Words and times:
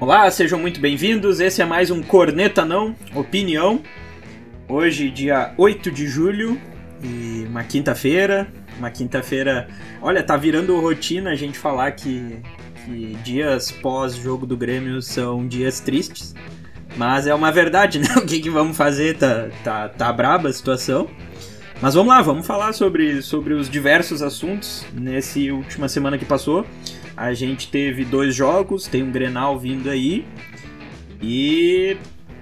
Olá, 0.00 0.30
sejam 0.30 0.58
muito 0.58 0.80
bem-vindos. 0.80 1.40
Esse 1.40 1.62
é 1.62 1.64
mais 1.64 1.90
um 1.90 2.02
Corneta 2.02 2.64
Não 2.64 2.94
Opinião. 3.14 3.82
Hoje, 4.68 5.10
dia 5.10 5.54
8 5.56 5.90
de 5.90 6.06
julho, 6.06 6.60
e 7.02 7.46
uma 7.48 7.62
quinta-feira. 7.62 8.48
Uma 8.78 8.90
quinta-feira. 8.90 9.68
Olha, 10.00 10.22
tá 10.22 10.36
virando 10.36 10.78
rotina 10.80 11.30
a 11.30 11.34
gente 11.34 11.58
falar 11.58 11.92
que, 11.92 12.38
que 12.84 13.16
dias 13.22 13.70
pós-jogo 13.70 14.46
do 14.46 14.56
Grêmio 14.56 15.00
são 15.02 15.46
dias 15.46 15.80
tristes. 15.80 16.34
Mas 16.96 17.26
é 17.26 17.34
uma 17.34 17.52
verdade, 17.52 17.98
né? 18.00 18.08
O 18.16 18.26
que, 18.26 18.40
que 18.40 18.50
vamos 18.50 18.76
fazer? 18.76 19.16
Tá, 19.16 19.48
tá, 19.62 19.88
tá 19.88 20.12
braba 20.12 20.48
a 20.48 20.52
situação. 20.52 21.08
Mas 21.80 21.94
vamos 21.94 22.14
lá, 22.14 22.22
vamos 22.22 22.46
falar 22.46 22.72
sobre, 22.72 23.20
sobre 23.20 23.52
os 23.52 23.68
diversos 23.68 24.22
assuntos 24.22 24.86
nesse 24.94 25.50
última 25.50 25.88
semana 25.88 26.16
que 26.16 26.24
passou. 26.24 26.64
A 27.16 27.32
gente 27.32 27.68
teve 27.68 28.04
dois 28.04 28.34
jogos, 28.34 28.86
tem 28.86 29.02
um 29.02 29.10
Grenal 29.10 29.58
vindo 29.58 29.88
aí. 29.88 30.26
E, 31.22 31.96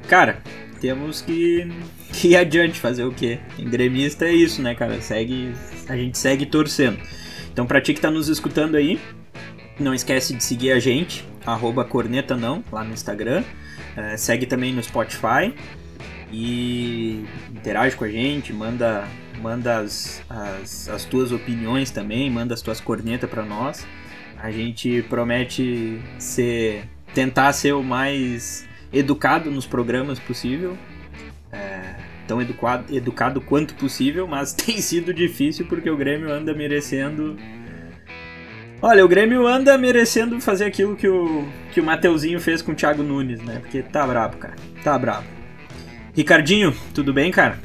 cara, 0.09 0.43
temos 0.81 1.21
que, 1.21 1.71
que 2.13 2.29
ir 2.29 2.37
adiante 2.37 2.81
fazer 2.81 3.05
o 3.05 3.13
quê? 3.13 3.39
Em 3.59 3.69
gremista 3.69 4.25
é 4.25 4.33
isso, 4.33 4.63
né, 4.63 4.75
cara? 4.75 5.01
Segue, 5.01 5.53
a 5.89 5.97
gente 5.97 6.19
segue 6.19 6.47
torcendo. 6.47 6.99
Então, 7.53 7.67
pra 7.67 7.81
ti 7.81 7.93
que 7.93 8.01
tá 8.01 8.11
nos 8.11 8.29
escutando 8.29 8.77
aí, 8.77 8.99
não 9.79 9.95
esquece 9.95 10.35
de 10.35 10.43
seguir 10.43 10.73
a 10.73 10.79
gente, 10.79 11.25
arroba 11.45 11.85
corneta 11.85 12.37
não, 12.37 12.65
lá 12.73 12.83
no 12.83 12.93
Instagram. 12.93 13.45
É, 13.97 14.17
segue 14.17 14.47
também 14.47 14.73
no 14.73 14.83
Spotify 14.83 15.55
e 16.33 17.27
interage 17.51 17.95
com 17.95 18.05
a 18.05 18.09
gente, 18.09 18.53
manda, 18.53 19.07
manda 19.41 19.79
as, 19.79 20.23
as, 20.29 20.89
as 20.89 21.05
tuas 21.05 21.31
opiniões 21.31 21.91
também, 21.91 22.31
manda 22.31 22.55
as 22.55 22.63
tuas 22.63 22.81
cornetas 22.81 23.29
para 23.29 23.45
nós. 23.45 23.87
A 24.43 24.51
gente 24.51 25.03
promete 25.09 26.03
ser 26.19 26.89
tentar 27.15 27.53
ser 27.53 27.75
o 27.75 27.83
mais 27.83 28.67
educado 28.93 29.49
nos 29.53 29.67
programas 29.67 30.19
possível. 30.19 30.77
É, 31.53 31.95
tão 32.27 32.43
educado, 32.43 32.93
educado 32.93 33.41
quanto 33.41 33.77
possível, 33.77 34.27
mas 34.27 34.53
tem 34.53 34.81
sido 34.81 35.15
difícil 35.15 35.65
porque 35.67 35.89
o 35.89 35.97
Grêmio 35.97 36.29
anda 36.29 36.53
merecendo. 36.53 37.37
Olha, 38.83 39.05
o 39.05 39.09
Grêmio 39.09 39.47
anda 39.47 39.79
merecendo 39.79 40.41
fazer 40.41 40.65
aquilo 40.65 40.97
que 40.97 41.07
o, 41.07 41.47
que 41.73 41.81
o 41.81 41.85
Mateuzinho 41.85 42.41
fez 42.41 42.61
com 42.61 42.73
o 42.73 42.75
Thiago 42.75 43.05
Nunes, 43.05 43.41
né? 43.41 43.61
Porque 43.61 43.81
tá 43.81 44.05
brabo, 44.05 44.39
cara. 44.39 44.57
Tá 44.83 44.99
brabo. 44.99 45.29
Ricardinho, 46.17 46.75
tudo 46.93 47.13
bem, 47.13 47.31
cara? 47.31 47.61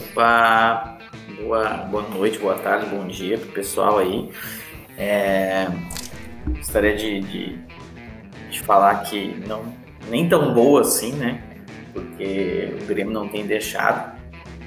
Opa, 0.00 0.98
boa, 1.40 1.68
boa 1.88 2.08
noite, 2.08 2.40
boa 2.40 2.56
tarde, 2.56 2.86
bom 2.86 3.06
dia 3.06 3.38
pro 3.38 3.52
pessoal 3.52 3.98
aí. 3.98 4.28
É, 4.98 5.68
gostaria 6.48 6.96
de, 6.96 7.20
de, 7.20 7.58
de, 8.50 8.60
falar 8.62 9.04
que 9.04 9.40
não 9.46 9.72
nem 10.08 10.28
tão 10.28 10.52
boa 10.52 10.80
assim, 10.80 11.12
né? 11.12 11.40
Porque 11.92 12.74
o 12.82 12.86
Grêmio 12.86 13.12
não 13.12 13.28
tem 13.28 13.46
deixado, 13.46 14.18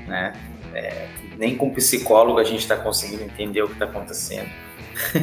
né? 0.07 0.31
É, 0.73 1.07
nem 1.37 1.57
com 1.57 1.73
psicólogo 1.73 2.39
a 2.39 2.45
gente 2.45 2.59
está 2.59 2.77
conseguindo 2.77 3.23
entender 3.23 3.61
o 3.61 3.67
que 3.67 3.73
está 3.73 3.85
acontecendo. 3.85 4.49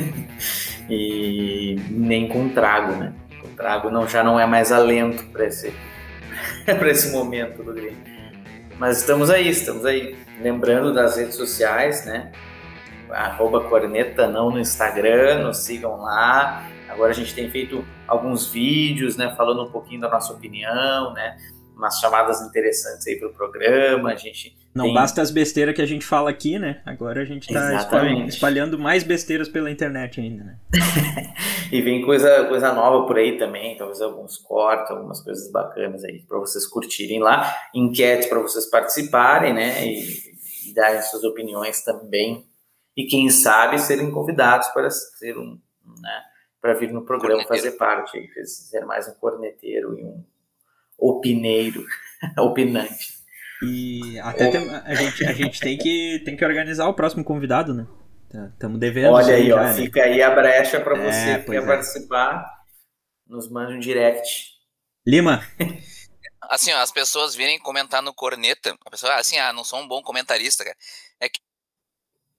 e 0.90 1.76
nem 1.88 2.28
com 2.28 2.50
trago, 2.50 2.92
né? 2.96 3.14
O 3.42 3.48
trago 3.56 3.90
não, 3.90 4.06
já 4.06 4.22
não 4.22 4.38
é 4.38 4.44
mais 4.44 4.70
alento 4.70 5.24
para 5.26 5.46
esse, 5.46 5.72
esse 6.66 7.12
momento 7.12 7.62
do 7.62 7.72
Grêmio. 7.72 7.96
Mas 8.78 8.98
estamos 8.98 9.30
aí, 9.30 9.48
estamos 9.48 9.86
aí. 9.86 10.16
Lembrando 10.40 10.92
das 10.92 11.16
redes 11.16 11.34
sociais, 11.34 12.04
né? 12.04 12.30
Arroba 13.10 13.68
corneta 13.68 14.26
não 14.28 14.50
no 14.50 14.58
Instagram, 14.58 15.44
nos 15.44 15.58
sigam 15.58 15.96
lá. 15.96 16.68
Agora 16.88 17.10
a 17.10 17.14
gente 17.14 17.34
tem 17.34 17.50
feito 17.50 17.84
alguns 18.06 18.50
vídeos, 18.50 19.16
né, 19.16 19.34
falando 19.36 19.62
um 19.62 19.70
pouquinho 19.70 20.00
da 20.00 20.08
nossa 20.08 20.32
opinião, 20.32 21.12
né, 21.12 21.36
umas 21.76 22.00
chamadas 22.00 22.40
interessantes 22.40 23.06
aí 23.06 23.16
para 23.16 23.28
o 23.28 23.32
programa. 23.32 24.10
A 24.10 24.16
gente 24.16 24.56
não 24.74 24.86
tem... 24.86 24.94
basta 24.94 25.22
as 25.22 25.30
besteiras 25.30 25.74
que 25.74 25.82
a 25.82 25.86
gente 25.86 26.04
fala 26.04 26.30
aqui, 26.30 26.58
né? 26.58 26.82
Agora 26.84 27.22
a 27.22 27.24
gente 27.24 27.48
está 27.48 27.86
espalhando, 28.26 28.78
mais 28.78 29.02
besteiras 29.02 29.48
pela 29.48 29.70
internet 29.70 30.20
ainda, 30.20 30.44
né? 30.44 30.58
e 31.72 31.82
vem 31.82 32.04
coisa, 32.04 32.44
coisa 32.46 32.72
nova 32.72 33.06
por 33.06 33.16
aí 33.16 33.38
também, 33.38 33.76
talvez 33.76 34.00
alguns 34.00 34.38
cortes, 34.38 34.90
algumas 34.90 35.20
coisas 35.20 35.50
bacanas 35.50 36.04
aí 36.04 36.22
para 36.28 36.38
vocês 36.38 36.66
curtirem 36.66 37.20
lá, 37.20 37.54
enquetes 37.74 38.28
para 38.28 38.40
vocês 38.40 38.66
participarem, 38.66 39.52
né? 39.52 39.86
E, 39.86 40.70
e 40.70 40.74
darem 40.74 41.02
suas 41.02 41.24
opiniões 41.24 41.82
também 41.82 42.47
e 42.98 43.06
quem 43.06 43.30
sabe 43.30 43.78
serem 43.78 44.10
convidados 44.10 44.66
para 44.70 44.90
ser 44.90 45.38
um, 45.38 45.56
né, 46.02 46.22
para 46.60 46.74
vir 46.74 46.90
no 46.92 47.06
programa 47.06 47.44
fazer 47.46 47.70
parte, 47.72 48.28
ser 48.44 48.84
mais 48.84 49.06
um 49.06 49.14
corneteiro 49.14 49.96
e 49.96 50.02
um 50.02 50.24
opineiro, 50.98 51.86
opinante. 52.36 53.16
E 53.62 54.18
até 54.18 54.50
tem, 54.50 54.68
a, 54.68 54.94
gente, 54.96 55.24
a 55.24 55.32
gente 55.32 55.60
tem 55.60 55.78
que, 55.78 56.20
tem 56.24 56.36
que 56.36 56.44
organizar 56.44 56.88
o 56.88 56.94
próximo 56.94 57.22
convidado, 57.22 57.72
né? 57.72 57.86
Estamos 58.52 58.80
devendo. 58.80 59.12
Olha 59.12 59.34
aí, 59.36 59.52
ó, 59.52 59.62
né? 59.62 59.74
fica 59.74 60.02
aí 60.02 60.20
a 60.20 60.34
brecha 60.34 60.80
para 60.80 60.98
é, 60.98 61.12
você 61.12 61.38
que 61.38 61.50
quer 61.52 61.62
é. 61.62 61.66
participar. 61.66 62.44
Nos 63.28 63.48
mande 63.48 63.74
um 63.74 63.78
direct. 63.78 64.54
Lima. 65.06 65.40
assim, 66.50 66.72
ó, 66.72 66.78
as 66.78 66.90
pessoas 66.90 67.34
virem 67.34 67.60
comentar 67.60 68.02
no 68.02 68.12
corneta, 68.12 68.76
a 68.84 68.90
pessoa, 68.90 69.14
assim, 69.14 69.38
ah, 69.38 69.52
não 69.52 69.62
sou 69.62 69.78
um 69.78 69.86
bom 69.86 70.02
comentarista, 70.02 70.64
cara. 70.64 70.76
É 71.20 71.28
que 71.28 71.40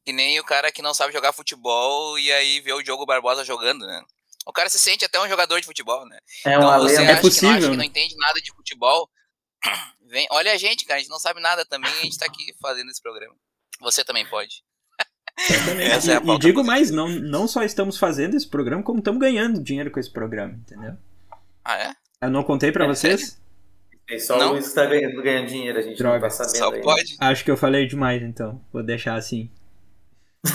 que 0.06 0.14
nem 0.14 0.40
o 0.40 0.44
cara 0.44 0.72
que 0.72 0.82
não 0.82 0.94
sabe 0.94 1.14
jogar 1.14 1.34
futebol 1.34 2.18
e 2.18 2.32
aí 2.32 2.62
vê 2.62 2.74
o 2.74 2.82
Diogo 2.82 3.06
Barbosa 3.06 3.44
jogando, 3.44 3.86
né? 3.86 4.04
O 4.46 4.54
cara 4.54 4.70
se 4.70 4.80
sente 4.80 5.06
até 5.06 5.20
um 5.20 5.28
jogador 5.28 5.60
de 5.60 5.66
futebol, 5.66 6.06
né? 6.08 6.18
É 6.46 6.56
então 6.56 6.80
você 6.80 6.98
acha 6.98 7.12
é 7.12 7.22
possível, 7.22 7.56
que, 7.56 7.62
não, 7.62 7.72
que 7.72 7.78
não 7.78 7.84
entende 7.84 8.16
nada 8.18 8.42
de 8.42 8.52
futebol, 8.52 9.10
vem, 10.08 10.28
olha 10.32 10.54
a 10.54 10.58
gente, 10.58 10.86
cara, 10.86 10.98
a 10.98 11.00
gente 11.00 11.12
não 11.12 11.20
sabe 11.20 11.42
nada 11.42 11.66
também 11.66 11.92
e 11.92 12.00
a 12.00 12.04
gente 12.04 12.18
tá 12.18 12.26
aqui 12.26 12.56
fazendo 12.62 12.90
esse 12.90 13.02
programa. 13.02 13.36
Você 13.82 14.04
também 14.04 14.26
pode. 14.28 14.64
Essa 15.80 16.14
e, 16.14 16.16
é 16.16 16.36
e 16.36 16.40
digo 16.40 16.64
mais, 16.64 16.92
não, 16.92 17.08
não 17.08 17.48
só 17.48 17.64
estamos 17.64 17.98
fazendo 17.98 18.36
esse 18.36 18.48
programa, 18.48 18.84
como 18.84 19.00
estamos 19.00 19.22
ganhando 19.22 19.64
dinheiro 19.64 19.92
com 19.92 20.00
esse 20.00 20.12
programa, 20.12 20.54
entendeu? 20.54 20.98
Ah, 21.64 21.78
é? 21.78 21.94
Eu 22.22 22.30
não 22.30 22.44
contei 22.44 22.72
para 22.72 22.86
é, 22.86 22.88
vocês? 22.88 23.40
É, 24.10 24.18
só 24.18 24.38
não? 24.38 24.50
o 24.50 24.52
Luiz 24.54 24.74
tá 24.74 24.86
ganhando, 24.86 25.22
ganhando 25.22 25.48
dinheiro, 25.48 25.78
a 25.78 25.82
gente 25.82 25.98
Droga. 25.98 26.16
não 26.16 26.22
tá 26.22 26.30
sabendo 26.32 26.58
Só 26.58 26.74
aí. 26.74 26.82
pode. 26.82 27.18
Acho 27.20 27.44
que 27.46 27.52
eu 27.52 27.56
falei 27.56 27.86
demais, 27.88 28.22
então. 28.24 28.60
Vou 28.74 28.84
deixar 28.84 29.16
assim. 29.16 29.50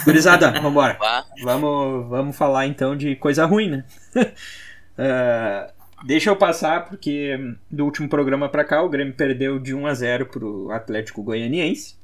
Gurizada, 0.04 0.50
vambora. 0.60 0.98
vamos, 1.42 2.08
vamos 2.08 2.36
falar 2.36 2.66
então 2.66 2.96
de 2.96 3.16
coisa 3.16 3.44
ruim, 3.44 3.70
né? 3.70 3.84
uh, 4.16 5.72
deixa 6.06 6.30
eu 6.30 6.36
passar, 6.36 6.86
porque 6.88 7.38
do 7.70 7.84
último 7.84 8.08
programa 8.08 8.48
para 8.48 8.64
cá 8.64 8.82
o 8.82 8.88
Grêmio 8.88 9.14
perdeu 9.14 9.58
de 9.58 9.74
1 9.74 9.86
a 9.86 9.94
0 9.94 10.26
pro 10.26 10.70
Atlético 10.70 11.22
Goianiense. 11.22 11.96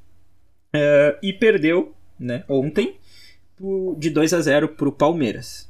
Uh, 0.75 1.19
e 1.23 1.33
perdeu, 1.33 1.95
né, 2.19 2.45
ontem, 2.49 2.97
de 3.99 4.11
2 4.11 4.35
a 4.35 4.41
0 4.41 4.69
pro 4.69 4.93
Palmeiras. 4.93 5.69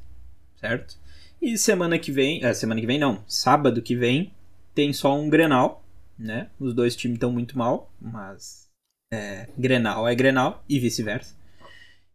Certo? 0.57 0.99
E 1.41 1.57
semana 1.57 1.99
que 1.99 2.13
vem, 2.13 2.45
uh, 2.45 2.55
semana 2.55 2.81
que 2.81 2.87
vem 2.87 2.99
não, 2.99 3.25
sábado 3.27 3.81
que 3.81 3.97
vem, 3.97 4.33
tem 4.75 4.93
só 4.93 5.17
um 5.17 5.31
Grenal, 5.31 5.83
né? 6.19 6.49
Os 6.59 6.75
dois 6.75 6.95
times 6.95 7.17
estão 7.17 7.33
muito 7.33 7.57
mal, 7.57 7.91
mas 8.01 8.69
é, 9.13 9.49
Grenal 9.57 10.07
é 10.07 10.15
Grenal 10.15 10.63
e 10.69 10.79
vice-versa. 10.79 11.40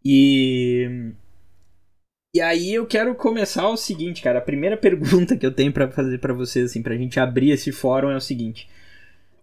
E. 0.06 1.14
E 2.36 2.42
aí 2.42 2.74
eu 2.74 2.86
quero 2.86 3.16
começar 3.16 3.68
o 3.70 3.78
seguinte, 3.78 4.22
cara. 4.22 4.38
A 4.38 4.42
primeira 4.42 4.78
pergunta 4.78 5.36
que 5.36 5.46
eu 5.46 5.54
tenho 5.54 5.74
para 5.74 5.90
fazer 5.90 6.20
para 6.20 6.34
vocês, 6.34 6.70
assim, 6.70 6.84
pra 6.84 6.96
gente 6.96 7.20
abrir 7.20 7.50
esse 7.50 7.72
fórum 7.72 8.12
é 8.12 8.16
o 8.16 8.22
seguinte. 8.22 8.70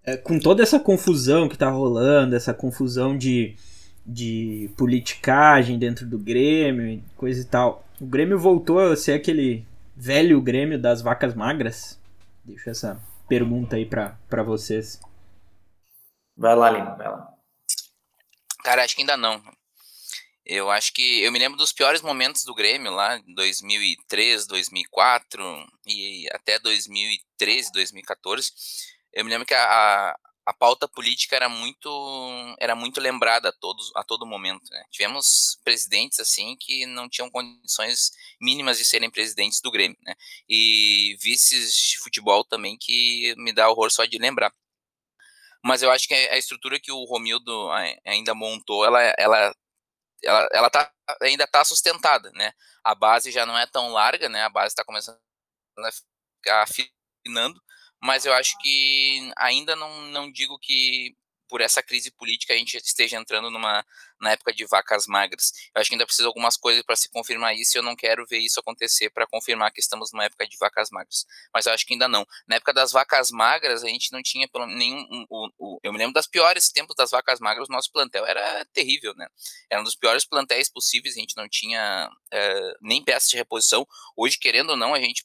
É, 0.04 0.16
com 0.16 0.38
toda 0.38 0.62
essa 0.62 0.78
confusão 0.78 1.48
que 1.48 1.58
tá 1.58 1.70
rolando, 1.70 2.36
essa 2.36 2.54
confusão 2.54 3.16
de, 3.16 3.56
de 4.04 4.70
politicagem 4.76 5.78
dentro 5.78 6.06
do 6.06 6.18
Grêmio, 6.18 7.02
coisa 7.16 7.40
e 7.40 7.44
tal. 7.44 7.84
O 8.00 8.06
Grêmio 8.06 8.38
voltou 8.38 8.78
a 8.78 8.96
ser 8.96 9.12
aquele 9.12 9.64
velho 9.96 10.40
Grêmio 10.40 10.80
das 10.80 11.02
vacas 11.02 11.34
magras? 11.34 12.00
Deixa 12.44 12.70
essa 12.70 13.00
pergunta 13.28 13.76
aí 13.76 13.86
pra, 13.86 14.18
pra 14.28 14.42
vocês. 14.42 15.00
Vai 16.36 16.56
lá, 16.56 16.70
Lima, 16.70 16.96
vai 16.96 17.08
lá. 17.08 17.32
Cara, 18.64 18.84
acho 18.84 18.96
que 18.96 19.02
ainda 19.02 19.16
não. 19.16 19.40
Eu 20.44 20.70
acho 20.70 20.92
que 20.92 21.22
eu 21.22 21.30
me 21.30 21.38
lembro 21.38 21.56
dos 21.56 21.72
piores 21.72 22.02
momentos 22.02 22.44
do 22.44 22.54
Grêmio 22.54 22.90
lá 22.92 23.16
em 23.16 23.34
2003, 23.34 24.46
2004 24.46 25.66
e 25.86 26.28
até 26.32 26.58
2013, 26.58 27.70
2014. 27.72 28.52
Eu 29.12 29.24
me 29.24 29.30
lembro 29.30 29.46
que 29.46 29.54
a, 29.54 29.64
a, 29.64 30.18
a 30.46 30.52
pauta 30.52 30.88
política 30.88 31.36
era 31.36 31.48
muito 31.48 31.88
era 32.58 32.74
muito 32.74 33.00
lembrada 33.00 33.50
a 33.50 33.52
todos 33.52 33.92
a 33.94 34.02
todo 34.02 34.26
momento. 34.26 34.68
Né? 34.70 34.84
Tivemos 34.90 35.60
presidentes 35.64 36.18
assim 36.18 36.56
que 36.58 36.86
não 36.86 37.08
tinham 37.08 37.30
condições 37.30 38.10
mínimas 38.40 38.78
de 38.78 38.84
serem 38.84 39.10
presidentes 39.10 39.60
do 39.60 39.70
Grêmio, 39.70 39.98
né? 40.02 40.14
E 40.48 41.16
vices 41.20 41.76
de 41.76 41.98
futebol 41.98 42.44
também 42.44 42.76
que 42.78 43.34
me 43.38 43.52
dá 43.52 43.70
horror 43.70 43.90
só 43.92 44.04
de 44.04 44.18
lembrar. 44.18 44.52
Mas 45.64 45.82
eu 45.82 45.90
acho 45.92 46.08
que 46.08 46.14
a 46.14 46.36
estrutura 46.36 46.80
que 46.80 46.90
o 46.90 47.04
Romildo 47.04 47.70
ainda 48.04 48.34
montou, 48.34 48.84
ela, 48.84 49.00
ela 49.16 49.54
ela, 50.24 50.48
ela 50.52 50.70
tá, 50.70 50.90
ainda 51.20 51.44
está 51.44 51.64
sustentada, 51.64 52.30
né? 52.32 52.52
A 52.84 52.94
base 52.94 53.30
já 53.30 53.46
não 53.46 53.58
é 53.58 53.66
tão 53.66 53.88
larga, 53.90 54.28
né? 54.28 54.42
A 54.42 54.48
base 54.48 54.68
está 54.68 54.84
começando 54.84 55.18
a 55.78 55.90
ficar 55.92 56.62
afinando, 56.62 57.60
mas 58.00 58.24
eu 58.24 58.32
acho 58.34 58.58
que 58.58 59.32
ainda 59.36 59.76
não, 59.76 60.02
não 60.08 60.30
digo 60.30 60.58
que 60.58 61.16
por 61.52 61.60
essa 61.60 61.82
crise 61.82 62.10
política 62.10 62.54
a 62.54 62.56
gente 62.56 62.78
esteja 62.78 63.18
entrando 63.18 63.50
numa 63.50 63.84
na 64.18 64.30
época 64.30 64.54
de 64.54 64.64
vacas 64.64 65.06
magras. 65.06 65.52
Eu 65.74 65.82
acho 65.82 65.90
que 65.90 65.94
ainda 65.94 66.06
precisa 66.06 66.26
algumas 66.26 66.56
coisas 66.56 66.82
para 66.82 66.96
se 66.96 67.10
confirmar 67.10 67.54
isso 67.54 67.76
e 67.76 67.78
eu 67.78 67.82
não 67.82 67.94
quero 67.94 68.24
ver 68.24 68.38
isso 68.38 68.58
acontecer 68.58 69.10
para 69.10 69.26
confirmar 69.26 69.70
que 69.70 69.78
estamos 69.78 70.10
numa 70.12 70.24
época 70.24 70.46
de 70.46 70.56
vacas 70.56 70.88
magras. 70.90 71.26
Mas 71.52 71.66
eu 71.66 71.72
acho 71.74 71.84
que 71.84 71.92
ainda 71.92 72.08
não. 72.08 72.24
Na 72.48 72.56
época 72.56 72.72
das 72.72 72.90
vacas 72.90 73.30
magras, 73.30 73.84
a 73.84 73.88
gente 73.88 74.10
não 74.12 74.22
tinha 74.22 74.48
pelo 74.48 74.64
nenhum. 74.64 75.06
Um, 75.10 75.26
um, 75.30 75.50
um, 75.60 75.78
eu 75.82 75.92
me 75.92 75.98
lembro 75.98 76.14
das 76.14 76.26
piores 76.26 76.72
tempos 76.72 76.96
das 76.96 77.10
vacas 77.10 77.38
magras, 77.38 77.68
o 77.68 77.72
nosso 77.72 77.92
plantel 77.92 78.24
era 78.24 78.64
terrível, 78.72 79.12
né? 79.14 79.28
Era 79.68 79.82
um 79.82 79.84
dos 79.84 79.94
piores 79.94 80.24
plantéis 80.24 80.70
possíveis, 80.70 81.18
a 81.18 81.20
gente 81.20 81.36
não 81.36 81.46
tinha 81.50 82.08
é, 82.32 82.74
nem 82.80 83.04
peças 83.04 83.28
de 83.28 83.36
reposição. 83.36 83.86
Hoje, 84.16 84.38
querendo 84.38 84.70
ou 84.70 84.76
não, 84.76 84.94
a 84.94 85.00
gente 85.00 85.22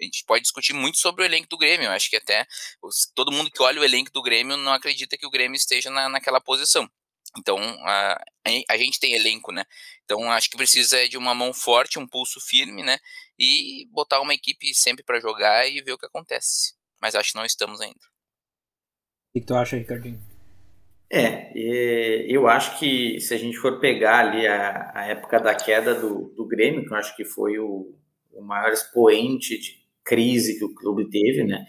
a 0.00 0.04
gente 0.04 0.24
pode 0.24 0.42
discutir 0.42 0.72
muito 0.72 0.98
sobre 0.98 1.22
o 1.22 1.26
elenco 1.26 1.48
do 1.48 1.58
Grêmio. 1.58 1.86
Eu 1.86 1.92
acho 1.92 2.08
que 2.08 2.16
até 2.16 2.46
os, 2.82 3.10
todo 3.14 3.32
mundo 3.32 3.50
que 3.50 3.62
olha 3.62 3.80
o 3.80 3.84
elenco 3.84 4.10
do 4.12 4.22
Grêmio 4.22 4.56
não 4.56 4.72
acredita 4.72 5.16
que 5.16 5.26
o 5.26 5.30
Grêmio 5.30 5.56
esteja 5.56 5.90
na, 5.90 6.08
naquela 6.08 6.40
posição. 6.40 6.90
Então, 7.38 7.58
a, 7.84 8.20
a 8.68 8.76
gente 8.76 8.98
tem 8.98 9.12
elenco, 9.14 9.52
né? 9.52 9.64
Então, 10.04 10.30
acho 10.32 10.50
que 10.50 10.56
precisa 10.56 11.08
de 11.08 11.16
uma 11.16 11.34
mão 11.34 11.52
forte, 11.52 11.98
um 11.98 12.06
pulso 12.06 12.40
firme, 12.40 12.82
né? 12.82 12.98
E 13.38 13.86
botar 13.92 14.20
uma 14.20 14.34
equipe 14.34 14.74
sempre 14.74 15.04
para 15.04 15.20
jogar 15.20 15.68
e 15.68 15.80
ver 15.80 15.92
o 15.92 15.98
que 15.98 16.06
acontece. 16.06 16.74
Mas 17.00 17.14
acho 17.14 17.32
que 17.32 17.38
não 17.38 17.44
estamos 17.44 17.80
ainda. 17.80 18.00
O 19.28 19.38
que 19.38 19.46
tu 19.46 19.54
acha, 19.54 19.76
Ricardinho? 19.76 20.20
É, 21.12 21.52
eu 22.28 22.46
acho 22.48 22.78
que 22.78 23.20
se 23.20 23.34
a 23.34 23.36
gente 23.36 23.56
for 23.56 23.80
pegar 23.80 24.20
ali 24.20 24.46
a, 24.46 24.92
a 24.94 25.06
época 25.06 25.40
da 25.40 25.54
queda 25.54 25.94
do, 25.94 26.32
do 26.36 26.46
Grêmio, 26.46 26.84
que 26.84 26.92
eu 26.92 26.96
acho 26.96 27.16
que 27.16 27.24
foi 27.24 27.58
o, 27.58 27.94
o 28.32 28.42
maior 28.42 28.72
expoente 28.72 29.58
de 29.58 29.79
crise 30.04 30.58
que 30.58 30.64
o 30.64 30.74
clube 30.74 31.08
teve, 31.08 31.44
né? 31.44 31.64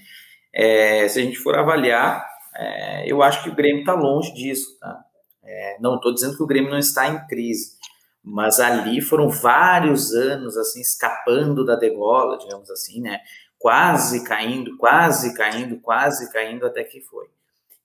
É, 0.53 1.07
se 1.07 1.19
a 1.19 1.23
gente 1.23 1.37
for 1.37 1.57
avaliar, 1.57 2.27
é, 2.55 3.11
eu 3.11 3.23
acho 3.23 3.43
que 3.43 3.49
o 3.49 3.55
Grêmio 3.55 3.81
está 3.81 3.93
longe 3.93 4.33
disso, 4.33 4.77
tá? 4.79 5.03
É, 5.43 5.77
não 5.79 5.95
estou 5.95 6.13
dizendo 6.13 6.35
que 6.35 6.43
o 6.43 6.47
Grêmio 6.47 6.69
não 6.69 6.77
está 6.77 7.07
em 7.07 7.25
crise, 7.27 7.77
mas 8.23 8.59
ali 8.59 9.01
foram 9.01 9.29
vários 9.29 10.11
anos 10.13 10.55
assim 10.57 10.81
escapando 10.81 11.65
da 11.65 11.75
degola, 11.75 12.37
digamos 12.37 12.69
assim, 12.69 13.01
né? 13.01 13.19
Quase 13.57 14.23
caindo, 14.23 14.77
quase 14.77 15.33
caindo, 15.35 15.79
quase 15.79 16.31
caindo 16.31 16.65
até 16.65 16.83
que 16.83 17.01
foi. 17.01 17.27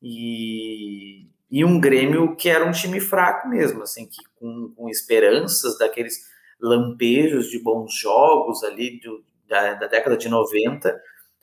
E, 0.02 1.26
e 1.50 1.64
um 1.64 1.81
Grêmio 1.81 2.37
que 2.37 2.49
era 2.49 2.64
um 2.64 2.72
time 2.72 3.00
fraco 3.00 3.49
mesmo, 3.49 3.82
assim, 3.82 4.06
que 4.06 4.22
com, 4.38 4.72
com 4.76 4.88
esperanças 4.88 5.78
daqueles 5.78 6.19
lampejos 6.60 7.50
de 7.50 7.58
bons 7.58 7.94
jogos 7.94 8.62
ali 8.64 9.00
do, 9.00 9.22
da, 9.48 9.75
da 9.75 9.87
década 9.87 10.16
de 10.16 10.28
90, 10.28 10.90
uh, 10.90 10.96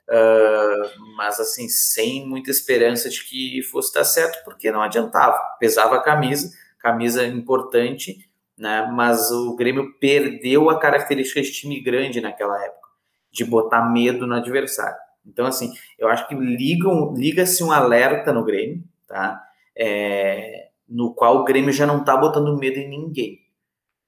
ah, 0.10 0.92
mas 1.16 1.40
assim, 1.40 1.68
sem 1.68 2.28
muita 2.28 2.52
esperança 2.52 3.10
de 3.10 3.24
que 3.24 3.62
fosse 3.64 3.94
dar 3.94 4.04
certo, 4.04 4.44
porque 4.44 4.72
não 4.72 4.82
adiantava. 4.82 5.40
Pesava 5.60 5.96
a 5.96 6.02
camisa, 6.02 6.52
camisa 6.80 7.26
importante, 7.26 8.30
né? 8.58 8.90
mas 8.94 9.32
o 9.32 9.56
Grêmio 9.56 9.94
perdeu 10.00 10.70
a 10.70 10.80
característica 10.80 11.42
de 11.42 11.52
time 11.52 11.82
grande 11.82 12.22
naquela 12.22 12.62
época, 12.64 12.90
de 13.32 13.44
botar 13.46 13.90
medo 13.90 14.28
no 14.28 14.36
adversário. 14.36 14.98
Então, 15.26 15.46
assim, 15.46 15.72
eu 15.98 16.10
acho 16.10 16.28
que 16.28 16.36
ligam, 16.36 17.14
liga-se 17.16 17.64
um 17.64 17.72
alerta 17.72 18.34
no 18.34 18.44
Grêmio, 18.44 18.84
tá? 19.08 19.42
É, 19.76 20.68
no 20.88 21.14
qual 21.14 21.38
o 21.38 21.44
Grêmio 21.44 21.72
já 21.72 21.88
não 21.88 22.00
está 22.00 22.16
botando 22.18 22.58
medo 22.58 22.78
em 22.78 22.90
ninguém. 22.90 23.40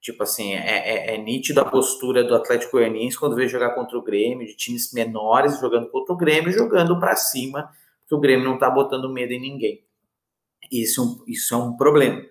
Tipo 0.05 0.21
assim, 0.21 0.53
é, 0.53 1.13
é, 1.13 1.15
é 1.15 1.17
nítido 1.17 1.59
a 1.61 1.65
postura 1.65 2.23
do 2.23 2.35
Atlético 2.35 2.73
Goianiense 2.73 3.17
quando 3.17 3.35
veio 3.35 3.49
jogar 3.49 3.73
contra 3.73 3.97
o 3.97 4.03
Grêmio, 4.03 4.45
de 4.45 4.55
times 4.55 4.93
menores 4.93 5.59
jogando 5.59 5.89
contra 5.89 6.13
o 6.13 6.17
Grêmio, 6.17 6.51
jogando 6.51 6.99
para 6.99 7.15
cima, 7.15 7.71
porque 8.01 8.13
o 8.13 8.19
Grêmio 8.19 8.45
não 8.45 8.53
está 8.53 8.69
botando 8.69 9.11
medo 9.11 9.33
em 9.33 9.41
ninguém. 9.41 9.83
Isso, 10.71 11.23
isso 11.27 11.55
é 11.55 11.57
um 11.57 11.75
problema. 11.75 12.21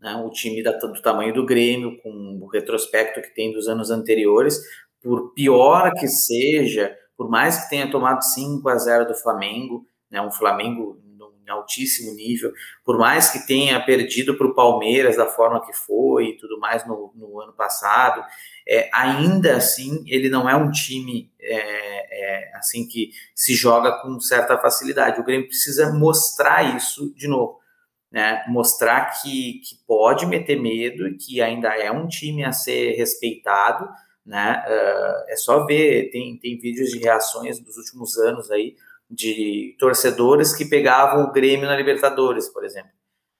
Né? 0.00 0.12
O 0.16 0.30
time 0.30 0.60
da, 0.60 0.72
do 0.72 1.00
tamanho 1.00 1.32
do 1.32 1.46
Grêmio, 1.46 2.02
com 2.02 2.40
o 2.42 2.48
retrospecto 2.48 3.22
que 3.22 3.32
tem 3.32 3.52
dos 3.52 3.68
anos 3.68 3.92
anteriores, 3.92 4.58
por 5.00 5.32
pior 5.32 5.92
que 6.00 6.08
seja, 6.08 6.92
por 7.16 7.30
mais 7.30 7.62
que 7.62 7.70
tenha 7.70 7.88
tomado 7.88 8.24
5 8.24 8.68
a 8.68 8.76
0 8.76 9.06
do 9.06 9.14
Flamengo, 9.14 9.86
né? 10.10 10.20
um 10.20 10.32
Flamengo 10.32 11.00
altíssimo 11.50 12.14
nível, 12.14 12.52
por 12.84 12.98
mais 12.98 13.30
que 13.30 13.46
tenha 13.46 13.80
perdido 13.84 14.36
para 14.36 14.46
o 14.46 14.54
Palmeiras 14.54 15.16
da 15.16 15.26
forma 15.26 15.64
que 15.64 15.72
foi 15.72 16.30
e 16.30 16.36
tudo 16.36 16.58
mais 16.58 16.86
no, 16.86 17.12
no 17.14 17.40
ano 17.40 17.52
passado, 17.52 18.22
é, 18.66 18.88
ainda 18.92 19.56
assim 19.56 20.04
ele 20.06 20.28
não 20.28 20.48
é 20.48 20.54
um 20.54 20.70
time 20.70 21.30
é, 21.40 22.50
é, 22.50 22.56
assim 22.56 22.86
que 22.86 23.10
se 23.34 23.54
joga 23.54 24.00
com 24.00 24.20
certa 24.20 24.56
facilidade. 24.58 25.20
O 25.20 25.24
Grêmio 25.24 25.48
precisa 25.48 25.92
mostrar 25.92 26.76
isso 26.76 27.12
de 27.14 27.26
novo. 27.26 27.58
Né, 28.12 28.44
mostrar 28.48 29.04
que, 29.22 29.60
que 29.60 29.76
pode 29.86 30.26
meter 30.26 30.60
medo 30.60 31.06
e 31.06 31.16
que 31.16 31.40
ainda 31.40 31.68
é 31.68 31.92
um 31.92 32.08
time 32.08 32.42
a 32.42 32.50
ser 32.50 32.96
respeitado, 32.96 33.88
né? 34.26 34.64
Uh, 34.66 35.30
é 35.30 35.36
só 35.36 35.64
ver, 35.64 36.10
tem, 36.10 36.36
tem 36.36 36.58
vídeos 36.58 36.90
de 36.90 36.98
reações 36.98 37.60
dos 37.60 37.76
últimos 37.76 38.18
anos 38.18 38.50
aí 38.50 38.74
de 39.10 39.74
torcedores 39.78 40.54
que 40.54 40.64
pegavam 40.64 41.24
o 41.24 41.32
Grêmio 41.32 41.66
na 41.66 41.76
Libertadores, 41.76 42.48
por 42.48 42.64
exemplo. 42.64 42.90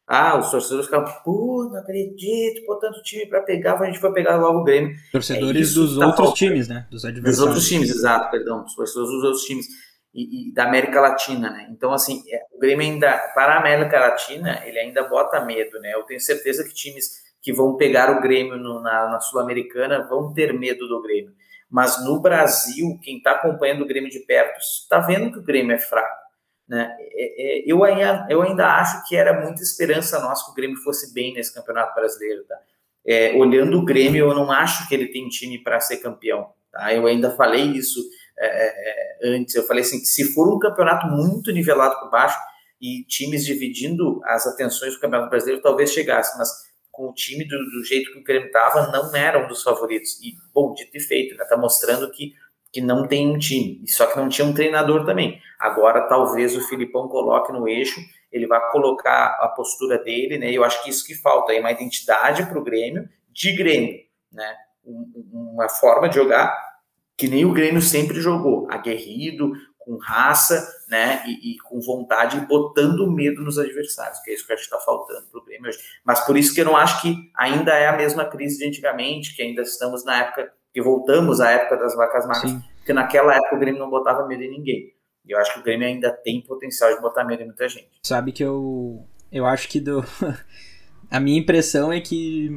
Ah, 0.07 0.37
os 0.37 0.51
torcedores 0.51 0.87
ficavam, 0.87 1.09
pô, 1.25 1.69
não 1.71 1.79
acredito, 1.79 2.67
pô, 2.67 2.75
tanto 2.77 3.01
time 3.03 3.27
para 3.27 3.43
pegar, 3.43 3.81
a 3.81 3.87
gente 3.87 4.01
foi 4.01 4.13
pegar 4.13 4.37
logo 4.39 4.59
o 4.59 4.65
Grêmio. 4.65 4.97
Torcedores 5.13 5.71
é 5.71 5.75
dos 5.75 5.99
tá 5.99 6.07
outros 6.07 6.33
times, 6.33 6.67
né? 6.67 6.89
Dos 6.91 7.05
adversários. 7.05 7.39
Dos 7.39 7.47
outros 7.47 7.69
times, 7.69 7.91
exato, 7.91 8.29
perdão, 8.29 8.65
dos 8.65 8.75
torcedores 8.75 9.09
dos 9.09 9.23
outros 9.23 9.45
times 9.45 9.67
e, 10.13 10.51
e 10.51 10.53
da 10.53 10.65
América 10.65 11.01
Latina, 11.01 11.51
né? 11.51 11.69
Então, 11.71 11.93
assim, 11.93 12.25
é, 12.29 12.41
o 12.53 12.59
Grêmio 12.59 12.85
ainda, 12.85 13.17
para 13.35 13.55
a 13.55 13.61
América 13.61 14.01
Latina, 14.01 14.61
ele 14.67 14.81
ainda 14.81 15.05
bota 15.05 15.45
medo, 15.45 15.79
né? 15.79 15.95
Eu 15.95 16.03
tenho 16.03 16.21
certeza 16.21 16.65
que 16.65 16.75
times 16.75 17.09
que 17.41 17.53
vão 17.53 17.77
pegar 17.77 18.11
o 18.11 18.21
Grêmio 18.21 18.57
no, 18.57 18.83
na, 18.83 19.11
na 19.11 19.21
Sul-Americana 19.21 20.07
vão 20.09 20.33
ter 20.35 20.53
medo 20.53 20.89
do 20.89 21.01
Grêmio. 21.01 21.33
Mas 21.71 22.05
no 22.05 22.21
Brasil, 22.21 22.99
quem 23.03 23.19
está 23.19 23.33
acompanhando 23.33 23.83
o 23.83 23.87
Grêmio 23.87 24.11
de 24.11 24.19
perto 24.21 24.59
está 24.59 24.99
vendo 24.99 25.31
que 25.31 25.39
o 25.39 25.43
Grêmio 25.43 25.75
é 25.75 25.79
fraco. 25.79 26.21
Né? 26.69 26.97
É, 27.13 27.61
é, 27.61 27.65
eu, 27.67 27.85
ainda, 27.85 28.27
eu 28.29 28.43
ainda 28.43 28.67
acho 28.77 29.07
que 29.09 29.17
era 29.17 29.41
muita 29.45 29.63
esperança 29.63 30.21
nossa 30.21 30.45
que 30.45 30.53
o 30.53 30.55
Grêmio 30.55 30.77
fosse 30.79 31.15
bem 31.15 31.33
nesse 31.33 31.55
Campeonato 31.55 31.95
Brasileiro. 31.95 32.45
Tá? 32.45 32.57
É, 33.07 33.33
olhando 33.35 33.79
o 33.79 33.85
Grêmio, 33.85 34.27
eu 34.27 34.35
não 34.35 34.51
acho 34.51 34.89
que 34.89 34.95
ele 34.95 35.09
tem 35.09 35.29
time 35.29 35.63
para 35.63 35.81
ser 35.81 35.99
campeão. 35.99 36.53
Tá? 36.73 36.93
Eu 36.93 37.07
ainda 37.07 37.31
falei 37.37 37.63
isso 37.63 38.01
é, 38.39 38.47
é, 38.47 39.29
é, 39.29 39.37
antes. 39.37 39.55
Eu 39.55 39.67
falei 39.67 39.83
assim: 39.83 40.01
que 40.01 40.07
se 40.07 40.33
for 40.33 40.53
um 40.53 40.59
campeonato 40.59 41.07
muito 41.07 41.53
nivelado 41.53 41.99
por 42.01 42.11
baixo 42.11 42.39
e 42.81 43.05
times 43.05 43.45
dividindo 43.45 44.21
as 44.25 44.47
atenções 44.47 44.95
do 44.95 45.01
Campeonato 45.01 45.31
Brasileiro, 45.31 45.63
talvez 45.63 45.93
chegasse. 45.93 46.39
Mas 46.39 46.49
com 47.01 47.09
o 47.09 47.15
time 47.15 47.47
do, 47.49 47.57
do 47.57 47.83
jeito 47.83 48.13
que 48.13 48.19
o 48.19 48.23
Grêmio 48.23 48.49
estava, 48.49 48.93
não 48.93 49.17
era 49.17 49.43
um 49.43 49.49
dos 49.49 49.63
favoritos. 49.63 50.21
E, 50.21 50.37
bom, 50.53 50.75
dito 50.75 50.95
e 50.95 51.01
feito, 51.01 51.35
né? 51.35 51.47
Tá 51.47 51.57
mostrando 51.57 52.11
que, 52.11 52.35
que 52.71 52.83
não 52.83 53.09
tem 53.09 53.27
um 53.27 53.39
time. 53.39 53.83
Só 53.89 54.07
que 54.07 54.19
não 54.19 54.29
tinha 54.29 54.47
um 54.47 54.53
treinador 54.53 55.07
também. 55.07 55.41
Agora, 55.59 56.07
talvez 56.07 56.55
o 56.55 56.69
Filipão 56.69 57.09
coloque 57.09 57.53
no 57.53 57.67
eixo, 57.67 57.99
ele 58.31 58.47
vai 58.47 58.61
colocar 58.71 59.39
a 59.41 59.49
postura 59.49 59.97
dele, 59.97 60.37
né? 60.37 60.53
Eu 60.53 60.63
acho 60.63 60.83
que 60.83 60.91
isso 60.91 61.07
que 61.07 61.15
falta 61.15 61.53
aí, 61.53 61.61
uma 61.61 61.73
identidade 61.73 62.45
para 62.45 62.59
o 62.59 62.63
Grêmio, 62.63 63.09
de 63.31 63.57
Grêmio, 63.57 63.99
né? 64.31 64.55
Uma 64.85 65.71
forma 65.71 66.07
de 66.07 66.17
jogar 66.17 66.55
que 67.17 67.29
nem 67.29 67.45
o 67.45 67.53
Grêmio 67.53 67.83
sempre 67.83 68.19
jogou, 68.21 68.67
aguerrido, 68.71 69.53
com 69.91 69.99
raça, 69.99 70.69
né, 70.89 71.25
e, 71.27 71.53
e, 71.53 71.59
com 71.59 71.81
vontade, 71.81 72.41
botando 72.47 73.11
medo 73.11 73.43
nos 73.43 73.59
adversários, 73.59 74.21
que 74.21 74.31
é 74.31 74.35
isso 74.35 74.47
que 74.47 74.53
acho 74.53 74.63
que 74.63 74.75
está 74.75 74.79
faltando 74.79 75.27
para 75.27 75.41
o 75.41 75.45
Grêmio 75.45 75.69
hoje. 75.69 75.79
Mas 76.05 76.25
por 76.25 76.37
isso 76.37 76.55
que 76.55 76.61
eu 76.61 76.65
não 76.65 76.77
acho 76.77 77.03
que 77.03 77.17
ainda 77.37 77.73
é 77.73 77.89
a 77.89 77.97
mesma 77.97 78.25
crise 78.25 78.59
de 78.59 78.67
antigamente, 78.67 79.35
que 79.35 79.43
ainda 79.43 79.63
estamos 79.63 80.05
na 80.05 80.19
época, 80.19 80.53
que 80.73 80.81
voltamos 80.81 81.41
à 81.41 81.51
época 81.51 81.77
das 81.77 81.97
vacas 81.97 82.25
magras, 82.25 82.53
porque 82.77 82.93
naquela 82.93 83.35
época 83.35 83.57
o 83.57 83.59
Grêmio 83.59 83.81
não 83.81 83.91
botava 83.91 84.27
medo 84.29 84.45
em 84.45 84.51
ninguém. 84.51 84.95
E 85.27 85.33
eu 85.33 85.39
acho 85.39 85.55
que 85.55 85.61
o 85.61 85.63
Grêmio 85.65 85.89
ainda 85.89 86.13
tem 86.13 86.41
potencial 86.41 86.95
de 86.95 87.01
botar 87.01 87.25
medo 87.25 87.43
em 87.43 87.47
muita 87.47 87.69
gente. 87.69 87.91
Sabe 88.05 88.31
que 88.31 88.45
eu, 88.45 89.05
eu 89.33 89.45
acho 89.45 89.69
que 89.69 89.81
do... 89.81 90.05
a 91.11 91.19
minha 91.19 91.41
impressão 91.41 91.93
é 91.93 92.01
que 92.01 92.49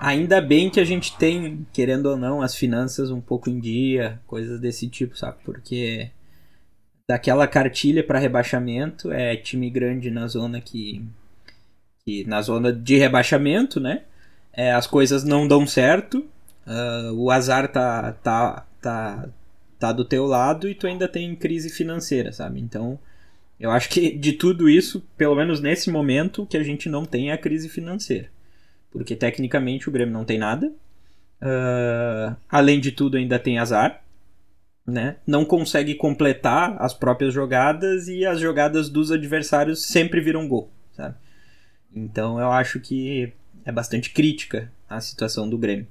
ainda 0.00 0.40
bem 0.40 0.68
que 0.68 0.80
a 0.80 0.84
gente 0.84 1.16
tem, 1.16 1.64
querendo 1.72 2.06
ou 2.06 2.16
não, 2.16 2.42
as 2.42 2.56
finanças 2.56 3.12
um 3.12 3.20
pouco 3.20 3.48
em 3.48 3.60
dia, 3.60 4.20
coisas 4.26 4.58
desse 4.58 4.88
tipo, 4.88 5.16
sabe? 5.16 5.38
Porque 5.44 6.10
daquela 7.06 7.46
cartilha 7.46 8.02
para 8.02 8.18
rebaixamento, 8.18 9.12
é 9.12 9.36
time 9.36 9.68
grande 9.70 10.10
na 10.10 10.26
zona 10.26 10.60
que, 10.60 11.04
que 12.04 12.24
na 12.24 12.40
zona 12.42 12.72
de 12.72 12.96
rebaixamento, 12.96 13.80
né? 13.80 14.02
É, 14.52 14.72
as 14.72 14.86
coisas 14.86 15.24
não 15.24 15.48
dão 15.48 15.66
certo, 15.66 16.24
uh, 16.66 17.12
o 17.14 17.30
azar 17.30 17.68
tá, 17.68 18.12
tá, 18.12 18.66
tá, 18.80 19.28
tá 19.78 19.92
do 19.92 20.04
teu 20.04 20.26
lado 20.26 20.68
e 20.68 20.74
tu 20.74 20.86
ainda 20.86 21.08
tem 21.08 21.34
crise 21.34 21.70
financeira, 21.70 22.32
sabe? 22.32 22.60
Então, 22.60 22.98
eu 23.58 23.70
acho 23.70 23.88
que 23.88 24.10
de 24.10 24.32
tudo 24.32 24.68
isso, 24.68 25.02
pelo 25.16 25.36
menos 25.36 25.60
nesse 25.60 25.90
momento, 25.90 26.46
que 26.46 26.56
a 26.56 26.62
gente 26.62 26.88
não 26.88 27.04
tem 27.04 27.30
é 27.30 27.32
a 27.32 27.38
crise 27.38 27.68
financeira. 27.68 28.28
porque 28.90 29.16
tecnicamente 29.16 29.88
o 29.88 29.92
Grêmio 29.92 30.12
não 30.12 30.24
tem 30.24 30.38
nada. 30.38 30.66
Uh, 31.40 32.36
além 32.48 32.78
de 32.80 32.92
tudo, 32.92 33.16
ainda 33.16 33.38
tem 33.38 33.58
azar. 33.58 34.01
Né? 34.86 35.16
Não 35.26 35.44
consegue 35.44 35.94
completar 35.94 36.76
as 36.80 36.92
próprias 36.92 37.32
jogadas 37.32 38.08
e 38.08 38.26
as 38.26 38.40
jogadas 38.40 38.88
dos 38.88 39.12
adversários 39.12 39.86
sempre 39.86 40.20
viram 40.20 40.48
gol. 40.48 40.70
Sabe? 40.92 41.14
Então 41.94 42.40
eu 42.40 42.50
acho 42.50 42.80
que 42.80 43.32
é 43.64 43.70
bastante 43.70 44.10
crítica 44.10 44.72
a 44.88 45.00
situação 45.00 45.48
do 45.48 45.56
Grêmio. 45.56 45.86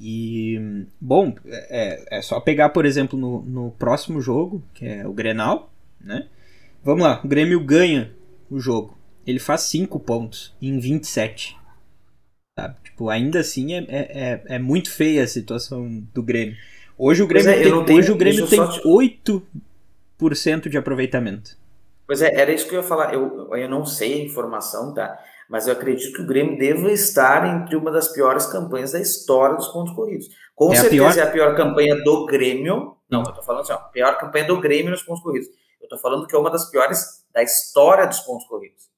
E, 0.00 0.86
bom, 1.00 1.34
é, 1.44 2.18
é 2.18 2.22
só 2.22 2.38
pegar, 2.40 2.68
por 2.68 2.86
exemplo, 2.86 3.18
no, 3.18 3.42
no 3.42 3.70
próximo 3.72 4.20
jogo, 4.20 4.62
que 4.72 4.86
é 4.86 5.06
o 5.06 5.12
Grenal, 5.12 5.72
né? 6.00 6.28
Vamos 6.84 7.02
lá, 7.02 7.20
o 7.24 7.28
Grêmio 7.28 7.62
ganha 7.64 8.12
o 8.48 8.60
jogo. 8.60 8.96
Ele 9.26 9.40
faz 9.40 9.62
5 9.62 9.98
pontos 10.00 10.54
em 10.62 10.78
27. 10.78 11.56
Sabe? 12.58 12.76
Tipo, 12.82 13.08
ainda 13.08 13.40
assim 13.40 13.74
é, 13.74 13.84
é, 13.88 13.98
é, 13.98 14.42
é 14.54 14.58
muito 14.58 14.90
feia 14.90 15.24
a 15.24 15.26
situação 15.26 16.00
do 16.14 16.22
Grêmio. 16.22 16.56
Hoje 16.98 17.22
o 17.22 17.26
Grêmio 17.26 17.50
é, 17.50 17.62
tem, 17.62 17.84
tenho, 17.84 17.98
hoje 17.98 18.10
o 18.10 18.16
Grêmio 18.16 18.46
tem 18.46 18.66
te... 18.66 18.80
8% 18.82 20.68
de 20.68 20.76
aproveitamento. 20.76 21.56
Pois 22.06 22.20
é, 22.20 22.34
era 22.34 22.50
isso 22.50 22.68
que 22.68 22.74
eu 22.74 22.80
ia 22.80 22.86
falar. 22.86 23.14
Eu, 23.14 23.54
eu 23.54 23.68
não 23.68 23.86
sei 23.86 24.14
a 24.14 24.24
informação, 24.24 24.92
tá? 24.92 25.18
mas 25.48 25.66
eu 25.66 25.72
acredito 25.72 26.12
que 26.12 26.22
o 26.22 26.26
Grêmio 26.26 26.58
deva 26.58 26.92
estar 26.92 27.46
entre 27.48 27.74
uma 27.74 27.90
das 27.90 28.08
piores 28.08 28.44
campanhas 28.46 28.92
da 28.92 29.00
história 29.00 29.56
dos 29.56 29.68
pontos 29.68 29.94
corridos. 29.94 30.28
Com 30.54 30.72
é 30.72 30.76
certeza 30.76 31.08
a 31.08 31.12
pior... 31.12 31.18
é 31.18 31.22
a 31.22 31.30
pior 31.30 31.56
campanha 31.56 31.96
do 32.04 32.26
Grêmio. 32.26 32.96
Não, 33.10 33.22
eu 33.22 33.32
tô 33.32 33.42
falando 33.42 33.62
assim, 33.62 33.72
ó, 33.72 33.78
pior 33.78 34.18
campanha 34.18 34.46
do 34.46 34.60
Grêmio 34.60 34.90
nos 34.90 35.02
pontos 35.02 35.22
corridos. 35.22 35.48
Eu 35.80 35.88
tô 35.88 35.96
falando 35.98 36.26
que 36.26 36.36
é 36.36 36.38
uma 36.38 36.50
das 36.50 36.70
piores 36.70 37.24
da 37.32 37.42
história 37.42 38.06
dos 38.06 38.20
pontos 38.20 38.46
corridos. 38.46 38.88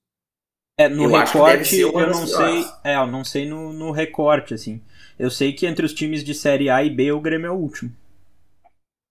É, 0.76 0.88
no 0.88 1.04
eu 1.04 1.10
recorte 1.10 1.78
eu 1.78 1.92
não 1.92 2.26
sei, 2.26 2.64
é, 2.82 2.96
eu 2.96 3.06
não 3.06 3.22
sei 3.22 3.48
no, 3.48 3.72
no 3.72 3.92
recorte, 3.92 4.54
assim. 4.54 4.82
Eu 5.20 5.30
sei 5.30 5.52
que 5.52 5.66
entre 5.66 5.84
os 5.84 5.92
times 5.92 6.24
de 6.24 6.32
Série 6.32 6.70
A 6.70 6.82
e 6.82 6.88
B, 6.88 7.12
o 7.12 7.20
Grêmio 7.20 7.48
é 7.48 7.50
o 7.50 7.54
último. 7.54 7.92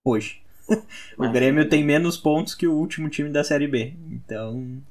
Hoje. 0.03 0.41
o 1.15 1.31
Grêmio 1.31 1.69
tem 1.69 1.83
menos 1.83 2.17
pontos 2.17 2.55
que 2.55 2.65
o 2.65 2.73
último 2.73 3.07
time 3.09 3.29
da 3.29 3.43
Série 3.43 3.67
B. 3.67 3.93
Então, 4.09 4.81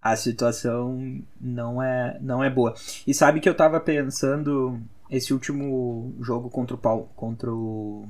a 0.00 0.16
situação 0.16 1.22
não 1.38 1.82
é, 1.82 2.16
não 2.22 2.42
é 2.42 2.48
boa. 2.48 2.74
E 3.06 3.12
sabe 3.12 3.40
que 3.40 3.48
eu 3.48 3.54
tava 3.54 3.78
pensando 3.78 4.80
esse 5.10 5.34
último 5.34 6.14
jogo 6.18 6.48
contra 6.48 6.74
o, 6.74 6.78
Paul, 6.78 7.10
contra 7.14 7.52
o 7.52 8.08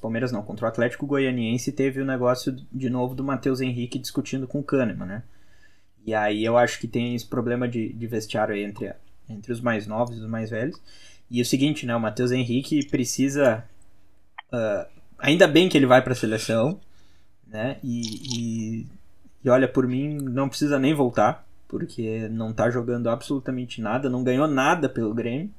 Palmeiras 0.00 0.30
não, 0.30 0.44
contra 0.44 0.66
o 0.66 0.68
Atlético 0.68 1.06
Goianiense 1.06 1.72
teve 1.72 2.00
o 2.00 2.06
negócio 2.06 2.56
de 2.70 2.88
novo 2.88 3.16
do 3.16 3.24
Matheus 3.24 3.60
Henrique 3.60 3.98
discutindo 3.98 4.46
com 4.46 4.60
o 4.60 4.64
Kahneman, 4.64 5.08
né? 5.08 5.22
E 6.06 6.14
aí 6.14 6.44
eu 6.44 6.56
acho 6.56 6.78
que 6.78 6.86
tem 6.86 7.16
esse 7.16 7.26
problema 7.26 7.66
de, 7.66 7.92
de 7.92 8.06
vestiário 8.06 8.54
entre, 8.54 8.94
entre 9.28 9.52
os 9.52 9.60
mais 9.60 9.88
novos 9.88 10.16
e 10.16 10.20
os 10.20 10.28
mais 10.28 10.50
velhos. 10.50 10.80
E 11.30 11.40
o 11.40 11.44
seguinte, 11.44 11.86
né? 11.86 11.94
O 11.94 12.00
Matheus 12.00 12.32
Henrique 12.32 12.84
precisa. 12.86 13.64
Uh, 14.52 14.86
ainda 15.18 15.46
bem 15.46 15.68
que 15.68 15.78
ele 15.78 15.86
vai 15.86 16.02
para 16.02 16.12
a 16.12 16.16
seleção, 16.16 16.80
né? 17.46 17.76
E, 17.84 18.00
e 18.36 18.86
e 19.44 19.48
olha, 19.48 19.66
por 19.66 19.86
mim, 19.86 20.16
não 20.16 20.48
precisa 20.48 20.78
nem 20.78 20.94
voltar, 20.94 21.46
porque 21.66 22.28
não 22.28 22.52
tá 22.52 22.70
jogando 22.70 23.08
absolutamente 23.08 23.80
nada, 23.80 24.10
não 24.10 24.22
ganhou 24.22 24.46
nada 24.46 24.88
pelo 24.88 25.14
Grêmio. 25.14 25.50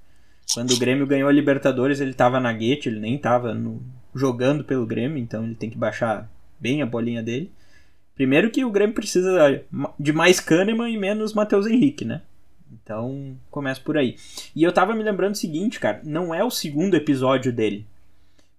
Quando 0.54 0.72
o 0.72 0.80
Grêmio 0.80 1.08
ganhou 1.08 1.30
a 1.30 1.34
Libertadores, 1.34 2.00
ele 2.00 2.14
tava 2.14 2.40
na 2.40 2.54
guete, 2.54 2.90
ele 2.90 3.00
nem 3.00 3.18
tava 3.18 3.54
no, 3.54 3.82
jogando 4.14 4.64
pelo 4.64 4.86
Grêmio, 4.86 5.18
então 5.18 5.44
ele 5.44 5.56
tem 5.56 5.70
que 5.70 5.78
baixar 5.78 6.30
bem 6.60 6.82
a 6.82 6.86
bolinha 6.86 7.24
dele. 7.24 7.52
Primeiro 8.14 8.52
que 8.52 8.64
o 8.64 8.70
Grêmio 8.70 8.94
precisa 8.94 9.64
de 10.00 10.14
mais 10.14 10.40
Kahneman 10.40 10.92
e 10.94 10.98
menos 10.98 11.34
Matheus 11.34 11.66
Henrique, 11.66 12.06
né? 12.06 12.22
Então, 12.72 13.38
começa 13.50 13.82
por 13.82 13.98
aí. 13.98 14.16
E 14.56 14.64
eu 14.64 14.72
tava 14.72 14.94
me 14.94 15.04
lembrando 15.04 15.34
o 15.34 15.38
seguinte, 15.38 15.80
cara, 15.80 16.02
não 16.04 16.34
é 16.34 16.44
o 16.44 16.50
segundo 16.50 16.96
episódio 16.96 17.52
dele. 17.52 17.86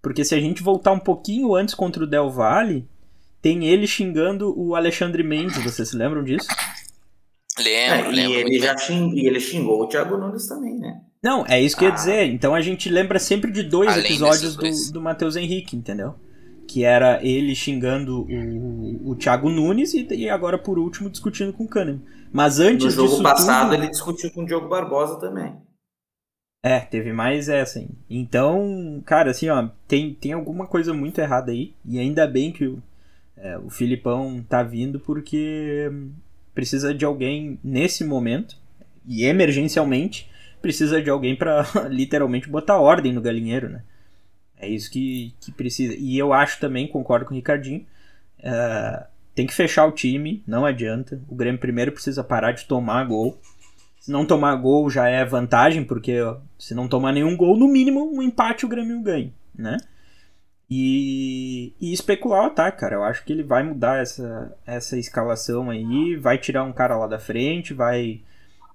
Porque 0.01 0.25
se 0.25 0.35
a 0.35 0.41
gente 0.41 0.63
voltar 0.63 0.93
um 0.93 0.99
pouquinho 0.99 1.55
antes 1.55 1.75
contra 1.75 2.03
o 2.03 2.07
Del 2.07 2.31
Valle, 2.31 2.87
tem 3.41 3.65
ele 3.65 3.87
xingando 3.87 4.53
o 4.59 4.75
Alexandre 4.75 5.23
Mendes, 5.23 5.63
vocês 5.63 5.89
se 5.89 5.97
lembram 5.97 6.23
disso? 6.23 6.49
Lembro, 7.59 8.09
é, 8.09 8.11
lembro. 8.11 8.33
E 8.33 8.41
ele, 8.41 8.59
já 8.59 8.77
xing, 8.77 9.13
e 9.15 9.27
ele 9.27 9.41
xingou 9.41 9.83
o 9.83 9.87
Thiago 9.87 10.17
Nunes 10.17 10.47
também, 10.47 10.79
né? 10.79 11.01
Não, 11.23 11.45
é 11.47 11.61
isso 11.61 11.77
que 11.77 11.85
ah. 11.85 11.89
eu 11.89 11.91
ia 11.91 11.95
ah. 11.95 11.99
dizer. 11.99 12.27
Então 12.27 12.55
a 12.55 12.61
gente 12.61 12.89
lembra 12.89 13.19
sempre 13.19 13.51
de 13.51 13.63
dois 13.63 13.93
Além 13.93 14.05
episódios 14.05 14.57
do, 14.57 14.93
do 14.93 15.01
Matheus 15.01 15.37
Henrique, 15.37 15.77
entendeu? 15.77 16.15
Que 16.67 16.85
era 16.85 17.25
ele 17.25 17.55
xingando 17.55 18.27
o, 18.29 19.11
o 19.11 19.17
Thiago 19.17 19.51
Nunes 19.51 19.95
e, 19.95 20.07
e 20.15 20.29
agora, 20.29 20.59
por 20.59 20.79
último, 20.79 21.11
discutindo 21.11 21.53
com 21.53 21.65
o 21.65 21.69
Kahneman. 21.69 22.01
Mas 22.33 22.59
antes 22.59 22.97
No 22.97 23.09
jogo 23.09 23.23
passado, 23.23 23.71
tudo... 23.71 23.75
ele 23.75 23.91
discutiu 23.91 24.31
com 24.33 24.43
o 24.43 24.47
Diogo 24.47 24.69
Barbosa 24.69 25.21
também. 25.21 25.55
É, 26.65 26.81
teve 26.81 27.13
mais 27.13 27.49
essa, 27.49 27.81
hein? 27.81 27.91
Então, 28.09 29.03
cara, 29.05 29.33
assim, 29.33 29.49
ó, 29.49 29.69
tem, 29.87 30.15
tem 30.15 30.33
alguma 30.33 30.67
coisa 30.67 30.95
muito 30.95 31.21
errada 31.21 31.53
aí. 31.53 31.75
E 31.85 31.99
ainda 31.99 32.27
bem 32.27 32.53
que 32.53 32.67
o, 32.67 32.83
é, 33.37 33.59
o 33.59 33.69
Filipão 33.69 34.43
tá 34.49 34.63
vindo 34.63 34.99
porque 34.99 35.91
precisa 36.55 36.95
de 36.95 37.05
alguém 37.05 37.59
nesse 37.63 38.05
momento 38.05 38.57
e 39.07 39.25
emergencialmente 39.25 40.31
precisa 40.61 41.03
de 41.03 41.11
alguém 41.11 41.35
para 41.35 41.67
literalmente 41.91 42.49
botar 42.49 42.79
ordem 42.79 43.13
no 43.13 43.21
galinheiro, 43.21 43.69
né? 43.69 43.83
É 44.57 44.69
isso 44.69 44.91
que, 44.91 45.35
que 45.41 45.51
precisa. 45.51 45.95
E 45.99 46.17
eu 46.17 46.33
acho 46.33 46.61
também, 46.61 46.87
concordo 46.87 47.27
com 47.27 47.33
o 47.33 47.37
Ricardinho, 47.37 47.85
uh, 48.39 49.05
tem 49.35 49.47
que 49.47 49.55
fechar 49.55 49.87
o 49.87 49.93
time, 49.93 50.43
não 50.47 50.65
adianta. 50.65 51.21
O 51.29 51.35
Grêmio 51.35 51.61
primeiro 51.61 51.93
precisa 51.93 52.23
parar 52.23 52.53
de 52.53 52.67
tomar 52.67 53.05
gol. 53.05 53.39
Se 54.01 54.11
não 54.11 54.27
tomar 54.27 54.57
gol 54.57 54.91
já 54.91 55.09
é 55.09 55.25
vantagem, 55.25 55.85
porque 55.85 56.21
ó, 56.21 56.39
se 56.59 56.75
não 56.75 56.89
tomar 56.89 57.13
nenhum 57.13 57.37
gol, 57.37 57.57
no 57.57 57.69
mínimo 57.69 58.11
um 58.13 58.21
empate 58.21 58.67
o 58.67 58.69
Grêmio 58.69 59.01
ganha, 59.01 59.33
né? 59.55 59.77
E, 60.69 61.75
e, 61.79 61.93
especular 61.93 62.45
o 62.45 62.47
ataque, 62.47 62.81
cara. 62.81 62.97
Eu 62.97 63.05
acho 63.05 63.25
que 63.25 63.33
ele 63.33 63.43
vai 63.43 63.63
mudar 63.63 64.01
essa, 64.01 64.57
essa 64.67 64.99
escalação 64.99 65.69
aí, 65.71 66.17
vai 66.17 66.39
tirar 66.39 66.65
um 66.65 66.73
cara 66.73 66.97
lá 66.97 67.07
da 67.07 67.19
frente, 67.19 67.75
vai, 67.75 68.23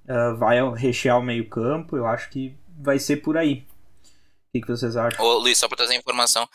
uh, 0.07 0.37
vai 0.37 0.57
rechear 0.75 1.19
o 1.19 1.23
meio-campo. 1.23 1.97
Eu 1.97 2.05
acho 2.05 2.29
que 2.29 2.55
vai 2.77 2.99
ser 2.99 3.17
por 3.17 3.35
aí. 3.35 3.65
O 4.57 4.61
que, 4.61 4.67
que 4.67 4.77
vocês 4.77 4.95
acham? 4.95 5.23
Ô, 5.23 5.37
Luiz, 5.37 5.57
só 5.57 5.67
para 5.67 5.77
trazer 5.77 5.95
informação, 5.95 6.47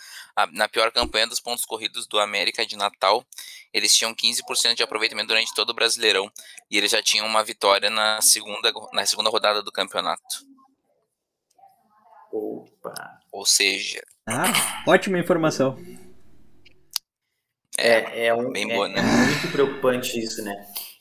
na 0.52 0.68
pior 0.68 0.90
campanha 0.90 1.26
dos 1.26 1.40
pontos 1.40 1.64
corridos 1.64 2.06
do 2.06 2.18
América 2.18 2.66
de 2.66 2.76
Natal, 2.76 3.24
eles 3.72 3.94
tinham 3.94 4.14
15% 4.14 4.74
de 4.74 4.82
aproveitamento 4.82 5.28
durante 5.28 5.54
todo 5.54 5.70
o 5.70 5.74
Brasileirão 5.74 6.30
e 6.70 6.76
eles 6.76 6.90
já 6.90 7.02
tinham 7.02 7.26
uma 7.26 7.44
vitória 7.44 7.88
na 7.90 8.20
segunda, 8.20 8.72
na 8.92 9.06
segunda 9.06 9.30
rodada 9.30 9.62
do 9.62 9.72
campeonato. 9.72 10.44
Opa! 12.32 13.20
Ou 13.30 13.46
seja. 13.46 14.02
Ah, 14.26 14.82
ótima 14.86 15.18
informação. 15.18 15.78
É, 17.78 18.26
é, 18.26 18.34
um, 18.34 18.50
Bem 18.52 18.68
boa, 18.68 18.86
é, 18.86 18.92
né? 18.92 19.00
é 19.00 19.26
muito 19.26 19.50
preocupante 19.50 20.18
isso, 20.18 20.42
né? 20.44 20.54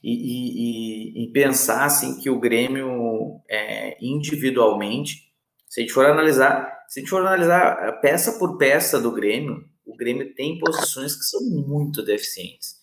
E, 0.03 0.11
e, 0.11 1.23
e, 1.23 1.31
pensar 1.31 1.85
assim 1.85 2.19
que 2.19 2.29
o 2.29 2.39
Grêmio 2.39 3.39
é, 3.47 3.97
individualmente, 4.01 5.30
se 5.71 5.79
a 5.79 5.83
gente 5.83 5.93
for 5.93 6.05
analisar, 6.05 6.83
se 6.89 6.99
a 6.99 7.01
gente 7.01 7.09
for 7.09 7.21
analisar 7.21 8.01
peça 8.01 8.33
por 8.33 8.57
peça 8.57 8.99
do 8.99 9.09
Grêmio, 9.09 9.63
o 9.85 9.95
Grêmio 9.95 10.35
tem 10.35 10.59
posições 10.59 11.15
que 11.15 11.23
são 11.23 11.39
muito 11.65 12.03
deficientes, 12.03 12.75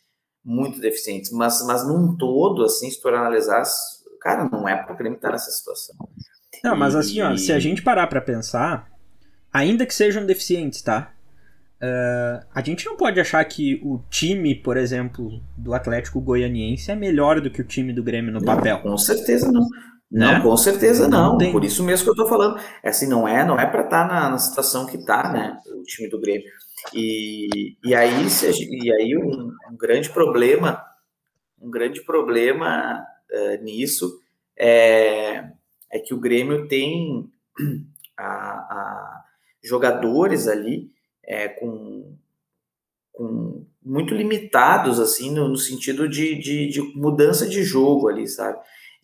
muito 0.42 0.80
deficientes, 0.80 1.30
mas, 1.30 1.62
mas 1.66 1.86
num 1.86 2.16
todo, 2.16 2.64
assim, 2.64 2.90
se 2.90 2.98
for 3.02 3.12
analisar, 3.12 3.62
cara, 4.22 4.48
não 4.50 4.66
é 4.66 4.82
para 4.82 4.94
o 4.94 4.96
Grêmio 4.96 5.16
estar 5.16 5.30
nessa 5.30 5.50
situação. 5.50 5.94
Não, 6.64 6.74
mas 6.74 6.94
assim, 6.94 7.20
ó, 7.20 7.36
se 7.36 7.52
a 7.52 7.58
gente 7.58 7.82
parar 7.82 8.06
para 8.06 8.22
pensar, 8.22 8.90
ainda 9.52 9.84
que 9.84 9.94
sejam 9.94 10.24
deficientes, 10.24 10.80
tá? 10.80 11.12
Uh, 11.76 12.42
a 12.54 12.62
gente 12.62 12.86
não 12.86 12.96
pode 12.96 13.20
achar 13.20 13.44
que 13.44 13.82
o 13.84 14.02
time, 14.08 14.54
por 14.54 14.78
exemplo, 14.78 15.42
do 15.58 15.74
Atlético 15.74 16.22
Goianiense 16.22 16.90
é 16.90 16.96
melhor 16.96 17.38
do 17.38 17.50
que 17.50 17.60
o 17.60 17.64
time 17.64 17.92
do 17.92 18.02
Grêmio 18.02 18.32
no 18.32 18.42
papel. 18.42 18.80
com 18.80 18.96
certeza 18.96 19.52
não. 19.52 19.68
Não, 20.10 20.34
né? 20.34 20.40
com 20.40 20.56
certeza 20.56 21.06
não. 21.06 21.36
não 21.36 21.52
Por 21.52 21.64
isso 21.64 21.84
mesmo 21.84 22.04
que 22.04 22.10
eu 22.10 22.24
tô 22.24 22.28
falando. 22.28 22.58
É 22.82 22.88
assim, 22.88 23.06
não 23.06 23.28
é, 23.28 23.44
não 23.44 23.58
é 23.58 23.66
para 23.66 23.84
estar 23.84 24.08
tá 24.08 24.14
na, 24.14 24.30
na, 24.30 24.38
situação 24.38 24.86
que 24.86 25.04
tá, 25.04 25.30
né? 25.30 25.58
O 25.66 25.82
time 25.82 26.08
do 26.08 26.20
Grêmio. 26.20 26.50
E, 26.94 27.76
e 27.84 27.94
aí, 27.94 28.30
se, 28.30 28.50
e 28.50 28.92
aí 28.92 29.16
um, 29.16 29.52
um, 29.70 29.76
grande 29.76 30.10
problema, 30.10 30.82
um 31.60 31.70
grande 31.70 32.02
problema 32.02 33.04
uh, 33.30 33.62
nisso 33.62 34.20
é, 34.56 35.44
é 35.90 35.98
que 35.98 36.14
o 36.14 36.20
Grêmio 36.20 36.68
tem 36.68 37.30
a, 38.16 38.24
a 38.24 39.24
jogadores 39.62 40.48
ali 40.48 40.90
é, 41.24 41.48
com, 41.48 42.16
com 43.12 43.66
muito 43.84 44.14
limitados 44.14 44.98
assim 44.98 45.30
no, 45.30 45.48
no 45.48 45.56
sentido 45.56 46.08
de, 46.08 46.36
de, 46.36 46.68
de, 46.68 46.80
mudança 46.96 47.46
de 47.46 47.62
jogo 47.62 48.08
ali, 48.08 48.26
sabe? 48.26 48.58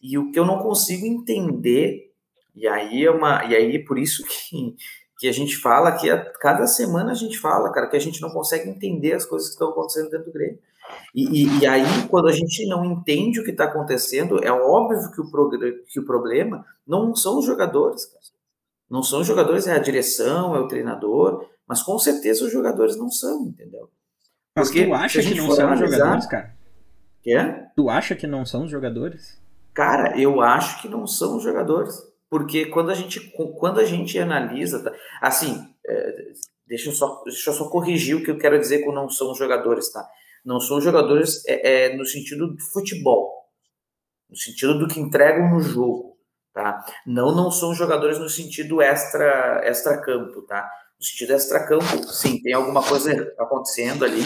E 0.05 0.19
o 0.19 0.31
que 0.31 0.39
eu 0.39 0.45
não 0.45 0.59
consigo 0.59 1.07
entender 1.07 2.13
e 2.55 2.69
aí 2.69 3.05
é 3.05 3.11
uma 3.11 3.43
e 3.47 3.57
aí 3.57 3.79
por 3.83 3.99
isso 3.99 4.23
que, 4.29 4.77
que 5.19 5.27
a 5.27 5.33
gente 5.33 5.57
fala 5.57 5.93
que 5.93 6.11
a, 6.11 6.23
cada 6.35 6.67
semana 6.67 7.13
a 7.13 7.15
gente 7.15 7.39
fala, 7.39 7.73
cara, 7.73 7.89
que 7.89 7.97
a 7.97 8.01
gente 8.01 8.21
não 8.21 8.29
consegue 8.29 8.69
entender 8.69 9.15
as 9.15 9.25
coisas 9.25 9.49
que 9.49 9.55
estão 9.55 9.71
acontecendo 9.71 10.11
dentro 10.11 10.27
do 10.27 10.33
Grêmio. 10.33 10.59
E, 11.15 11.45
e, 11.45 11.61
e, 11.61 11.67
aí, 11.67 12.07
quando 12.11 12.29
a 12.29 12.33
gente 12.33 12.67
não 12.67 12.85
entende 12.85 13.41
o 13.41 13.45
que 13.45 13.51
está 13.51 13.65
acontecendo, 13.65 14.45
é 14.45 14.53
óbvio 14.53 15.11
que 15.11 15.21
o, 15.21 15.85
que 15.87 15.99
o 15.99 16.05
problema 16.05 16.63
não 16.87 17.17
são 17.17 17.39
os 17.39 17.47
jogadores, 17.47 18.05
cara. 18.05 18.23
Não 18.91 19.03
são 19.03 19.23
os 19.23 19.27
jogadores, 19.27 19.67
é 19.67 19.73
a 19.73 19.79
direção, 19.79 20.55
é 20.55 20.61
o 20.61 20.69
treinador, 20.69 21.49
mas 21.67 21.83
com 21.83 21.99
certeza 21.99 22.45
os 22.45 22.53
jogadores 22.53 22.97
não 22.97 23.11
são, 23.11 23.47
entendeu? 23.47 23.89
Mas 24.55 24.69
Porque 24.69 24.87
tu 24.87 24.95
acha 24.95 25.23
que 25.23 25.35
não 25.35 25.51
são 25.51 25.73
os 25.73 25.79
jogadores, 25.79 26.27
cara? 26.27 26.55
Quê? 27.23 27.37
Tu 27.75 27.89
acha 27.89 28.15
que 28.15 28.27
não 28.27 28.45
são 28.45 28.65
os 28.65 28.71
jogadores? 28.71 29.43
Cara, 29.75 30.19
eu 30.19 30.41
acho 30.41 30.81
que 30.81 30.89
não 30.89 31.07
são 31.07 31.37
os 31.37 31.43
jogadores. 31.43 31.95
Porque 32.31 32.67
quando 32.67 32.91
a 32.91 32.95
gente, 32.95 33.21
quando 33.59 33.79
a 33.79 33.85
gente 33.85 34.19
analisa, 34.19 34.83
tá? 34.83 34.93
assim, 35.21 35.57
é, 35.87 36.33
deixa, 36.67 36.89
eu 36.89 36.93
só, 36.93 37.23
deixa 37.25 37.51
eu 37.51 37.55
só 37.55 37.69
corrigir 37.69 38.17
o 38.17 38.25
que 38.25 38.31
eu 38.31 38.39
quero 38.39 38.59
dizer 38.59 38.85
com 38.85 38.93
não 38.93 39.09
são 39.09 39.31
os 39.31 39.39
jogadores, 39.39 39.93
tá? 39.93 40.05
Não 40.45 40.59
são 40.59 40.81
jogadores 40.81 41.47
é, 41.47 41.93
é, 41.93 41.97
no 41.97 42.05
sentido 42.05 42.57
de 42.57 42.63
futebol, 42.73 43.31
no 44.29 44.37
sentido 44.37 44.79
do 44.79 44.89
que 44.89 44.99
entregam 44.99 45.51
no 45.51 45.61
jogo, 45.61 46.19
tá? 46.53 46.85
Não, 47.07 47.33
não 47.33 47.53
são 47.53 47.73
jogadores 47.73 48.19
no 48.19 48.29
sentido 48.29 48.83
extra, 48.83 49.61
extra 49.65 50.01
campo, 50.01 50.43
tá? 50.43 50.69
No 50.99 51.07
sentido 51.07 51.35
extra 51.35 51.65
campo, 51.67 51.85
sim, 52.09 52.43
tem 52.43 52.53
alguma 52.53 52.83
coisa 52.83 53.13
acontecendo 53.39 54.05
ali 54.05 54.23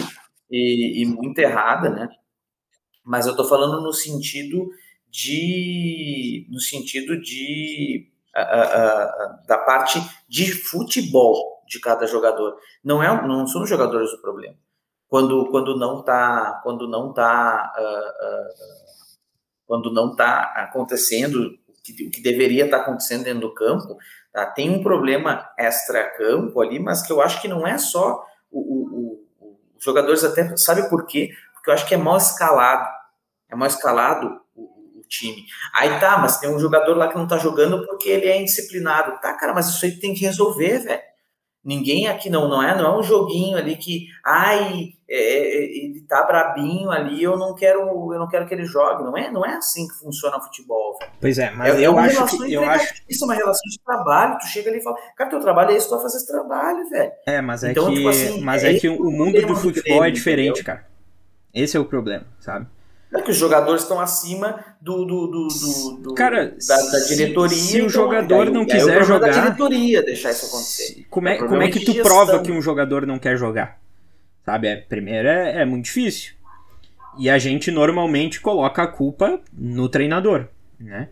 e, 0.49 1.03
e 1.03 1.05
muito 1.05 1.37
errada, 1.37 1.89
né? 1.89 2.09
Mas 3.05 3.27
eu 3.27 3.35
tô 3.35 3.43
falando 3.47 3.83
no 3.83 3.93
sentido 3.93 4.69
de, 5.09 6.47
no 6.49 6.59
sentido 6.59 7.19
de 7.19 8.11
a, 8.33 8.41
a, 8.41 8.63
a, 9.03 9.25
da 9.47 9.57
parte 9.57 9.99
de 10.27 10.51
futebol 10.51 11.63
de 11.67 11.79
cada 11.79 12.05
jogador. 12.07 12.57
Não 12.83 13.01
é, 13.01 13.27
não 13.27 13.47
são 13.47 13.63
os 13.63 13.69
jogadores 13.69 14.11
o 14.13 14.21
problema 14.21 14.55
quando, 15.09 15.49
quando 15.49 15.77
não 15.77 15.99
está 15.99 16.61
quando 16.63 16.87
não 16.87 17.11
tá 17.11 17.73
uh, 17.75 18.25
uh, 18.25 19.17
quando 19.65 19.91
não 19.91 20.15
tá 20.15 20.53
acontecendo 20.55 21.57
o 21.67 21.73
que, 21.83 22.07
o 22.07 22.11
que 22.11 22.21
deveria 22.21 22.65
estar 22.65 22.77
tá 22.77 22.83
acontecendo 22.83 23.23
dentro 23.23 23.41
do 23.41 23.53
campo 23.53 23.97
tá? 24.31 24.45
tem 24.45 24.69
um 24.69 24.83
problema 24.83 25.49
extra 25.57 26.03
campo 26.15 26.61
ali 26.61 26.79
mas 26.79 27.01
que 27.01 27.11
eu 27.11 27.21
acho 27.21 27.41
que 27.41 27.47
não 27.47 27.65
é 27.65 27.77
só 27.77 28.23
o, 28.51 29.19
os 29.75 29.83
jogadores 29.83 30.23
até 30.23 30.55
sabe 30.55 30.87
por 30.89 31.05
quê 31.07 31.31
porque 31.53 31.71
eu 31.71 31.73
acho 31.73 31.87
que 31.87 31.95
é 31.95 31.97
mal 31.97 32.17
escalado 32.17 32.87
é 33.49 33.55
mal 33.55 33.67
escalado 33.67 34.39
time 35.09 35.45
aí 35.73 35.99
tá 35.99 36.17
mas 36.17 36.39
tem 36.39 36.49
um 36.49 36.59
jogador 36.59 36.95
lá 36.95 37.07
que 37.07 37.17
não 37.17 37.27
tá 37.27 37.37
jogando 37.37 37.85
porque 37.85 38.09
ele 38.09 38.27
é 38.27 38.39
indisciplinado 38.39 39.19
tá 39.19 39.33
cara 39.33 39.53
mas 39.53 39.67
isso 39.67 39.83
aí 39.83 39.91
tem 39.91 40.13
que 40.13 40.25
resolver 40.25 40.79
velho 40.79 41.09
Ninguém 41.63 42.07
aqui 42.07 42.29
não, 42.29 42.47
não 42.47 42.63
é, 42.63 42.75
não 42.75 42.85
é 42.85 42.99
um 42.99 43.03
joguinho 43.03 43.57
ali 43.57 43.75
que, 43.75 44.07
ai, 44.25 44.93
é, 45.09 45.17
é, 45.17 45.63
ele 45.65 46.05
tá 46.07 46.23
brabinho 46.23 46.89
ali, 46.89 47.21
eu 47.21 47.37
não 47.37 47.53
quero, 47.53 47.81
eu 47.81 48.17
não 48.17 48.29
quero 48.29 48.47
que 48.47 48.53
ele 48.53 48.63
jogue. 48.63 49.03
Não 49.03 49.17
é, 49.17 49.29
não 49.29 49.45
é 49.45 49.55
assim 49.55 49.85
que 49.85 49.93
funciona 49.95 50.37
o 50.37 50.41
futebol. 50.41 50.97
Velho. 50.97 51.11
Pois 51.19 51.37
é, 51.37 51.51
mas 51.51 51.75
é, 51.75 51.85
eu 51.85 51.99
é 51.99 52.01
acho 52.05 52.37
que 52.37 52.53
eu 52.53 52.63
acho 52.63 52.93
isso 53.09 53.25
é 53.25 53.27
uma 53.27 53.35
relação 53.35 53.69
de 53.69 53.79
trabalho. 53.83 54.37
Tu 54.39 54.47
chega 54.47 54.69
ali 54.69 54.79
e 54.79 54.83
fala, 54.83 54.95
cara, 55.17 55.29
teu 55.29 55.39
trabalho 55.41 55.71
é 55.71 55.77
isso, 55.77 55.89
tu 55.89 55.95
vai 55.95 56.03
fazer 56.03 56.17
esse 56.17 56.27
trabalho, 56.27 56.89
velho. 56.89 57.11
É, 57.27 57.41
mas 57.41 57.63
é 57.65 57.71
então, 57.71 57.87
que, 57.87 57.95
tipo 57.95 58.07
assim, 58.07 58.41
mas 58.41 58.63
é, 58.63 58.75
é 58.75 58.79
que 58.79 58.87
o 58.87 59.11
mundo 59.11 59.45
do 59.45 59.55
futebol 59.55 60.05
é 60.05 60.09
diferente, 60.09 60.61
entendeu? 60.61 60.65
cara. 60.65 60.87
Esse 61.53 61.75
é 61.75 61.79
o 61.79 61.85
problema, 61.85 62.25
sabe? 62.39 62.67
É 63.11 63.21
que 63.21 63.31
os 63.31 63.37
jogadores 63.37 63.81
estão 63.81 63.99
acima 63.99 64.63
do, 64.79 65.03
do, 65.03 65.27
do, 65.27 65.47
do 65.99 66.13
Cara, 66.13 66.55
da, 66.67 66.77
da, 66.77 66.99
diretoria. 67.07 67.57
Se, 67.57 67.67
se 67.67 67.75
o 67.77 67.77
então, 67.79 67.89
jogador 67.89 68.47
aí, 68.47 68.53
não 68.53 68.65
quiser 68.65 69.03
jogar. 69.03 69.31
Da 69.31 69.41
diretoria 69.41 70.03
deixar 70.03 70.29
isso 70.29 70.45
acontecer. 70.45 71.07
Como 71.09 71.27
é, 71.27 71.37
como 71.37 71.61
é 71.61 71.69
que 71.69 71.79
tu 71.79 71.95
prova 72.03 72.39
que 72.43 72.51
um 72.51 72.61
jogador 72.61 73.07
não 73.07 73.17
quer 73.17 73.35
jogar? 73.35 73.79
Sabe? 74.45 74.67
É, 74.67 74.75
primeiro 74.75 75.27
é, 75.27 75.61
é 75.61 75.65
muito 75.65 75.85
difícil. 75.85 76.33
E 77.17 77.29
a 77.29 77.39
gente 77.39 77.71
normalmente 77.71 78.39
coloca 78.39 78.83
a 78.83 78.87
culpa 78.87 79.41
no 79.51 79.89
treinador, 79.89 80.47
né? 80.79 81.09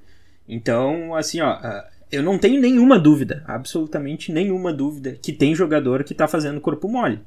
Então, 0.48 1.16
assim, 1.16 1.42
ó, 1.42 1.50
ah, 1.50 1.89
eu 2.12 2.24
não 2.24 2.38
tenho 2.38 2.62
nenhuma 2.62 2.98
dúvida, 2.98 3.44
absolutamente 3.46 4.32
nenhuma 4.32 4.72
dúvida, 4.72 5.18
que 5.22 5.34
tem 5.34 5.54
jogador 5.54 6.04
que 6.04 6.16
tá 6.16 6.27
fazendo 6.27 6.62
corpo 6.62 6.88
mole. 6.88 7.20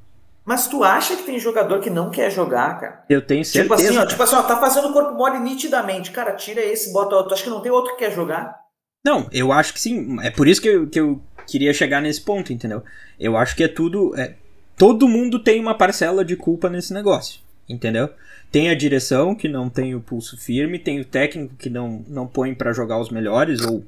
Mas 0.45 0.67
tu 0.67 0.83
acha 0.83 1.17
que 1.17 1.23
tem 1.23 1.39
jogador 1.39 1.81
que 1.81 1.91
não 1.91 2.11
quer 2.11 2.31
jogar, 2.31 2.81
cara? 2.81 3.05
Eu 3.09 3.23
tenho 3.23 3.45
certeza. 3.45 3.63
Tipo 3.63 3.75
assim, 3.75 3.99
ó, 3.99 4.07
tipo 4.07 4.23
assim, 4.23 4.37
ó, 4.37 4.43
tá 4.43 4.59
fazendo 4.59 4.89
o 4.89 4.93
corpo 4.93 5.15
mole 5.15 5.39
nitidamente. 5.39 6.11
Cara, 6.11 6.33
tira 6.33 6.61
esse, 6.61 6.93
bota 6.93 7.15
outro. 7.15 7.35
Acho 7.35 7.45
que 7.45 7.51
não 7.51 7.61
tem 7.61 7.71
outro 7.71 7.93
que 7.93 8.05
quer 8.05 8.13
jogar? 8.13 8.59
Não, 9.05 9.29
eu 9.33 9.53
acho 9.53 9.73
que 9.73 9.81
sim. 9.81 10.19
É 10.23 10.31
por 10.31 10.49
isso 10.49 10.61
que 10.61 10.69
eu, 10.69 10.87
que 10.89 11.01
eu 11.01 11.21
queria 11.47 11.73
chegar 11.73 12.01
nesse 12.01 12.21
ponto, 12.21 12.53
entendeu? 12.53 12.83
Eu 13.19 13.37
acho 13.37 13.55
que 13.55 13.65
é 13.65 13.69
tudo. 13.69 14.15
É, 14.19 14.35
todo 14.77 15.09
mundo 15.09 15.39
tem 15.39 15.61
uma 15.61 15.75
parcela 15.75 16.25
de 16.25 16.37
culpa 16.37 16.69
nesse 16.69 16.93
negócio, 16.93 17.41
entendeu? 17.69 18.09
Tem 18.51 18.69
a 18.71 18.75
direção 18.75 19.35
que 19.35 19.49
não 19.49 19.69
tem 19.69 19.95
o 19.95 20.01
pulso 20.01 20.37
firme, 20.37 20.79
tem 20.79 21.01
o 21.01 21.05
técnico 21.05 21.55
que 21.57 21.71
não, 21.71 22.05
não 22.09 22.27
põe 22.27 22.55
para 22.55 22.73
jogar 22.73 22.99
os 22.99 23.11
melhores, 23.11 23.61
ou. 23.61 23.85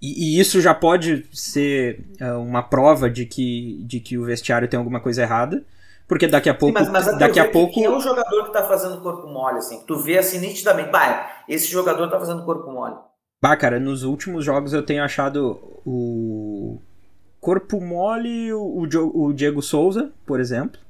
E, 0.00 0.36
e, 0.36 0.40
isso 0.40 0.60
já 0.60 0.74
pode 0.74 1.24
ser 1.32 2.00
uh, 2.20 2.38
uma 2.38 2.62
prova 2.62 3.08
de 3.08 3.24
que, 3.24 3.80
de 3.86 4.00
que 4.00 4.18
o 4.18 4.24
vestiário 4.24 4.68
tem 4.68 4.76
alguma 4.76 5.00
coisa 5.00 5.22
errada. 5.22 5.64
Porque 6.06 6.26
daqui 6.26 6.48
a 6.48 6.54
pouco. 6.54 6.78
Sim, 6.78 6.90
mas, 6.90 7.06
mas 7.06 7.18
daqui 7.18 7.40
a 7.40 7.50
pouco. 7.50 7.72
Quem 7.72 7.84
é 7.84 7.90
o 7.90 8.00
jogador 8.00 8.44
que 8.44 8.52
tá 8.52 8.62
fazendo 8.64 9.00
corpo 9.00 9.26
mole, 9.26 9.58
assim? 9.58 9.82
Tu 9.86 9.96
vê 9.98 10.18
assim 10.18 10.38
nitidamente. 10.38 10.90
Bah, 10.90 11.30
esse 11.48 11.70
jogador 11.70 12.08
tá 12.10 12.18
fazendo 12.18 12.44
corpo 12.44 12.70
mole. 12.70 12.96
Bah, 13.42 13.56
cara, 13.56 13.80
nos 13.80 14.02
últimos 14.02 14.44
jogos 14.44 14.72
eu 14.72 14.84
tenho 14.84 15.02
achado 15.02 15.58
o. 15.84 16.80
Corpo 17.40 17.78
mole, 17.78 18.52
o, 18.54 18.86
o 19.14 19.32
Diego 19.32 19.60
Souza, 19.60 20.12
por 20.26 20.40
exemplo. 20.40 20.80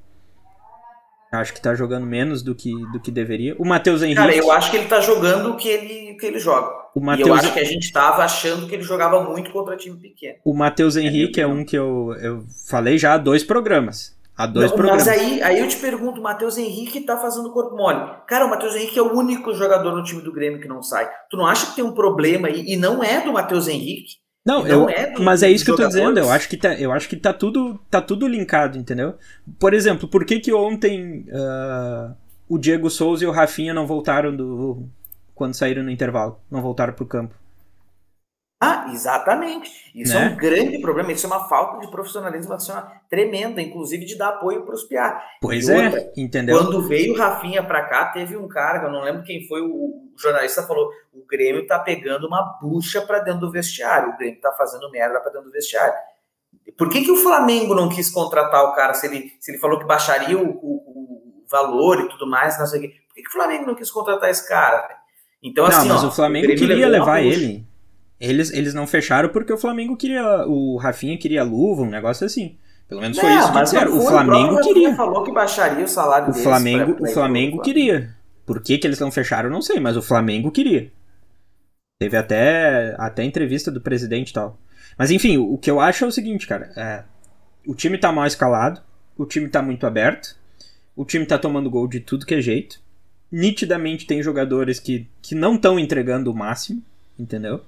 Acho 1.31 1.53
que 1.53 1.61
tá 1.61 1.75
jogando 1.75 2.05
menos 2.05 2.41
do 2.41 2.55
que, 2.55 2.71
do 2.93 2.99
que 2.99 3.11
deveria. 3.11 3.55
O 3.59 3.65
Matheus 3.65 4.01
Henrique. 4.01 4.21
Cara, 4.21 4.35
eu 4.35 4.51
acho 4.51 4.71
que 4.71 4.77
ele 4.77 4.87
tá 4.87 5.01
jogando 5.01 5.51
o 5.51 5.57
que 5.57 5.67
ele, 5.67 6.13
que 6.13 6.25
ele 6.25 6.39
joga. 6.39 6.71
O 6.95 7.01
Mateus... 7.01 7.27
E 7.27 7.29
eu 7.29 7.35
acho 7.35 7.53
que 7.53 7.59
a 7.59 7.65
gente 7.65 7.91
tava 7.91 8.23
achando 8.23 8.67
que 8.67 8.75
ele 8.75 8.83
jogava 8.83 9.21
muito 9.21 9.51
contra 9.51 9.75
time 9.75 9.97
pequeno. 9.97 10.35
O 10.45 10.53
Matheus 10.53 10.95
é 10.95 11.01
Henrique 11.01 11.41
é, 11.41 11.43
é 11.43 11.47
um 11.47 11.65
que 11.65 11.77
eu, 11.77 12.15
eu 12.21 12.45
falei 12.69 12.97
já 12.97 13.15
há 13.15 13.17
dois 13.17 13.43
programas. 13.43 14.14
Há 14.37 14.45
dois 14.45 14.69
não, 14.69 14.77
programas. 14.77 15.07
Mas 15.07 15.17
aí, 15.17 15.41
aí 15.41 15.59
eu 15.59 15.67
te 15.67 15.77
pergunto, 15.77 16.19
o 16.19 16.23
Matheus 16.23 16.57
Henrique 16.57 17.01
tá 17.01 17.17
fazendo 17.17 17.51
corpo 17.51 17.75
mole. 17.75 17.99
Cara, 18.27 18.45
o 18.45 18.49
Matheus 18.49 18.75
Henrique 18.75 18.99
é 18.99 19.01
o 19.01 19.13
único 19.13 19.53
jogador 19.53 19.95
no 19.95 20.03
time 20.03 20.21
do 20.21 20.33
Grêmio 20.33 20.59
que 20.59 20.67
não 20.67 20.83
sai. 20.83 21.09
Tu 21.29 21.37
não 21.37 21.47
acha 21.47 21.67
que 21.67 21.75
tem 21.75 21.85
um 21.85 21.93
problema 21.93 22.49
aí? 22.49 22.65
E 22.67 22.75
não 22.75 23.01
é 23.03 23.21
do 23.21 23.31
Matheus 23.31 23.67
Henrique? 23.67 24.17
Não, 24.45 24.61
não 24.61 24.67
eu, 24.67 24.89
é 24.89 25.11
do, 25.11 25.23
mas 25.23 25.41
é 25.41 25.49
isso 25.49 25.63
que 25.63 25.71
eu 25.71 25.75
tô 25.75 25.87
dizendo. 25.87 26.19
Eu 26.19 26.29
acho 26.29 26.49
que 26.49 26.57
tá, 26.57 26.73
eu 26.75 26.91
acho 26.91 27.07
que 27.07 27.15
tá 27.15 27.33
tudo, 27.33 27.79
tá 27.89 28.01
tudo 28.01 28.27
linkado, 28.27 28.77
entendeu? 28.77 29.15
Por 29.57 29.73
exemplo, 29.73 30.07
por 30.07 30.25
que 30.25 30.39
que 30.39 30.53
ontem 30.53 31.25
uh, 31.29 32.13
o 32.47 32.57
Diego 32.57 32.89
Souza 32.89 33.23
e 33.23 33.27
o 33.27 33.31
Rafinha 33.31 33.73
não 33.73 33.87
voltaram 33.87 34.35
do 34.35 34.87
quando 35.33 35.53
saíram 35.53 35.83
no 35.83 35.89
intervalo, 35.89 36.39
não 36.51 36.61
voltaram 36.61 36.93
pro 36.93 37.05
campo? 37.05 37.35
Ah, 38.85 38.93
exatamente. 38.93 39.71
Isso 39.93 40.13
né? 40.13 40.21
é 40.21 40.25
um 40.27 40.29
né? 40.31 40.35
grande 40.35 40.79
problema. 40.79 41.11
Isso 41.11 41.25
é 41.25 41.29
uma 41.29 41.47
falta 41.47 41.79
de 41.79 41.91
profissionalismo 41.91 42.53
assim, 42.53 42.71
tremenda, 43.09 43.61
inclusive 43.61 44.05
de 44.05 44.17
dar 44.17 44.29
apoio 44.29 44.63
para 44.63 44.75
os 44.75 44.83
PA. 44.83 45.21
Pois 45.41 45.69
é, 45.69 45.85
outra, 45.85 46.11
entendeu? 46.15 46.57
Quando 46.57 46.81
veio 46.87 47.13
o 47.13 47.17
Rafinha 47.17 47.63
para 47.63 47.83
cá, 47.85 48.05
teve 48.05 48.37
um 48.37 48.47
cara, 48.47 48.85
eu 48.85 48.91
não 48.91 49.03
lembro 49.03 49.23
quem 49.23 49.47
foi, 49.47 49.61
o 49.61 50.11
jornalista 50.17 50.63
falou: 50.63 50.89
o 51.13 51.25
Grêmio 51.25 51.65
tá 51.67 51.79
pegando 51.79 52.27
uma 52.27 52.57
bucha 52.61 53.01
para 53.01 53.19
dentro 53.19 53.41
do 53.41 53.51
vestiário, 53.51 54.09
o 54.09 54.17
Grêmio 54.17 54.39
tá 54.39 54.51
fazendo 54.51 54.89
merda 54.91 55.19
para 55.19 55.31
dentro 55.31 55.47
do 55.47 55.53
vestiário. 55.53 55.93
Por 56.77 56.89
que, 56.89 57.03
que 57.03 57.11
o 57.11 57.17
Flamengo 57.17 57.75
não 57.75 57.89
quis 57.89 58.09
contratar 58.09 58.63
o 58.65 58.73
cara 58.73 58.93
se 58.93 59.05
ele, 59.05 59.31
se 59.39 59.51
ele 59.51 59.59
falou 59.59 59.79
que 59.79 59.85
baixaria 59.85 60.37
o, 60.37 60.49
o, 60.49 61.43
o 61.43 61.45
valor 61.49 62.01
e 62.01 62.09
tudo 62.09 62.27
mais? 62.27 62.57
Não 62.59 62.65
sei 62.65 62.79
o 62.79 62.81
quê. 62.83 62.87
Por 63.07 63.15
que, 63.15 63.21
que 63.21 63.29
o 63.29 63.33
Flamengo 63.33 63.65
não 63.65 63.75
quis 63.75 63.91
contratar 63.91 64.29
esse 64.29 64.47
cara? 64.47 64.87
Então, 65.41 65.67
não, 65.67 65.77
assim, 65.77 65.87
mas 65.87 66.03
ó, 66.03 66.07
o 66.07 66.11
Flamengo 66.11 66.51
o 66.51 66.55
queria 66.55 66.87
levar 66.87 67.21
ele. 67.21 67.65
Eles, 68.19 68.51
eles 68.51 68.73
não 68.73 68.87
fecharam 68.87 69.29
porque 69.29 69.51
o 69.51 69.57
Flamengo 69.57 69.97
queria. 69.97 70.45
O 70.47 70.77
Rafinha 70.77 71.17
queria 71.17 71.43
luva, 71.43 71.83
um 71.83 71.89
negócio 71.89 72.25
assim. 72.25 72.57
Pelo 72.87 73.01
menos 73.01 73.19
foi 73.19 73.33
isso 73.33 73.51
que 73.51 73.61
disseram. 73.61 73.97
O 73.97 74.01
Flamengo 74.01 74.55
o 74.55 74.61
queria. 74.61 74.95
falou 74.95 75.23
que 75.23 75.31
baixaria 75.31 75.83
o 75.83 75.87
salário 75.87 76.29
o 76.29 76.33
Flamengo, 76.33 76.93
pra, 76.93 77.01
pra 77.01 77.09
o 77.09 77.13
Flamengo 77.13 77.61
queria. 77.61 78.15
Por 78.45 78.61
que, 78.61 78.77
que 78.77 78.85
eles 78.85 78.99
não 78.99 79.11
fecharam, 79.11 79.49
não 79.49 79.61
sei, 79.61 79.79
mas 79.79 79.97
o 79.97 80.01
Flamengo 80.01 80.51
queria. 80.51 80.91
Teve 81.99 82.15
até, 82.15 82.95
até 82.97 83.23
entrevista 83.23 83.71
do 83.71 83.81
presidente 83.81 84.29
e 84.29 84.33
tal. 84.33 84.57
Mas 84.97 85.11
enfim, 85.11 85.37
o, 85.37 85.53
o 85.53 85.57
que 85.57 85.71
eu 85.71 85.79
acho 85.79 86.05
é 86.05 86.07
o 86.07 86.11
seguinte, 86.11 86.45
cara. 86.45 86.71
É, 86.75 87.03
o 87.65 87.73
time 87.73 87.97
tá 87.97 88.11
mal 88.11 88.27
escalado, 88.27 88.81
o 89.17 89.25
time 89.25 89.49
tá 89.49 89.61
muito 89.61 89.87
aberto, 89.87 90.35
o 90.95 91.03
time 91.03 91.25
tá 91.25 91.37
tomando 91.37 91.69
gol 91.69 91.87
de 91.87 91.99
tudo 91.99 92.25
que 92.25 92.35
é 92.35 92.41
jeito. 92.41 92.79
Nitidamente 93.31 94.05
tem 94.05 94.21
jogadores 94.21 94.79
que, 94.79 95.07
que 95.21 95.33
não 95.33 95.55
estão 95.55 95.79
entregando 95.79 96.31
o 96.31 96.35
máximo, 96.35 96.83
entendeu? 97.17 97.61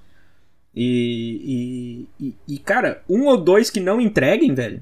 E, 0.80 2.06
e, 2.20 2.34
e, 2.46 2.56
cara, 2.56 3.02
um 3.08 3.26
ou 3.26 3.36
dois 3.36 3.68
que 3.68 3.80
não 3.80 4.00
entreguem, 4.00 4.54
velho, 4.54 4.80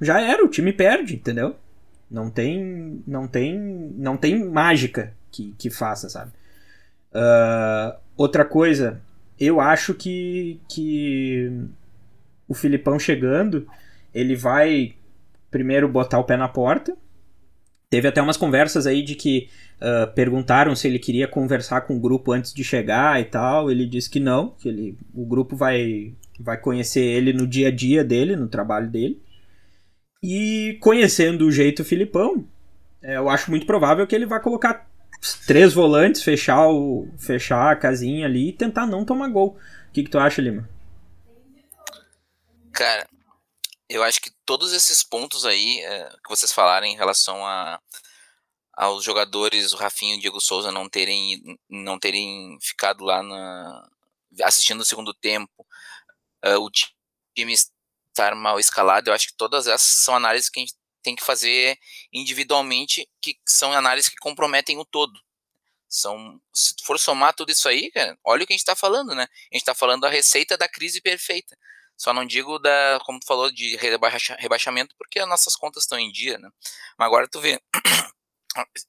já 0.00 0.20
era, 0.20 0.44
o 0.44 0.48
time 0.48 0.72
perde, 0.72 1.14
entendeu? 1.14 1.54
Não 2.10 2.28
tem, 2.28 3.00
não 3.06 3.28
tem, 3.28 3.56
não 3.96 4.16
tem 4.16 4.44
mágica 4.44 5.14
que, 5.30 5.54
que 5.56 5.70
faça, 5.70 6.08
sabe? 6.08 6.32
Uh, 7.12 7.96
outra 8.16 8.44
coisa, 8.44 9.00
eu 9.38 9.60
acho 9.60 9.94
que, 9.94 10.60
que 10.68 11.48
o 12.48 12.52
Filipão 12.52 12.98
chegando, 12.98 13.68
ele 14.12 14.34
vai 14.34 14.96
primeiro 15.48 15.88
botar 15.88 16.18
o 16.18 16.24
pé 16.24 16.36
na 16.36 16.48
porta. 16.48 16.96
Teve 17.88 18.08
até 18.08 18.20
umas 18.20 18.36
conversas 18.36 18.84
aí 18.84 19.00
de 19.00 19.14
que 19.14 19.48
uh, 19.80 20.12
perguntaram 20.14 20.74
se 20.74 20.86
ele 20.86 20.98
queria 20.98 21.28
conversar 21.28 21.82
com 21.82 21.96
o 21.96 22.00
grupo 22.00 22.32
antes 22.32 22.52
de 22.52 22.64
chegar 22.64 23.20
e 23.20 23.24
tal. 23.24 23.70
Ele 23.70 23.86
disse 23.86 24.10
que 24.10 24.20
não, 24.20 24.50
que 24.50 24.68
ele, 24.68 24.98
o 25.14 25.24
grupo 25.24 25.56
vai, 25.56 26.14
vai 26.38 26.58
conhecer 26.58 27.02
ele 27.02 27.32
no 27.32 27.46
dia 27.46 27.68
a 27.68 27.70
dia 27.70 28.04
dele, 28.04 28.36
no 28.36 28.48
trabalho 28.48 28.88
dele. 28.88 29.22
E 30.22 30.78
conhecendo 30.80 31.46
o 31.46 31.52
jeito 31.52 31.84
Filipão, 31.84 32.46
é, 33.02 33.16
eu 33.16 33.28
acho 33.28 33.50
muito 33.50 33.66
provável 33.66 34.06
que 34.06 34.14
ele 34.14 34.26
vai 34.26 34.40
colocar 34.40 34.88
três 35.46 35.72
volantes, 35.72 36.22
fechar, 36.22 36.68
o, 36.68 37.08
fechar 37.18 37.72
a 37.72 37.76
casinha 37.76 38.26
ali 38.26 38.48
e 38.48 38.52
tentar 38.52 38.86
não 38.86 39.04
tomar 39.04 39.28
gol. 39.28 39.58
O 39.88 39.92
que, 39.92 40.02
que 40.02 40.10
tu 40.10 40.18
acha, 40.18 40.42
Lima? 40.42 40.68
Cara, 42.72 43.06
eu 43.88 44.02
acho 44.02 44.20
que 44.20 44.30
todos 44.44 44.72
esses 44.72 45.02
pontos 45.02 45.46
aí 45.46 45.80
é, 45.80 46.08
que 46.22 46.28
vocês 46.28 46.52
falaram 46.52 46.86
em 46.86 46.96
relação 46.96 47.46
a, 47.46 47.80
aos 48.76 49.02
jogadores, 49.02 49.72
o 49.72 49.76
Rafinho 49.76 50.14
e 50.14 50.18
o 50.18 50.20
Diego 50.20 50.40
Souza 50.40 50.70
não 50.70 50.88
terem, 50.88 51.58
não 51.68 51.98
terem 51.98 52.58
ficado 52.60 53.04
lá 53.04 53.22
na, 53.22 53.88
assistindo 54.42 54.80
o 54.82 54.84
segundo 54.84 55.14
tempo, 55.14 55.66
uh, 56.44 56.60
o 56.60 56.70
time 56.70 57.54
estar 57.54 58.34
mal 58.34 58.60
escalado, 58.60 59.08
eu 59.10 59.14
acho 59.14 59.28
que 59.28 59.36
todas 59.36 59.66
essas 59.66 60.02
são 60.04 60.16
análises 60.16 60.50
que 60.50 60.60
a 60.60 60.62
gente 60.62 60.74
tem 61.02 61.16
que 61.16 61.24
fazer 61.24 61.78
individualmente, 62.12 63.08
que 63.20 63.38
são 63.46 63.72
análises 63.72 64.10
que 64.10 64.16
comprometem 64.16 64.78
o 64.78 64.84
todo. 64.84 65.18
São, 65.88 66.40
se 66.52 66.74
for 66.82 66.98
somar 66.98 67.32
tudo 67.32 67.52
isso 67.52 67.68
aí, 67.68 67.90
cara, 67.92 68.18
olha 68.24 68.42
o 68.42 68.46
que 68.46 68.52
a 68.52 68.56
gente 68.56 68.62
está 68.62 68.74
falando, 68.74 69.14
né? 69.14 69.22
A 69.22 69.54
gente 69.54 69.62
está 69.62 69.74
falando 69.74 70.02
da 70.02 70.08
receita 70.08 70.58
da 70.58 70.68
crise 70.68 71.00
perfeita. 71.00 71.56
Só 71.96 72.12
não 72.12 72.26
digo 72.26 72.58
da, 72.58 72.98
como 73.04 73.20
tu 73.20 73.26
falou, 73.26 73.50
de 73.50 73.76
rebaixa, 73.76 74.36
rebaixamento, 74.38 74.94
porque 74.98 75.20
as 75.20 75.28
nossas 75.28 75.56
contas 75.56 75.84
estão 75.84 75.98
em 75.98 76.10
dia, 76.10 76.38
né? 76.38 76.50
Mas 76.98 77.06
agora 77.06 77.28
tu 77.28 77.40
vê, 77.40 77.60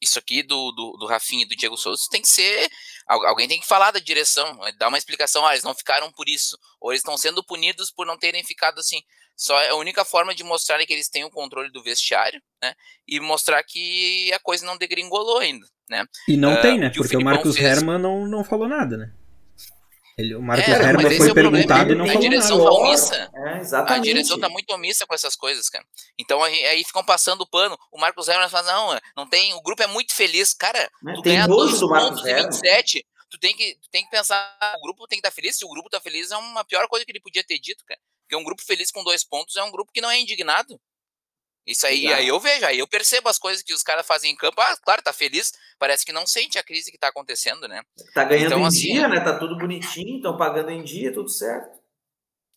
isso 0.02 0.20
aqui 0.20 0.44
do, 0.44 0.72
do, 0.72 0.98
do 0.98 1.08
Rafinha 1.08 1.44
e 1.44 1.48
do 1.48 1.56
Diego 1.56 1.78
Souza 1.78 2.08
tem 2.10 2.22
que 2.22 2.28
ser. 2.28 2.70
Alguém 3.08 3.48
tem 3.48 3.60
que 3.60 3.68
falar 3.68 3.92
da 3.92 4.00
direção, 4.00 4.60
dar 4.78 4.90
uma 4.90 4.98
explicação. 4.98 5.46
Ah, 5.46 5.54
eles 5.54 5.64
não 5.64 5.76
ficaram 5.76 6.12
por 6.12 6.28
isso. 6.28 6.58
Ou 6.80 6.92
eles 6.92 7.00
estão 7.00 7.18
sendo 7.18 7.44
punidos 7.44 7.92
por 7.92 8.06
não 8.06 8.18
terem 8.18 8.44
ficado 8.44 8.80
assim. 8.80 9.02
Só 9.36 9.60
é 9.62 9.70
a 9.70 9.76
única 9.76 10.04
forma 10.04 10.34
de 10.34 10.44
mostrar 10.44 10.84
que 10.84 10.92
eles 10.92 11.10
têm 11.10 11.24
o 11.24 11.30
controle 11.30 11.72
do 11.72 11.84
vestiário, 11.84 12.42
né? 12.62 12.74
E 13.08 13.20
mostrar 13.20 13.64
que 13.64 14.34
a 14.34 14.40
coisa 14.40 14.66
não 14.66 14.78
degringolou 14.78 15.38
ainda, 15.38 15.66
né? 15.88 16.06
E 16.28 16.36
não 16.36 16.56
uh, 16.56 16.62
tem, 16.62 16.80
né? 16.80 16.90
Porque 16.90 17.16
o, 17.16 17.20
o 17.20 17.24
Marcos 17.24 17.56
fez... 17.56 17.78
Herman 17.78 18.00
não, 18.00 18.26
não 18.26 18.44
falou 18.44 18.68
nada, 18.68 18.98
né? 18.98 19.14
Ele, 20.18 20.34
o 20.34 20.42
Marcos 20.42 20.68
é, 20.68 20.72
Herman 20.72 21.16
foi 21.16 21.30
é 21.30 21.34
perguntado 21.34 21.92
e 21.92 21.96
não 21.96 22.08
falou 22.08 22.22
direção 22.22 22.58
nada. 22.58 22.70
Tá 22.70 22.76
omissa. 22.76 23.32
É, 23.36 23.58
exatamente. 23.60 24.00
A 24.00 24.02
direção 24.02 24.40
tá 24.40 24.50
muito 24.50 24.74
omissa 24.74 25.06
com 25.06 25.14
essas 25.14 25.36
coisas, 25.36 25.70
cara. 25.70 25.86
Então 26.18 26.44
aí, 26.44 26.66
aí 26.66 26.84
ficam 26.84 27.04
passando 27.06 27.42
o 27.42 27.48
pano. 27.48 27.78
O 27.92 28.00
Marcos 28.00 28.28
Herman 28.28 28.50
fala, 28.50 28.72
não, 28.72 29.00
não 29.16 29.30
tem, 29.30 29.54
o 29.54 29.62
grupo 29.62 29.84
é 29.84 29.88
muito 29.88 30.16
feliz. 30.16 30.56
Cara, 30.56 30.90
Mas 31.04 31.18
tu 31.18 31.22
ganha 31.22 31.48
dois 31.48 31.80
pontos 31.80 32.24
de 32.24 32.34
27, 32.34 33.06
tu 33.30 33.38
tem, 33.38 33.56
que, 33.56 33.76
tu 33.76 33.90
tem 33.92 34.04
que 34.04 34.10
pensar, 34.10 34.58
o 34.80 34.82
grupo 34.82 35.08
tem 35.08 35.18
que 35.18 35.28
estar 35.28 35.30
tá 35.30 35.36
feliz. 35.36 35.56
Se 35.56 35.66
o 35.66 35.70
grupo 35.70 35.88
tá 35.88 36.02
feliz, 36.02 36.32
é 36.32 36.38
uma 36.38 36.66
pior 36.66 36.88
coisa 36.88 37.06
que 37.06 37.12
ele 37.12 37.22
podia 37.22 37.44
ter 37.44 37.60
dito, 37.60 37.86
cara. 37.86 38.00
Porque 38.24 38.36
um 38.36 38.44
grupo 38.44 38.64
feliz 38.64 38.90
com 38.90 39.04
dois 39.04 39.24
pontos 39.24 39.56
é 39.56 39.64
um 39.64 39.72
grupo 39.72 39.92
que 39.94 40.02
não 40.02 40.10
é 40.10 40.20
indignado. 40.20 40.82
Isso 41.68 41.86
aí, 41.86 42.08
aí 42.14 42.30
eu 42.30 42.40
vejo, 42.40 42.66
aí 42.66 42.80
eu 42.80 42.88
percebo 42.88 43.28
as 43.28 43.38
coisas 43.38 43.62
que 43.62 43.74
os 43.74 43.84
caras 43.84 44.08
fazem 44.08 44.32
em 44.32 44.36
campo. 44.38 44.62
Ah, 44.62 44.78
claro, 44.78 45.02
tá 45.02 45.12
feliz, 45.12 45.52
parece 45.78 46.06
que 46.06 46.14
não 46.14 46.26
sente 46.26 46.58
a 46.58 46.64
crise 46.64 46.90
que 46.90 46.98
tá 46.98 47.10
acontecendo, 47.10 47.68
né? 47.68 47.84
Tá 48.14 48.24
ganhando 48.24 48.48
então, 48.48 48.60
em 48.62 48.66
assim, 48.66 48.94
dia, 48.94 49.08
né? 49.10 49.20
Tá 49.20 49.38
tudo 49.38 49.58
bonitinho, 49.58 50.16
estão 50.16 50.38
pagando 50.38 50.72
em 50.72 50.82
dia, 50.82 51.14
tudo 51.14 51.30
certo. 51.30 51.78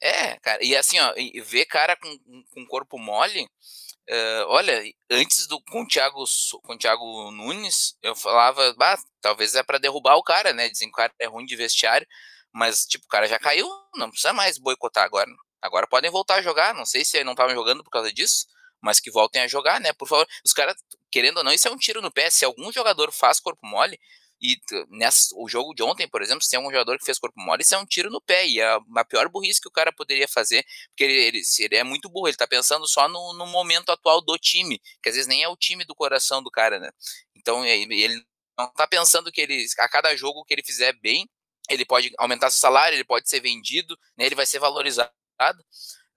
É, 0.00 0.36
cara, 0.38 0.64
e 0.64 0.76
assim, 0.76 0.98
ó, 1.00 1.12
ver 1.44 1.66
cara 1.66 1.96
com, 1.96 2.18
com 2.54 2.66
corpo 2.66 2.96
mole, 2.98 3.42
uh, 3.42 4.44
olha, 4.46 4.80
antes 5.10 5.48
do 5.48 5.60
com 5.60 5.82
o, 5.82 5.86
Thiago, 5.88 6.24
com 6.62 6.74
o 6.74 6.78
Thiago 6.78 7.32
Nunes, 7.32 7.96
eu 8.00 8.14
falava, 8.14 8.72
bah, 8.74 8.96
talvez 9.20 9.56
é 9.56 9.62
para 9.64 9.78
derrubar 9.78 10.14
o 10.14 10.22
cara, 10.22 10.52
né? 10.52 10.68
Dizem 10.68 10.86
que 10.86 10.94
o 10.94 10.96
cara 10.96 11.12
é 11.18 11.26
ruim 11.26 11.44
de 11.44 11.56
vestiário, 11.56 12.06
mas, 12.52 12.86
tipo, 12.86 13.06
o 13.06 13.08
cara 13.08 13.26
já 13.26 13.40
caiu, 13.40 13.68
não 13.96 14.08
precisa 14.08 14.32
mais 14.32 14.56
boicotar 14.56 15.04
agora. 15.04 15.28
Agora 15.60 15.88
podem 15.88 16.10
voltar 16.12 16.36
a 16.36 16.42
jogar, 16.42 16.72
não 16.74 16.86
sei 16.86 17.04
se 17.04 17.22
não 17.24 17.32
estavam 17.32 17.54
jogando 17.56 17.82
por 17.82 17.90
causa 17.90 18.12
disso, 18.12 18.46
mas 18.80 19.00
que 19.00 19.10
voltem 19.10 19.42
a 19.42 19.48
jogar, 19.48 19.80
né? 19.80 19.92
Por 19.92 20.08
favor, 20.08 20.26
os 20.44 20.52
caras, 20.52 20.76
querendo 21.10 21.38
ou 21.38 21.44
não, 21.44 21.52
isso 21.52 21.68
é 21.68 21.70
um 21.70 21.76
tiro 21.76 22.00
no 22.00 22.10
pé. 22.10 22.30
Se 22.30 22.44
algum 22.44 22.72
jogador 22.72 23.12
faz 23.12 23.40
corpo 23.40 23.66
mole, 23.66 23.98
e 24.42 24.58
nessa, 24.88 25.34
o 25.36 25.46
jogo 25.48 25.74
de 25.74 25.82
ontem, 25.82 26.08
por 26.08 26.22
exemplo, 26.22 26.42
se 26.42 26.50
tem 26.50 26.58
um 26.58 26.70
jogador 26.70 26.98
que 26.98 27.04
fez 27.04 27.18
corpo 27.18 27.38
mole, 27.38 27.62
isso 27.62 27.74
é 27.74 27.78
um 27.78 27.84
tiro 27.84 28.10
no 28.10 28.22
pé. 28.22 28.46
E 28.46 28.58
é 28.58 28.78
a 28.96 29.04
pior 29.04 29.28
burrice 29.28 29.60
que 29.60 29.68
o 29.68 29.72
cara 29.72 29.92
poderia 29.92 30.26
fazer, 30.26 30.64
porque 30.88 31.04
ele, 31.04 31.12
ele, 31.12 31.42
ele 31.58 31.76
é 31.76 31.84
muito 31.84 32.08
burro, 32.08 32.28
ele 32.28 32.36
tá 32.36 32.46
pensando 32.46 32.88
só 32.88 33.06
no, 33.06 33.34
no, 33.34 33.46
momento 33.46 33.90
atual 33.90 34.22
do 34.22 34.38
time, 34.38 34.80
que 35.02 35.10
às 35.10 35.14
vezes 35.14 35.28
nem 35.28 35.42
é 35.42 35.48
o 35.48 35.56
time 35.56 35.84
do 35.84 35.94
coração 35.94 36.42
do 36.42 36.50
cara, 36.50 36.78
né? 36.78 36.90
Então 37.36 37.64
ele 37.66 38.24
não 38.58 38.72
tá 38.72 38.86
pensando 38.86 39.30
que 39.30 39.42
ele, 39.42 39.66
a 39.78 39.88
cada 39.88 40.16
jogo 40.16 40.44
que 40.44 40.54
ele 40.54 40.62
fizer 40.62 40.94
bem, 40.94 41.28
ele 41.68 41.84
pode 41.84 42.12
aumentar 42.18 42.50
seu 42.50 42.58
salário, 42.58 42.96
ele 42.96 43.04
pode 43.04 43.28
ser 43.28 43.40
vendido, 43.40 43.96
né? 44.16 44.26
ele 44.26 44.34
vai 44.34 44.46
ser 44.46 44.58
valorizado. 44.58 45.12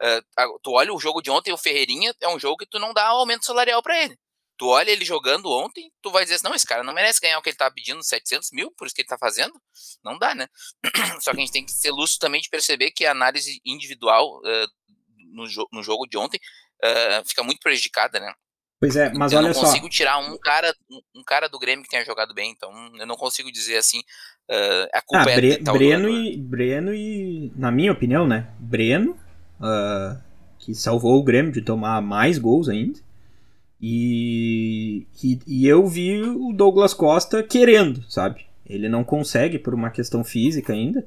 Uh, 0.02 0.60
tu 0.62 0.72
olha 0.72 0.94
o 0.94 1.00
jogo 1.00 1.22
de 1.22 1.30
ontem, 1.30 1.54
o 1.54 1.58
Ferreirinha 1.58 2.14
é 2.22 2.28
um 2.28 2.40
jogo 2.40 2.58
que 2.58 2.66
tu 2.66 2.80
não 2.80 2.94
dá 2.94 3.06
aumento 3.06 3.46
salarial 3.46 3.82
para 3.82 4.02
ele. 4.04 4.18
Tu 4.58 4.68
olha 4.68 4.92
ele 4.92 5.04
jogando 5.04 5.50
ontem, 5.50 5.92
tu 6.02 6.12
vai 6.12 6.24
dizer 6.24 6.36
assim, 6.36 6.48
não, 6.48 6.56
esse 6.56 6.66
cara 6.66 6.84
não 6.84 6.94
merece 6.94 7.20
ganhar 7.20 7.40
o 7.40 7.42
que 7.42 7.50
ele 7.50 7.58
tá 7.58 7.70
pedindo, 7.72 8.04
700 8.04 8.52
mil, 8.52 8.72
por 8.78 8.86
isso 8.86 8.96
que 8.96 9.02
ele 9.02 9.08
tá 9.08 9.18
fazendo. 9.18 9.54
Não 10.04 10.18
dá, 10.18 10.36
né? 10.36 10.48
Só 11.22 11.32
que 11.32 11.38
a 11.38 11.40
gente 11.40 11.52
tem 11.52 11.66
que 11.66 11.72
ser 11.72 11.92
lúcido 11.92 12.20
também 12.20 12.40
de 12.40 12.50
perceber 12.50 12.92
que 12.92 13.06
a 13.06 13.12
análise 13.12 13.60
individual 13.66 14.40
uh, 14.40 14.68
no, 15.34 15.48
jo 15.48 15.68
no, 15.72 15.82
jogo 15.82 16.06
de 16.06 16.18
ontem 16.18 16.40
uh, 16.84 17.28
fica 17.28 17.44
muito 17.44 17.60
prejudicada, 17.60 18.20
né? 18.20 18.32
Pois 18.80 18.96
é, 18.96 19.12
mas 19.14 19.32
eu 19.32 19.40
olha 19.40 19.54
só. 19.54 19.60
Eu 19.60 19.64
não 19.64 19.70
consigo 19.70 19.90
tirar 19.90 20.18
um 20.18 20.38
cara, 20.38 20.76
um 21.16 21.24
cara 21.24 21.48
do 21.48 21.58
Grêmio 21.58 21.84
que 21.84 21.90
tenha 21.90 22.06
jogado 22.06 22.34
bem, 22.34 22.52
então 22.52 22.72
eu 22.98 23.08
não 23.08 23.16
consigo 23.16 23.52
dizer 23.52 23.78
assim, 23.78 24.00
uh, 24.52 24.88
a 24.94 25.02
culpa 25.02 25.30
ah, 25.30 25.32
é 25.32 25.36
Bre 25.36 25.58
Breno 25.58 26.10
e 26.10 26.38
Breno 26.38 26.94
e, 26.94 27.52
na 27.56 27.72
minha 27.72 27.92
opinião, 27.92 28.28
né? 28.28 28.54
Breno 28.60 29.18
uh, 29.60 30.18
que 30.60 30.74
salvou 30.74 31.20
o 31.20 31.24
Grêmio 31.24 31.52
de 31.52 31.62
tomar 31.62 32.02
mais 32.02 32.38
gols 32.38 32.70
ainda. 32.70 33.00
E, 33.82 35.06
e, 35.22 35.40
e, 35.46 35.68
eu 35.68 35.86
vi 35.86 36.22
o 36.22 36.54
Douglas 36.54 36.94
Costa 36.94 37.44
querendo, 37.44 38.02
sabe? 38.08 38.46
Ele 38.66 38.88
não 38.88 39.04
consegue 39.04 39.60
por 39.60 39.74
uma 39.74 39.90
questão 39.90 40.24
física 40.24 40.72
ainda, 40.72 41.06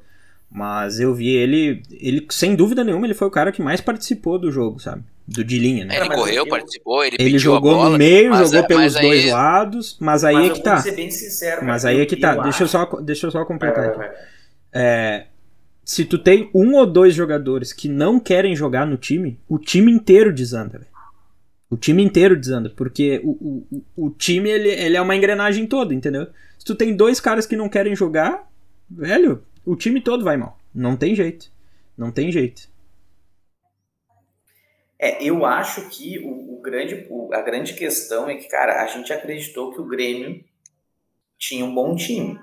mas 0.50 1.00
eu 1.00 1.14
vi 1.14 1.28
ele, 1.28 1.82
ele 1.90 2.26
sem 2.28 2.54
dúvida 2.54 2.84
nenhuma, 2.84 3.06
ele 3.06 3.14
foi 3.14 3.28
o 3.28 3.30
cara 3.30 3.50
que 3.50 3.62
mais 3.62 3.80
participou 3.80 4.38
do 4.38 4.52
jogo, 4.52 4.78
sabe? 4.78 5.02
Do 5.26 5.42
de 5.42 5.58
linha, 5.58 5.86
né? 5.86 5.96
Ele 5.96 6.08
correu, 6.10 6.34
eu, 6.34 6.46
participou, 6.46 7.02
ele, 7.02 7.16
ele 7.18 7.38
jogou 7.38 7.76
bola, 7.76 7.90
no 7.90 7.98
meio, 7.98 8.34
jogou 8.34 8.60
é, 8.60 8.62
pelos 8.62 8.92
dois 8.92 9.24
aí, 9.24 9.30
lados, 9.30 9.96
mas 9.98 10.22
aí 10.22 10.34
mas 10.34 10.50
é 10.50 10.52
que 10.52 10.62
tá. 10.62 10.76
Sincero, 10.76 11.64
mas 11.64 11.84
aí 11.86 12.00
é 12.00 12.06
que 12.06 12.16
tá. 12.16 12.36
Deixa 12.42 12.64
eu, 12.64 12.68
só, 12.68 12.84
deixa 13.00 13.26
eu 13.26 13.30
só 13.30 13.44
completar 13.46 13.88
aqui. 13.88 14.16
É, 14.70 15.26
se 15.86 16.04
tu 16.04 16.18
tem 16.18 16.50
um 16.52 16.74
ou 16.74 16.84
dois 16.84 17.14
jogadores 17.14 17.72
que 17.72 17.88
não 17.88 18.18
querem 18.18 18.56
jogar 18.56 18.84
no 18.84 18.96
time, 18.96 19.38
o 19.48 19.56
time 19.56 19.92
inteiro 19.92 20.32
desanda, 20.32 20.80
véio. 20.80 20.90
O 21.70 21.76
time 21.76 22.02
inteiro 22.02 22.36
desanda, 22.36 22.68
porque 22.68 23.20
o, 23.22 23.64
o, 23.70 23.84
o 24.06 24.10
time 24.10 24.50
ele, 24.50 24.68
ele 24.68 24.96
é 24.96 25.00
uma 25.00 25.14
engrenagem 25.14 25.64
toda, 25.64 25.94
entendeu? 25.94 26.26
Se 26.58 26.64
tu 26.64 26.74
tem 26.74 26.96
dois 26.96 27.20
caras 27.20 27.46
que 27.46 27.56
não 27.56 27.68
querem 27.68 27.94
jogar, 27.94 28.50
velho, 28.90 29.44
o 29.64 29.76
time 29.76 30.00
todo 30.00 30.24
vai 30.24 30.36
mal. 30.36 30.58
Não 30.74 30.96
tem 30.96 31.14
jeito. 31.14 31.52
Não 31.96 32.10
tem 32.10 32.32
jeito. 32.32 32.68
É, 34.98 35.22
eu 35.22 35.46
acho 35.46 35.88
que 35.88 36.18
o, 36.18 36.58
o 36.58 36.60
grande, 36.60 37.06
o, 37.08 37.32
a 37.32 37.42
grande 37.42 37.74
questão 37.74 38.28
é 38.28 38.34
que, 38.34 38.48
cara, 38.48 38.82
a 38.82 38.86
gente 38.88 39.12
acreditou 39.12 39.72
que 39.72 39.80
o 39.80 39.86
Grêmio 39.86 40.44
tinha 41.38 41.64
um 41.64 41.72
bom 41.72 41.94
time. 41.94 42.40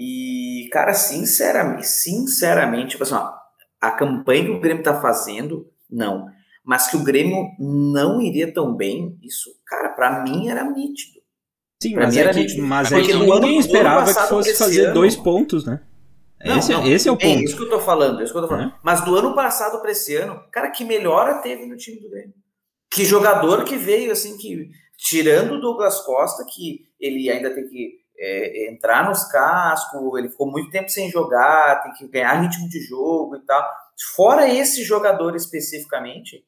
E, 0.00 0.68
cara, 0.70 0.94
sinceramente, 0.94 1.88
sinceramente, 1.88 2.90
tipo 2.90 3.02
assim, 3.02 3.14
ó, 3.14 3.32
a 3.80 3.90
campanha 3.90 4.44
que 4.44 4.50
o 4.52 4.60
Grêmio 4.60 4.84
tá 4.84 5.00
fazendo, 5.00 5.68
não. 5.90 6.28
Mas 6.64 6.88
que 6.88 6.96
o 6.96 7.02
Grêmio 7.02 7.48
não 7.58 8.20
iria 8.20 8.54
tão 8.54 8.76
bem, 8.76 9.18
isso, 9.24 9.50
cara, 9.66 9.88
para 9.88 10.22
mim 10.22 10.48
era 10.48 10.62
nítido. 10.62 11.18
Sim, 11.82 11.94
pra 11.94 12.04
mas, 12.04 12.16
é 12.16 12.32
que, 12.32 12.60
mas 12.60 12.92
é 12.92 13.00
que 13.02 13.12
ninguém 13.12 13.32
ano, 13.32 13.60
esperava 13.60 14.14
que 14.14 14.28
fosse 14.28 14.54
fazer 14.54 14.84
ano, 14.84 14.94
dois 14.94 15.16
pontos, 15.16 15.66
né? 15.66 15.82
Não, 16.44 16.58
esse, 16.58 16.72
não, 16.72 16.86
esse 16.86 17.08
é 17.08 17.12
o 17.12 17.16
ponto. 17.16 17.26
É 17.26 17.42
isso 17.42 17.56
que 17.56 17.62
eu 17.64 17.70
tô 17.70 17.80
falando, 17.80 18.20
é 18.20 18.22
isso 18.22 18.32
que 18.32 18.38
eu 18.38 18.42
tô 18.42 18.48
falando. 18.48 18.70
É. 18.70 18.74
Mas 18.84 19.04
do 19.04 19.16
ano 19.16 19.34
passado 19.34 19.80
para 19.80 19.90
esse 19.90 20.14
ano, 20.14 20.40
cara, 20.52 20.70
que 20.70 20.84
melhora 20.84 21.42
teve 21.42 21.66
no 21.66 21.76
time 21.76 22.00
do 22.00 22.08
Grêmio. 22.08 22.34
Que 22.88 23.04
jogador 23.04 23.64
que 23.64 23.76
veio, 23.76 24.12
assim, 24.12 24.36
que 24.36 24.70
tirando 24.96 25.54
o 25.54 25.60
Douglas 25.60 26.00
Costa, 26.02 26.44
que 26.44 26.82
ele 27.00 27.28
ainda 27.28 27.52
tem 27.52 27.66
que 27.66 27.98
é, 28.18 28.70
entrar 28.70 29.08
nos 29.08 29.24
cascos, 29.24 30.18
ele 30.18 30.28
ficou 30.28 30.50
muito 30.50 30.70
tempo 30.70 30.88
sem 30.88 31.10
jogar, 31.10 31.82
tem 31.82 31.92
que 31.92 32.08
ganhar 32.08 32.40
ritmo 32.40 32.68
de 32.68 32.80
jogo 32.80 33.36
e 33.36 33.40
tal. 33.40 33.64
Fora 34.14 34.48
esse 34.48 34.82
jogador 34.84 35.36
especificamente, 35.36 36.44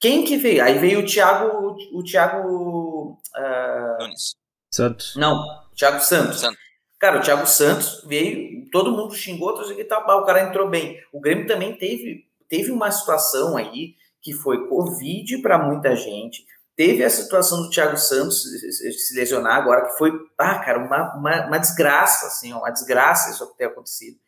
quem 0.00 0.22
que 0.24 0.36
veio? 0.36 0.62
Aí 0.62 0.78
veio 0.78 1.00
o 1.00 1.06
Thiago. 1.06 1.76
O 1.92 2.02
Thiago. 2.02 3.18
Uh... 3.34 4.02
Nunes. 4.02 4.36
Santos. 4.70 5.16
Não, 5.16 5.36
o 5.36 5.74
Thiago 5.74 6.00
Santos. 6.00 6.40
Santos. 6.40 6.58
Cara, 6.98 7.18
o 7.18 7.22
Thiago 7.22 7.46
Santos 7.46 8.02
veio, 8.06 8.68
todo 8.70 8.92
mundo 8.92 9.14
xingou, 9.14 9.48
outros 9.48 9.70
e 9.70 9.84
tal, 9.84 10.02
o 10.20 10.24
cara 10.24 10.42
entrou 10.42 10.68
bem. 10.68 10.98
O 11.12 11.20
Grêmio 11.20 11.46
também 11.46 11.76
teve, 11.76 12.26
teve 12.48 12.70
uma 12.70 12.90
situação 12.90 13.56
aí 13.56 13.94
que 14.22 14.32
foi 14.32 14.68
Covid 14.68 15.38
para 15.38 15.58
muita 15.58 15.94
gente. 15.94 16.44
Teve 16.76 17.04
a 17.04 17.10
situação 17.10 17.62
do 17.62 17.70
Thiago 17.70 17.96
Santos 17.96 18.42
se 18.42 19.14
lesionar 19.14 19.56
agora, 19.56 19.86
que 19.86 19.96
foi, 19.96 20.10
ah, 20.36 20.58
cara, 20.58 20.78
uma, 20.78 21.14
uma, 21.16 21.46
uma 21.46 21.58
desgraça, 21.58 22.26
assim, 22.26 22.52
uma 22.52 22.70
desgraça 22.70 23.30
isso 23.30 23.48
que 23.52 23.58
tem 23.58 23.66
acontecido. 23.66 24.18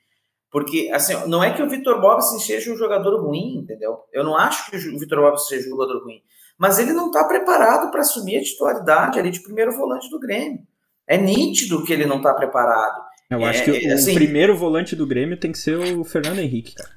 Porque, 0.50 0.88
assim, 0.94 1.14
não 1.26 1.42
é 1.42 1.52
que 1.52 1.62
o 1.62 1.68
Vitor 1.68 2.00
Bobson 2.00 2.38
seja 2.38 2.72
um 2.72 2.76
jogador 2.76 3.20
ruim, 3.20 3.56
entendeu? 3.56 3.98
Eu 4.12 4.22
não 4.22 4.36
acho 4.36 4.70
que 4.70 4.76
o 4.76 4.98
Vitor 4.98 5.20
Bobson 5.20 5.44
seja 5.44 5.66
um 5.66 5.70
jogador 5.70 6.02
ruim. 6.04 6.22
Mas 6.56 6.78
ele 6.78 6.92
não 6.92 7.08
está 7.08 7.24
preparado 7.24 7.90
para 7.90 8.00
assumir 8.00 8.38
a 8.38 8.42
titularidade 8.42 9.18
ali 9.18 9.30
de 9.30 9.42
primeiro 9.42 9.72
volante 9.72 10.08
do 10.08 10.18
Grêmio. 10.18 10.60
É 11.06 11.18
nítido 11.18 11.84
que 11.84 11.92
ele 11.92 12.06
não 12.06 12.18
está 12.18 12.32
preparado. 12.32 13.04
Eu 13.28 13.40
é, 13.40 13.50
acho 13.50 13.64
que 13.64 13.70
o 13.70 13.92
assim, 13.92 14.14
primeiro 14.14 14.56
volante 14.56 14.94
do 14.94 15.06
Grêmio 15.06 15.36
tem 15.36 15.52
que 15.52 15.58
ser 15.58 15.76
o 15.76 16.04
Fernando 16.04 16.38
Henrique, 16.38 16.74
cara. 16.74 16.95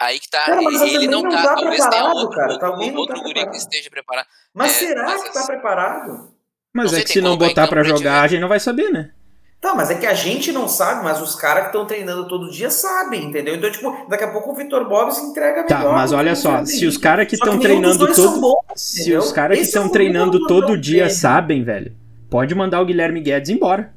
Aí 0.00 0.18
que 0.18 0.28
tá. 0.28 0.44
Cara, 0.44 0.62
ele, 0.62 0.94
ele 0.94 1.06
não, 1.06 1.22
não 1.22 1.30
tá, 1.30 1.42
tá 1.42 1.54
talvez 1.54 1.86
tenha 1.86 2.04
outro, 2.04 2.30
cara, 2.30 2.52
outro, 2.52 2.96
outro 2.96 3.16
tá 3.16 3.22
guri 3.22 3.50
que 3.50 3.56
esteja 3.56 3.88
preparado. 3.90 4.26
Mas 4.52 4.72
é, 4.72 4.86
será 4.86 5.04
mas 5.04 5.22
que 5.22 5.32
tá 5.32 5.46
preparado? 5.46 6.34
Mas 6.72 6.92
não 6.92 6.98
é 6.98 7.02
que 7.02 7.08
se 7.10 7.20
não 7.20 7.36
botar 7.36 7.68
para 7.68 7.84
jogar, 7.84 8.22
a 8.22 8.26
gente 8.26 8.40
não 8.40 8.48
vai 8.48 8.58
saber, 8.58 8.90
né? 8.90 9.10
Tá, 9.64 9.74
mas 9.74 9.90
é 9.90 9.94
que 9.94 10.06
a 10.06 10.12
gente 10.12 10.52
não 10.52 10.68
sabe, 10.68 11.02
mas 11.02 11.22
os 11.22 11.34
caras 11.34 11.62
que 11.62 11.68
estão 11.68 11.86
treinando 11.86 12.28
todo 12.28 12.50
dia 12.50 12.68
sabem, 12.68 13.24
entendeu? 13.24 13.54
Então, 13.54 13.70
tipo, 13.70 14.06
daqui 14.10 14.24
a 14.24 14.30
pouco 14.30 14.52
o 14.52 14.54
Vitor 14.54 14.86
Bob 14.86 15.10
se 15.10 15.24
entrega 15.24 15.64
tá, 15.64 15.78
melhor. 15.78 15.90
Tá, 15.90 15.96
mas 15.96 16.12
olha 16.12 16.36
só, 16.36 16.62
se 16.66 16.84
os 16.84 16.98
caras 16.98 17.26
que 17.26 17.34
estão 17.34 17.58
treinando 17.58 18.12
todo. 18.12 18.40
Bons, 18.40 18.62
se 18.76 19.14
os 19.14 19.32
caras 19.32 19.56
que 19.56 19.64
estão 19.64 19.86
é 19.86 19.88
treinando 19.88 20.46
todo 20.46 20.76
dia 20.76 21.08
sabem, 21.08 21.64
velho, 21.64 21.96
pode 22.28 22.54
mandar 22.54 22.82
o 22.82 22.84
Guilherme 22.84 23.22
Guedes 23.22 23.48
embora. 23.48 23.94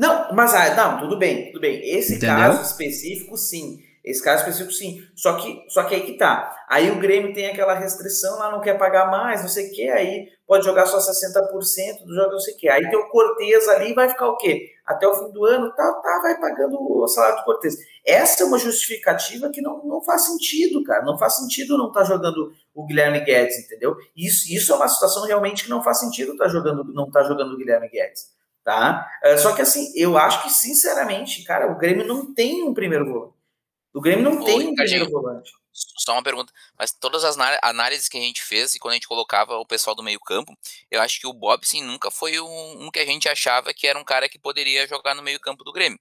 Não, 0.00 0.32
mas 0.32 0.54
ah, 0.54 0.74
não, 0.74 0.98
tudo 0.98 1.18
bem, 1.18 1.52
tudo 1.52 1.60
bem. 1.60 1.86
Esse 1.86 2.14
Entendeu? 2.14 2.34
caso 2.34 2.62
específico, 2.62 3.36
sim. 3.36 3.80
Esse 4.02 4.24
caso 4.24 4.38
específico, 4.38 4.72
sim. 4.72 5.06
Só 5.14 5.34
que, 5.34 5.62
só 5.68 5.82
que 5.82 5.94
aí 5.94 6.00
que 6.00 6.16
tá. 6.16 6.56
Aí 6.70 6.90
o 6.90 6.98
Grêmio 6.98 7.34
tem 7.34 7.50
aquela 7.50 7.74
restrição 7.74 8.38
lá, 8.38 8.50
não 8.50 8.62
quer 8.62 8.78
pagar 8.78 9.10
mais, 9.10 9.42
não 9.42 9.48
sei 9.50 9.68
o 9.68 9.72
quê, 9.74 9.90
aí 9.90 10.26
pode 10.46 10.64
jogar 10.64 10.86
só 10.86 10.96
60% 10.96 12.06
do 12.06 12.14
jogo, 12.14 12.32
não 12.32 12.38
sei 12.38 12.54
o 12.54 12.56
quê. 12.56 12.70
Aí 12.70 12.88
tem 12.88 12.98
o 12.98 13.10
Cortez 13.10 13.68
ali 13.68 13.92
vai 13.92 14.08
ficar 14.08 14.26
o 14.28 14.38
quê? 14.38 14.70
Até 14.86 15.06
o 15.06 15.14
fim 15.16 15.30
do 15.32 15.44
ano, 15.44 15.70
tá, 15.74 15.92
tá, 16.02 16.20
vai 16.22 16.40
pagando 16.40 16.78
o 16.80 17.06
salário 17.06 17.36
do 17.36 17.44
Cortez. 17.44 17.76
Essa 18.06 18.42
é 18.42 18.46
uma 18.46 18.58
justificativa 18.58 19.50
que 19.50 19.60
não, 19.60 19.84
não 19.84 20.02
faz 20.02 20.24
sentido, 20.24 20.82
cara. 20.82 21.04
Não 21.04 21.18
faz 21.18 21.36
sentido 21.36 21.76
não 21.76 21.88
estar 21.88 22.00
tá 22.00 22.06
jogando 22.06 22.54
o 22.74 22.86
Guilherme 22.86 23.20
Guedes, 23.20 23.66
entendeu? 23.66 23.94
Isso, 24.16 24.50
isso 24.50 24.72
é 24.72 24.76
uma 24.76 24.88
situação 24.88 25.26
realmente 25.26 25.64
que 25.64 25.70
não 25.70 25.82
faz 25.82 26.00
sentido 26.00 26.38
tá 26.38 26.48
jogando, 26.48 26.84
não 26.84 27.06
estar 27.08 27.20
tá 27.20 27.28
jogando 27.28 27.52
o 27.52 27.58
Guilherme 27.58 27.90
Guedes. 27.90 28.39
Tá? 28.70 29.10
Uh, 29.24 29.36
só 29.36 29.52
que 29.52 29.62
assim, 29.62 29.92
eu 29.96 30.16
acho 30.16 30.44
que, 30.44 30.50
sinceramente, 30.50 31.42
cara, 31.42 31.72
o 31.72 31.76
Grêmio 31.76 32.06
não 32.06 32.32
tem 32.32 32.62
um 32.62 32.72
primeiro 32.72 33.04
volante. 33.04 33.34
O 33.92 34.00
Grêmio 34.00 34.22
não 34.22 34.40
Ô, 34.40 34.44
tem 34.44 34.68
um 34.68 34.74
primeiro 34.76 35.10
volante. 35.10 35.50
Só 35.72 36.12
uma 36.12 36.22
pergunta, 36.22 36.52
mas 36.78 36.92
todas 36.92 37.24
as 37.24 37.36
análises 37.62 38.08
que 38.08 38.16
a 38.16 38.20
gente 38.20 38.40
fez 38.44 38.72
e 38.72 38.78
quando 38.78 38.92
a 38.92 38.94
gente 38.94 39.08
colocava 39.08 39.56
o 39.56 39.66
pessoal 39.66 39.96
do 39.96 40.04
meio-campo, 40.04 40.56
eu 40.88 41.02
acho 41.02 41.18
que 41.18 41.26
o 41.26 41.32
Bob 41.32 41.66
sim 41.66 41.82
nunca 41.82 42.12
foi 42.12 42.38
um, 42.38 42.86
um, 42.86 42.90
que 42.92 43.00
a 43.00 43.04
gente 43.04 43.28
achava 43.28 43.74
que 43.74 43.88
era 43.88 43.98
um 43.98 44.04
cara 44.04 44.28
que 44.28 44.38
poderia 44.38 44.86
jogar 44.86 45.16
no 45.16 45.22
meio-campo 45.22 45.64
do 45.64 45.72
Grêmio. 45.72 45.98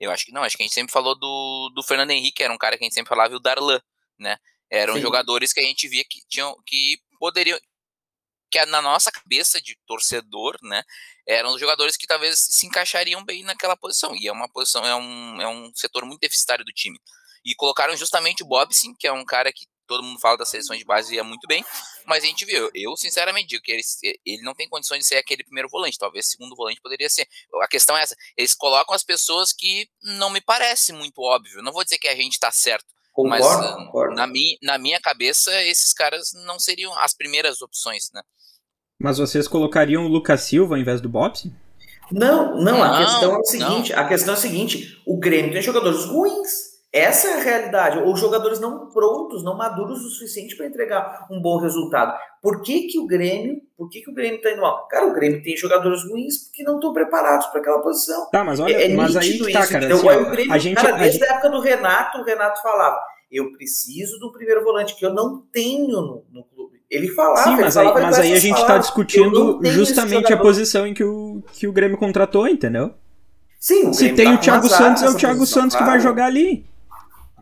Eu 0.00 0.10
acho 0.10 0.24
que 0.24 0.32
não, 0.32 0.42
acho 0.42 0.56
que 0.56 0.62
a 0.62 0.66
gente 0.66 0.74
sempre 0.74 0.94
falou 0.94 1.14
do, 1.14 1.70
do 1.74 1.82
Fernando 1.82 2.12
Henrique, 2.12 2.42
era 2.42 2.52
um 2.52 2.56
cara 2.56 2.78
que 2.78 2.84
a 2.84 2.86
gente 2.86 2.94
sempre 2.94 3.10
falava, 3.10 3.34
e 3.34 3.36
o 3.36 3.40
Darlan, 3.40 3.78
né? 4.18 4.38
Eram 4.70 4.94
sim. 4.94 5.02
jogadores 5.02 5.52
que 5.52 5.60
a 5.60 5.64
gente 5.64 5.86
via 5.86 6.04
que 6.08 6.22
tinham 6.26 6.56
que 6.64 6.98
poderiam 7.18 7.58
que 8.56 8.70
na 8.70 8.80
nossa 8.80 9.10
cabeça 9.10 9.60
de 9.60 9.76
torcedor, 9.86 10.56
né, 10.62 10.82
eram 11.26 11.52
os 11.52 11.60
jogadores 11.60 11.96
que 11.96 12.06
talvez 12.06 12.38
se 12.38 12.66
encaixariam 12.66 13.24
bem 13.24 13.42
naquela 13.44 13.76
posição. 13.76 14.14
E 14.16 14.26
é 14.26 14.32
uma 14.32 14.48
posição, 14.48 14.84
é 14.84 14.94
um, 14.94 15.40
é 15.40 15.48
um 15.48 15.70
setor 15.74 16.04
muito 16.06 16.20
deficitário 16.20 16.64
do 16.64 16.72
time. 16.72 16.98
E 17.44 17.54
colocaram 17.54 17.96
justamente 17.96 18.42
o 18.42 18.46
Bobson, 18.46 18.94
que 18.98 19.06
é 19.06 19.12
um 19.12 19.24
cara 19.24 19.52
que 19.52 19.66
todo 19.86 20.02
mundo 20.02 20.18
fala 20.18 20.36
das 20.36 20.48
seleções 20.48 20.80
de 20.80 20.84
base 20.84 21.14
e 21.14 21.18
é 21.18 21.22
muito 21.22 21.46
bem, 21.46 21.64
mas 22.04 22.24
a 22.24 22.26
gente 22.26 22.44
viu, 22.44 22.68
eu 22.74 22.96
sinceramente 22.96 23.46
digo 23.46 23.62
que 23.62 23.70
ele, 23.70 23.82
ele 24.24 24.42
não 24.42 24.52
tem 24.52 24.68
condições 24.68 24.98
de 24.98 25.06
ser 25.06 25.16
aquele 25.16 25.44
primeiro 25.44 25.68
volante, 25.68 25.96
talvez 25.96 26.26
segundo 26.26 26.56
volante 26.56 26.80
poderia 26.80 27.08
ser. 27.08 27.28
A 27.62 27.68
questão 27.68 27.96
é 27.96 28.02
essa, 28.02 28.16
eles 28.36 28.52
colocam 28.52 28.92
as 28.92 29.04
pessoas 29.04 29.52
que 29.52 29.88
não 30.02 30.28
me 30.28 30.40
parece 30.40 30.92
muito 30.92 31.22
óbvio, 31.22 31.62
não 31.62 31.72
vou 31.72 31.84
dizer 31.84 31.98
que 31.98 32.08
a 32.08 32.16
gente 32.16 32.32
está 32.32 32.50
certo, 32.50 32.86
concordo, 33.12 33.44
mas 33.44 33.76
concordo. 33.76 34.16
Na, 34.16 34.26
minha, 34.26 34.58
na 34.60 34.76
minha 34.76 35.00
cabeça 35.00 35.62
esses 35.62 35.92
caras 35.92 36.32
não 36.34 36.58
seriam 36.58 36.92
as 36.98 37.14
primeiras 37.14 37.62
opções, 37.62 38.10
né? 38.12 38.22
Mas 38.98 39.18
vocês 39.18 39.46
colocariam 39.46 40.06
o 40.06 40.08
Lucas 40.08 40.42
Silva 40.42 40.74
ao 40.74 40.80
invés 40.80 41.00
do 41.00 41.08
Bobson? 41.08 41.50
Não, 42.10 42.56
não, 42.60 42.82
a 42.82 42.88
não, 42.88 42.98
questão 42.98 43.34
é 43.34 43.38
o 43.38 43.44
seguinte, 43.44 43.92
não. 43.92 44.00
a 44.00 44.08
questão 44.08 44.34
é 44.34 44.36
a 44.36 44.40
seguinte, 44.40 45.02
o 45.06 45.18
Grêmio 45.18 45.52
tem 45.52 45.62
jogadores 45.62 46.04
ruins. 46.04 46.76
Essa 46.92 47.28
é 47.28 47.34
a 47.34 47.42
realidade. 47.42 47.98
Ou 47.98 48.16
jogadores 48.16 48.58
não 48.58 48.88
prontos, 48.88 49.44
não 49.44 49.54
maduros 49.54 50.02
o 50.02 50.08
suficiente 50.08 50.56
para 50.56 50.66
entregar 50.66 51.26
um 51.30 51.42
bom 51.42 51.58
resultado. 51.58 52.16
Por 52.40 52.62
que, 52.62 52.86
que 52.86 52.98
o 52.98 53.06
Grêmio, 53.06 53.60
por 53.76 53.90
que, 53.90 54.00
que 54.00 54.10
o 54.10 54.14
Grêmio 54.14 54.36
está 54.36 54.50
indo 54.52 54.62
mal? 54.62 54.86
Cara, 54.88 55.06
o 55.06 55.12
Grêmio 55.12 55.42
tem 55.42 55.54
jogadores 55.56 56.04
ruins 56.08 56.50
que 56.54 56.62
não 56.62 56.76
estão 56.76 56.94
preparados 56.94 57.48
para 57.48 57.60
aquela 57.60 57.82
posição. 57.82 58.30
Tá, 58.30 58.42
mas 58.42 58.60
olha, 58.60 58.72
é, 58.72 58.90
é 58.90 58.96
mas 58.96 59.14
aí 59.14 59.38
tá, 59.38 59.60
isso, 59.60 59.72
cara. 59.72 59.84
Então, 59.84 60.08
assim, 60.08 60.20
o 60.20 60.30
Grêmio, 60.30 60.52
a 60.52 60.58
gente, 60.58 60.76
cara, 60.76 60.96
desde 60.96 61.22
a, 61.22 61.26
a 61.26 61.34
época 61.34 61.50
do 61.50 61.60
Renato, 61.60 62.18
o 62.18 62.24
Renato 62.24 62.62
falava: 62.62 62.98
eu 63.30 63.52
preciso 63.52 64.18
do 64.18 64.32
primeiro 64.32 64.62
volante 64.64 64.96
que 64.96 65.04
eu 65.04 65.12
não 65.12 65.42
tenho 65.52 65.88
no, 65.88 66.24
no 66.30 66.44
clube. 66.44 66.55
Ele 66.90 67.08
falava. 67.08 67.42
Sim, 67.42 67.56
mas 67.60 67.76
aí, 67.76 67.92
mas 67.92 68.18
aí 68.18 68.32
a 68.32 68.38
gente 68.38 68.60
está 68.60 68.78
discutindo 68.78 69.60
justamente 69.64 70.32
a 70.32 70.36
posição 70.36 70.86
em 70.86 70.94
que 70.94 71.02
o, 71.02 71.42
que 71.52 71.66
o 71.66 71.72
Grêmio 71.72 71.98
contratou, 71.98 72.46
entendeu? 72.46 72.94
Sim, 73.58 73.88
o 73.88 73.94
Se 73.94 74.12
tem 74.12 74.26
tá 74.26 74.34
o 74.34 74.38
Thiago 74.38 74.68
Santos, 74.68 75.02
é 75.02 75.08
o 75.08 75.16
Thiago 75.16 75.46
Santos 75.46 75.76
claro. 75.76 75.84
que 75.84 75.90
vai 75.90 76.00
jogar 76.00 76.26
ali. 76.26 76.64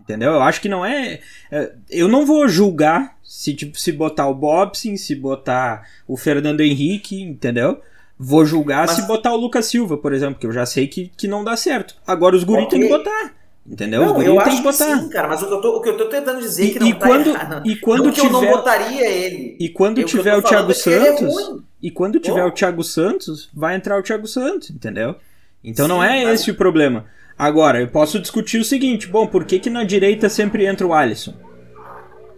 Entendeu? 0.01 0.33
Eu 0.33 0.43
acho 0.43 0.61
que 0.61 0.69
não 0.69 0.85
é. 0.85 1.21
é 1.51 1.73
eu 1.91 2.09
não 2.09 2.25
vou 2.25 2.47
julgar 2.49 3.17
se, 3.23 3.55
tipo, 3.55 3.79
se 3.79 3.91
botar 3.91 4.29
o 4.29 4.35
Bobson, 4.35 4.97
se 4.97 5.15
botar 5.15 5.87
o 6.07 6.17
Fernando 6.17 6.61
Henrique, 6.61 7.21
entendeu? 7.21 7.81
Vou 8.19 8.45
julgar 8.45 8.87
Mas... 8.87 8.97
se 8.97 9.03
botar 9.03 9.33
o 9.33 9.37
Lucas 9.37 9.67
Silva, 9.67 9.97
por 9.97 10.13
exemplo, 10.13 10.39
que 10.39 10.47
eu 10.47 10.53
já 10.53 10.65
sei 10.65 10.87
que, 10.87 11.11
que 11.17 11.27
não 11.27 11.43
dá 11.43 11.57
certo. 11.57 11.97
Agora 12.07 12.37
os 12.37 12.45
guri 12.45 12.63
okay. 12.63 12.79
tem 12.79 12.89
que 12.89 12.97
botar. 12.97 13.35
Entendeu? 13.66 14.05
Não, 14.05 14.22
eu 14.22 14.38
acho 14.38 14.59
que 14.59 14.62
botar. 14.62 14.98
sim, 14.98 15.09
cara, 15.09 15.27
mas 15.27 15.42
o 15.42 15.46
que 15.46 15.55
eu 15.55 15.61
tô, 15.61 15.77
o 15.77 15.81
que 15.81 15.88
eu 15.88 15.96
tô 15.96 16.05
tentando 16.07 16.38
dizer 16.38 16.66
é 16.66 16.70
que 16.72 16.79
não 16.79 16.87
e 16.87 16.92
tá 16.92 17.07
quando, 17.07 17.31
errado. 17.31 17.66
E 17.66 17.77
quando 17.77 18.05
não 18.05 18.12
tiver, 18.12 18.27
eu 18.27 18.33
não 18.33 18.46
botaria 18.46 19.11
ele. 19.11 19.57
E 19.59 19.68
quando 19.70 20.00
eu, 20.00 20.07
tiver 20.07 20.37
o 20.37 20.42
Thiago 20.42 20.68
é 20.68 20.72
é 20.72 20.74
Santos, 20.74 21.38
é 21.38 21.57
e 21.83 21.90
quando 21.90 22.20
tiver 22.20 22.44
oh. 22.44 22.48
o 22.48 22.53
Thiago 22.53 22.85
Santos, 22.85 23.48
vai 23.55 23.74
entrar 23.74 23.98
o 23.98 24.03
Thiago 24.03 24.27
Santos, 24.27 24.68
entendeu? 24.68 25.16
Então 25.62 25.87
sim, 25.87 25.92
não 25.92 26.05
é 26.05 26.24
mas... 26.24 26.40
esse 26.40 26.50
o 26.50 26.55
problema. 26.55 27.07
Agora, 27.38 27.81
eu 27.81 27.88
posso 27.88 28.20
discutir 28.20 28.59
o 28.59 28.64
seguinte, 28.64 29.09
bom, 29.09 29.27
por 29.27 29.46
que 29.46 29.59
que 29.59 29.70
na 29.70 29.83
direita 29.83 30.29
sempre 30.29 30.66
entra 30.66 30.87
o 30.87 30.92
Alisson? 30.92 31.35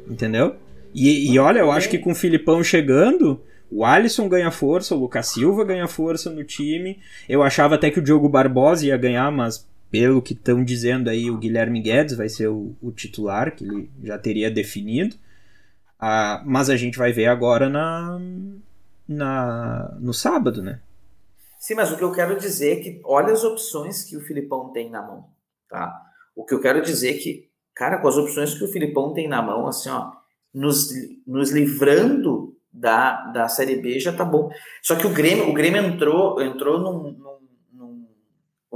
Entendeu? 0.08 0.54
E, 0.94 1.32
e 1.32 1.38
olha, 1.40 1.58
eu 1.58 1.72
acho 1.72 1.88
que 1.88 1.98
com 1.98 2.12
o 2.12 2.14
Filipão 2.14 2.62
chegando, 2.62 3.42
o 3.70 3.84
Alisson 3.84 4.28
ganha 4.28 4.50
força, 4.50 4.94
o 4.94 4.98
Lucas 4.98 5.26
Silva 5.26 5.64
ganha 5.64 5.88
força 5.88 6.30
no 6.30 6.44
time. 6.44 6.98
Eu 7.28 7.42
achava 7.42 7.74
até 7.74 7.90
que 7.90 7.98
o 7.98 8.02
Diogo 8.02 8.28
Barbosa 8.28 8.86
ia 8.86 8.96
ganhar, 8.96 9.30
mas 9.30 9.66
pelo 9.96 10.20
que 10.20 10.35
estão 10.35 10.62
dizendo 10.62 11.09
aí, 11.09 11.30
o 11.30 11.38
Guilherme 11.38 11.80
Guedes 11.80 12.18
vai 12.18 12.28
ser 12.28 12.48
o, 12.48 12.76
o 12.82 12.92
titular, 12.92 13.56
que 13.56 13.64
ele 13.64 13.90
já 14.02 14.18
teria 14.18 14.50
definido. 14.50 15.16
Ah, 15.98 16.42
mas 16.44 16.68
a 16.68 16.76
gente 16.76 16.98
vai 16.98 17.14
ver 17.14 17.28
agora 17.28 17.70
na, 17.70 18.20
na 19.09 19.96
no 19.98 20.12
sábado, 20.12 20.62
né? 20.62 20.80
Sim, 21.59 21.76
mas 21.76 21.90
o 21.90 21.96
que 21.96 22.04
eu 22.04 22.12
quero 22.12 22.38
dizer 22.38 22.72
é 22.72 22.82
que 22.82 23.00
olha 23.04 23.32
as 23.32 23.42
opções 23.42 24.04
que 24.04 24.18
o 24.18 24.20
Filipão 24.20 24.70
tem 24.70 24.90
na 24.90 25.00
mão, 25.00 25.30
tá? 25.66 25.98
O 26.35 26.44
que 26.44 26.52
eu 26.52 26.61
quero 26.61 26.82
dizer 26.82 27.14
é 27.14 27.18
que, 27.18 27.48
cara, 27.74 27.96
com 27.96 28.09
as 28.09 28.18
opções 28.18 28.52
que 28.52 28.64
o 28.64 28.68
Filipão 28.68 29.14
tem 29.14 29.26
na 29.26 29.40
mão, 29.40 29.66
assim, 29.66 29.88
ó, 29.88 30.12
nos, 30.52 30.90
nos 31.26 31.50
livrando 31.52 32.54
da, 32.70 33.28
da 33.32 33.48
Série 33.48 33.76
B 33.76 33.98
já 33.98 34.12
tá 34.12 34.26
bom. 34.26 34.50
Só 34.82 34.94
que 34.94 35.06
o 35.06 35.14
Grêmio, 35.14 35.48
o 35.48 35.54
Grêmio 35.54 35.82
entrou, 35.82 36.42
entrou 36.42 36.78
num, 36.78 37.12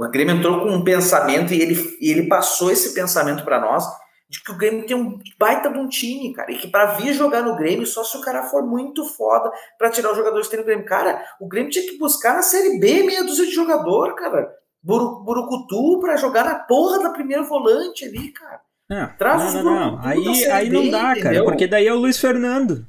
o 0.07 0.11
Grêmio 0.11 0.35
entrou 0.35 0.61
com 0.61 0.69
um 0.69 0.83
pensamento 0.83 1.53
e 1.53 1.61
ele, 1.61 1.97
e 1.99 2.11
ele 2.11 2.27
passou 2.27 2.71
esse 2.71 2.93
pensamento 2.93 3.43
para 3.43 3.59
nós 3.59 3.85
de 4.31 4.41
que 4.41 4.51
o 4.51 4.57
Grêmio 4.57 4.85
tem 4.85 4.95
um 4.95 5.19
baita 5.37 5.69
de 5.69 5.77
um 5.77 5.89
time, 5.89 6.33
cara, 6.33 6.49
e 6.49 6.57
que 6.57 6.69
para 6.69 6.93
vir 6.93 7.13
jogar 7.13 7.41
no 7.41 7.57
Grêmio 7.57 7.85
só 7.85 8.01
se 8.01 8.15
o 8.15 8.21
cara 8.21 8.43
for 8.43 8.65
muito 8.65 9.03
foda 9.03 9.51
para 9.77 9.89
tirar 9.89 10.11
os 10.11 10.17
jogadores 10.17 10.47
que 10.47 10.51
tem 10.51 10.61
no 10.61 10.65
Grêmio. 10.65 10.85
Cara, 10.85 11.21
o 11.39 11.47
Grêmio 11.49 11.69
tinha 11.69 11.85
que 11.85 11.97
buscar 11.97 12.35
na 12.35 12.41
Série 12.41 12.79
B 12.79 13.03
meia 13.03 13.25
dúzia 13.25 13.45
de 13.45 13.51
jogador, 13.51 14.15
cara. 14.15 14.49
Buru, 14.81 15.21
Burucutu 15.23 15.99
para 15.99 16.15
jogar 16.15 16.45
na 16.45 16.55
porra 16.55 17.03
da 17.03 17.09
primeira 17.09 17.43
volante 17.43 18.05
ali, 18.05 18.31
cara. 18.31 18.61
É, 18.89 19.05
Traz 19.17 19.53
não, 19.53 19.63
não, 19.63 19.91
não. 19.91 19.99
Aí, 20.01 20.45
aí 20.49 20.69
não 20.69 20.89
dá, 20.89 21.11
entendeu? 21.11 21.33
cara, 21.33 21.43
porque 21.43 21.67
daí 21.67 21.87
é 21.87 21.93
o 21.93 21.97
Luiz 21.97 22.17
Fernando. 22.17 22.85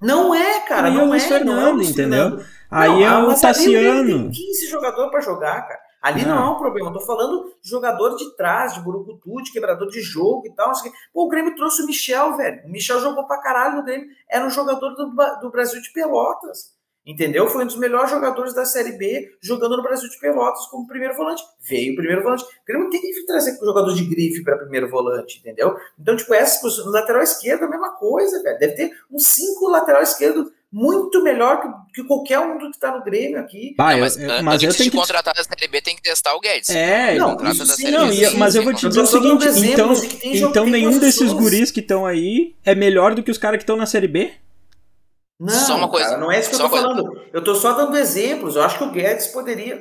Não 0.00 0.34
é, 0.34 0.60
cara, 0.60 0.88
aí 0.88 0.94
não 0.94 1.02
é 1.02 1.04
o 1.04 1.08
Luiz 1.08 1.24
é, 1.24 1.28
Fernando, 1.28 1.56
não 1.56 1.66
é 1.66 1.70
o 1.70 1.74
Luiz 1.74 1.90
entendeu? 1.90 2.30
Fernando. 2.30 2.46
Aí 2.70 3.02
é 3.02 3.12
o 3.16 3.34
Tassiano. 3.34 4.22
Tem 4.22 4.30
15 4.30 4.66
jogadores 4.68 5.10
para 5.10 5.20
jogar, 5.20 5.68
cara. 5.68 5.79
Ali 6.00 6.24
não, 6.24 6.38
é 6.38 6.50
um 6.50 6.58
problema. 6.58 6.88
Eu 6.88 6.94
tô 6.94 7.00
falando 7.00 7.54
de 7.60 7.68
jogador 7.68 8.16
de 8.16 8.34
trás, 8.36 8.74
de 8.74 8.80
burucutu, 8.80 9.42
de 9.42 9.52
quebrador 9.52 9.88
de 9.88 10.00
jogo 10.00 10.46
e 10.46 10.54
tal. 10.54 10.72
Pô, 11.12 11.26
o 11.26 11.28
Grêmio 11.28 11.54
trouxe 11.54 11.82
o 11.82 11.86
Michel, 11.86 12.36
velho. 12.36 12.64
O 12.64 12.70
Michel 12.70 13.00
jogou 13.00 13.26
pra 13.26 13.40
caralho 13.42 13.76
no 13.76 13.84
Grêmio. 13.84 14.08
Era 14.28 14.46
um 14.46 14.50
jogador 14.50 14.90
do, 14.94 15.14
do 15.40 15.50
Brasil 15.50 15.80
de 15.80 15.92
Pelotas. 15.92 16.78
Entendeu? 17.04 17.48
Foi 17.48 17.64
um 17.64 17.66
dos 17.66 17.76
melhores 17.76 18.10
jogadores 18.10 18.54
da 18.54 18.64
Série 18.64 18.92
B 18.92 19.36
jogando 19.42 19.76
no 19.76 19.82
Brasil 19.82 20.08
de 20.08 20.18
Pelotas 20.20 20.66
como 20.66 20.86
primeiro 20.86 21.16
volante. 21.16 21.42
Veio 21.60 21.92
o 21.92 21.96
primeiro 21.96 22.22
volante. 22.22 22.44
O 22.44 22.66
Grêmio 22.66 22.90
tem 22.90 23.00
que 23.00 23.26
trazer 23.26 23.58
jogador 23.58 23.92
de 23.94 24.04
grife 24.04 24.44
para 24.44 24.58
primeiro 24.58 24.88
volante, 24.88 25.38
entendeu? 25.38 25.76
Então, 25.98 26.14
tipo, 26.14 26.32
essa 26.32 26.66
no 26.84 26.90
lateral 26.90 27.22
esquerdo 27.22 27.64
a 27.64 27.68
mesma 27.68 27.92
coisa, 27.96 28.42
velho. 28.42 28.58
Deve 28.58 28.74
ter 28.74 28.92
uns 29.10 29.26
cinco 29.26 29.68
lateral 29.68 30.02
esquerdo 30.02 30.52
muito 30.72 31.22
melhor 31.22 31.60
que, 31.60 31.68
que 31.94 32.06
qualquer 32.06 32.38
um 32.38 32.56
do 32.56 32.70
que 32.70 32.78
tá 32.78 32.96
no 32.96 33.02
Grêmio 33.02 33.40
aqui. 33.40 33.74
Bah, 33.76 33.92
não, 33.92 34.00
mas, 34.00 34.16
eu, 34.16 34.42
mas 34.42 34.62
eu 34.62 34.74
tenho 34.74 34.90
que 34.90 34.96
contratar 34.96 35.34
da 35.34 35.42
Série 35.42 35.68
B 35.68 35.82
tem 35.82 35.96
que 35.96 36.02
testar 36.02 36.34
o 36.34 36.40
Guedes. 36.40 36.70
É, 36.70 37.16
não, 37.16 37.36
isso, 37.50 37.66
sim, 37.66 37.90
não 37.90 38.12
e, 38.12 38.36
mas 38.36 38.54
eu 38.54 38.62
vou 38.62 38.72
te 38.72 38.86
dizer 38.86 39.00
o 39.00 39.06
seguinte, 39.06 39.44
então, 39.72 39.92
então 40.22 40.66
nenhum 40.66 40.98
desses 40.98 41.32
guris 41.32 41.70
que 41.72 41.80
estão 41.80 42.06
aí 42.06 42.54
é 42.64 42.74
melhor 42.74 43.14
do 43.14 43.22
que 43.22 43.30
os 43.30 43.38
caras 43.38 43.58
que 43.58 43.64
estão 43.64 43.76
na 43.76 43.86
Série 43.86 44.06
B? 44.06 44.32
Não, 45.40 45.54
só 45.54 45.76
uma 45.76 45.88
coisa. 45.88 46.10
Cara, 46.10 46.20
não 46.20 46.30
é 46.30 46.38
isso 46.38 46.50
que 46.50 46.56
eu 46.56 46.60
tô 46.60 46.68
falando. 46.68 47.18
Eu 47.32 47.42
tô 47.42 47.54
só 47.54 47.72
dando 47.72 47.96
exemplos. 47.96 48.56
Eu 48.56 48.62
acho 48.62 48.76
que 48.76 48.84
o 48.84 48.90
Guedes 48.90 49.28
poderia. 49.28 49.80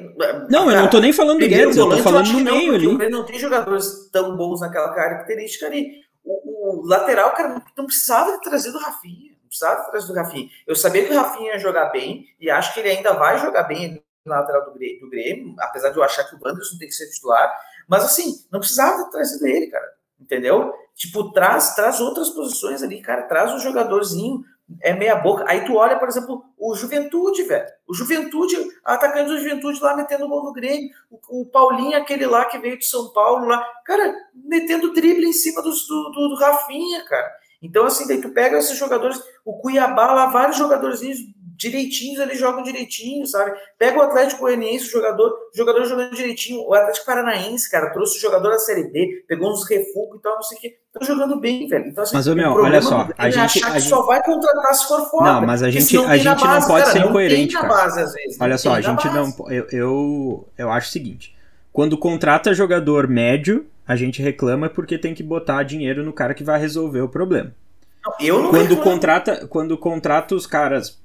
Não, 0.49 0.65
cara, 0.65 0.77
eu 0.77 0.83
não 0.83 0.89
tô 0.89 0.99
nem 1.01 1.11
falando 1.11 1.39
do 1.39 1.47
Guedes, 1.47 1.75
eu 1.75 1.89
tô 1.89 1.97
falando 1.97 2.31
no 2.31 2.39
meio 2.39 2.75
ali. 2.75 2.87
Ele 2.87 3.09
não 3.09 3.25
tem 3.25 3.37
jogadores 3.37 4.09
tão 4.09 4.37
bons 4.37 4.61
naquela 4.61 4.93
característica 4.93 5.65
ali. 5.65 5.91
O, 6.23 6.83
o 6.83 6.87
lateral, 6.87 7.31
cara, 7.33 7.61
não 7.77 7.85
precisava 7.85 8.31
ter 8.39 8.49
trazido 8.49 8.77
o 8.77 8.81
Rafinha. 8.81 9.28
Precisava 9.49 9.83
ter 9.83 9.91
trazido 9.91 10.13
o 10.13 10.15
Rafinha. 10.15 10.49
Eu 10.65 10.75
sabia 10.75 11.05
que 11.05 11.11
o 11.11 11.15
Rafinha 11.15 11.53
ia 11.53 11.59
jogar 11.59 11.87
bem 11.87 12.25
e 12.39 12.49
acho 12.49 12.73
que 12.73 12.79
ele 12.79 12.89
ainda 12.89 13.13
vai 13.13 13.37
jogar 13.37 13.63
bem 13.63 14.01
na 14.25 14.39
lateral 14.39 14.65
do 14.65 14.73
Grêmio, 14.73 15.01
do 15.01 15.09
Grêmio, 15.09 15.55
apesar 15.59 15.89
de 15.89 15.97
eu 15.97 16.03
achar 16.03 16.23
que 16.23 16.35
o 16.35 16.39
Wanderson 16.41 16.77
tem 16.77 16.87
que 16.87 16.93
ser 16.93 17.09
titular. 17.09 17.53
Mas 17.87 18.05
assim, 18.05 18.45
não 18.51 18.59
precisava 18.59 19.03
ter 19.05 19.11
trazido 19.11 19.47
ele, 19.47 19.67
cara. 19.67 19.89
Entendeu? 20.19 20.73
Tipo, 20.95 21.31
traz, 21.31 21.75
traz 21.75 21.99
outras 21.99 22.29
posições 22.29 22.83
ali, 22.83 23.01
cara. 23.01 23.23
Traz 23.23 23.51
um 23.53 23.59
jogadorzinho 23.59 24.43
é 24.81 24.93
meia 24.93 25.15
boca. 25.15 25.43
Aí 25.47 25.65
tu 25.65 25.75
olha, 25.75 25.97
por 25.97 26.07
exemplo, 26.07 26.43
o 26.57 26.75
Juventude, 26.75 27.43
velho. 27.43 27.65
O 27.87 27.93
Juventude, 27.93 28.55
atacante 28.85 29.29
do 29.29 29.39
Juventude 29.39 29.81
lá 29.81 29.95
metendo 29.95 30.27
gol 30.27 30.43
no 30.43 30.53
Grêmio. 30.53 30.89
O, 31.09 31.41
o, 31.41 31.45
Paulinho, 31.45 31.97
aquele 31.97 32.25
lá 32.27 32.45
que 32.45 32.59
veio 32.59 32.77
de 32.77 32.85
São 32.85 33.11
Paulo 33.11 33.47
lá, 33.47 33.65
cara, 33.85 34.13
metendo 34.33 34.93
drible 34.93 35.25
em 35.25 35.33
cima 35.33 35.61
do, 35.61 35.71
do, 35.71 36.29
do 36.29 36.35
Rafinha, 36.35 37.03
cara. 37.05 37.31
Então, 37.61 37.85
assim, 37.85 38.07
daí 38.07 38.21
tu 38.21 38.29
pega 38.29 38.57
esses 38.57 38.77
jogadores, 38.77 39.19
o 39.43 39.57
Cuiabá 39.59 40.13
lá, 40.13 40.27
vários 40.27 40.57
jogadorzinhos 40.57 41.19
direitinhos, 41.59 42.21
eles 42.21 42.39
jogam 42.39 42.63
direitinho, 42.63 43.27
sabe? 43.27 43.51
Pega 43.77 43.99
o 43.99 44.01
Atlético 44.01 44.39
Goianiense, 44.41 44.87
o 44.87 44.91
jogador, 44.91 45.29
o 45.29 45.57
jogador 45.57 45.83
jogando 45.83 46.15
direitinho. 46.15 46.61
O 46.61 46.73
Atlético 46.73 47.05
Paranaense, 47.05 47.69
cara, 47.69 47.89
trouxe 47.89 48.17
o 48.17 48.21
jogador 48.21 48.51
da 48.51 48.59
Série 48.59 48.85
B, 48.85 49.25
pegou 49.27 49.51
uns 49.51 49.69
refugos 49.69 50.19
e 50.19 50.21
tal, 50.21 50.35
não 50.35 50.41
sei 50.41 50.57
o 50.57 50.61
quê. 50.61 50.77
Estão 50.87 51.05
jogando 51.05 51.37
bem, 51.37 51.67
velho. 51.67 51.87
Então, 51.87 52.03
assim, 52.05 52.15
mas, 52.15 52.27
meu, 52.27 52.53
olha 52.53 52.81
só, 52.81 53.09
a 53.17 53.29
gente, 53.29 53.39
achar 53.39 53.67
a 53.67 53.73
que 53.73 53.79
gente... 53.81 53.89
só 53.89 54.05
vai 54.05 54.23
contratar 54.23 54.73
se 54.73 54.87
for 54.87 55.09
fora. 55.09 55.33
Não, 55.33 55.45
mas 55.45 55.61
a 55.61 55.69
gente, 55.69 55.97
a 55.97 56.15
gente 56.15 56.41
base, 56.41 56.61
não 56.61 56.67
pode 56.67 56.85
cara, 56.85 56.97
ser 56.97 57.05
incoerente, 57.05 57.53
cara. 57.53 57.67
Base, 57.67 57.95
vezes, 57.97 58.37
olha 58.39 58.57
só, 58.57 58.73
a 58.75 58.81
gente 58.81 59.07
não... 59.09 59.35
Eu, 59.49 59.67
eu, 59.69 60.49
eu 60.57 60.71
acho 60.71 60.87
o 60.87 60.91
seguinte, 60.91 61.35
quando 61.73 61.97
contrata 61.97 62.53
jogador 62.53 63.05
médio, 63.05 63.67
a 63.89 63.95
gente 63.95 64.21
reclama 64.21 64.69
porque 64.69 64.97
tem 64.97 65.15
que 65.15 65.23
botar 65.23 65.63
dinheiro 65.63 66.05
no 66.05 66.13
cara 66.13 66.35
que 66.35 66.43
vai 66.43 66.59
resolver 66.59 67.01
o 67.01 67.09
problema. 67.09 67.51
Eu 68.19 68.43
não 68.43 68.49
quando 68.51 68.77
contrata 68.77 69.47
quando 69.47 69.77
contrata 69.77 70.35
os 70.35 70.45
caras 70.45 70.99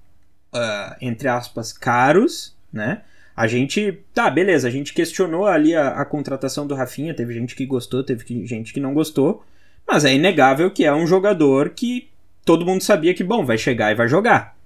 uh, 0.55 0.95
entre 1.01 1.29
aspas, 1.29 1.73
caros, 1.73 2.55
né? 2.73 3.03
A 3.37 3.49
gente, 3.49 4.01
tá, 4.15 4.31
beleza, 4.31 4.69
a 4.69 4.71
gente 4.71 4.95
questionou 4.95 5.47
ali 5.47 5.75
a, 5.75 5.89
a, 5.89 6.05
contratação 6.05 6.67
do 6.67 6.75
Rafinha, 6.75 7.13
teve 7.13 7.35
gente 7.35 7.57
que 7.57 7.67
gostou, 7.67 8.05
teve 8.05 8.25
que, 8.25 8.47
gente 8.47 8.73
que 8.73 8.79
não 8.79 8.95
gostou, 8.95 9.45
mas 9.87 10.05
é 10.05 10.15
inegável 10.15 10.71
que 10.71 10.85
é 10.85 10.95
um 10.95 11.07
jogador 11.07 11.71
que 11.71 12.09
todo 12.45 12.65
mundo 12.65 12.83
sabia 12.83 13.13
que, 13.13 13.25
bom, 13.25 13.45
vai 13.45 13.59
chegar 13.59 13.91
e 13.91 13.97
vai 13.97 14.07
jogar, 14.07 14.57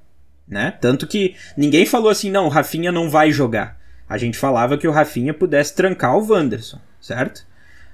né? 0.46 0.72
Tanto 0.82 1.06
que 1.06 1.34
ninguém 1.56 1.86
falou 1.86 2.10
assim, 2.10 2.30
não, 2.30 2.44
o 2.44 2.50
Rafinha 2.50 2.92
não 2.92 3.08
vai 3.08 3.32
jogar. 3.32 3.78
A 4.06 4.18
gente 4.18 4.36
falava 4.36 4.76
que 4.76 4.86
o 4.86 4.92
Rafinha 4.92 5.32
pudesse 5.32 5.74
trancar 5.74 6.16
o 6.16 6.30
Wanderson, 6.30 6.78
certo? 7.00 7.46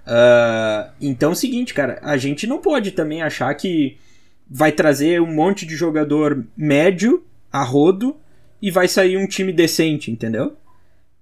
Uh, 0.06 0.92
então 1.00 1.30
é 1.30 1.32
o 1.32 1.36
seguinte, 1.36 1.72
cara, 1.72 1.98
a 2.02 2.16
gente 2.16 2.46
não 2.46 2.58
pode 2.58 2.90
também 2.90 3.22
achar 3.22 3.52
que 3.54 3.96
vai 4.48 4.70
trazer 4.70 5.20
um 5.20 5.32
monte 5.34 5.64
de 5.66 5.74
jogador 5.74 6.44
médio 6.56 7.24
a 7.50 7.62
rodo 7.62 8.16
e 8.60 8.70
vai 8.70 8.86
sair 8.86 9.16
um 9.16 9.26
time 9.26 9.52
decente, 9.52 10.10
entendeu? 10.10 10.56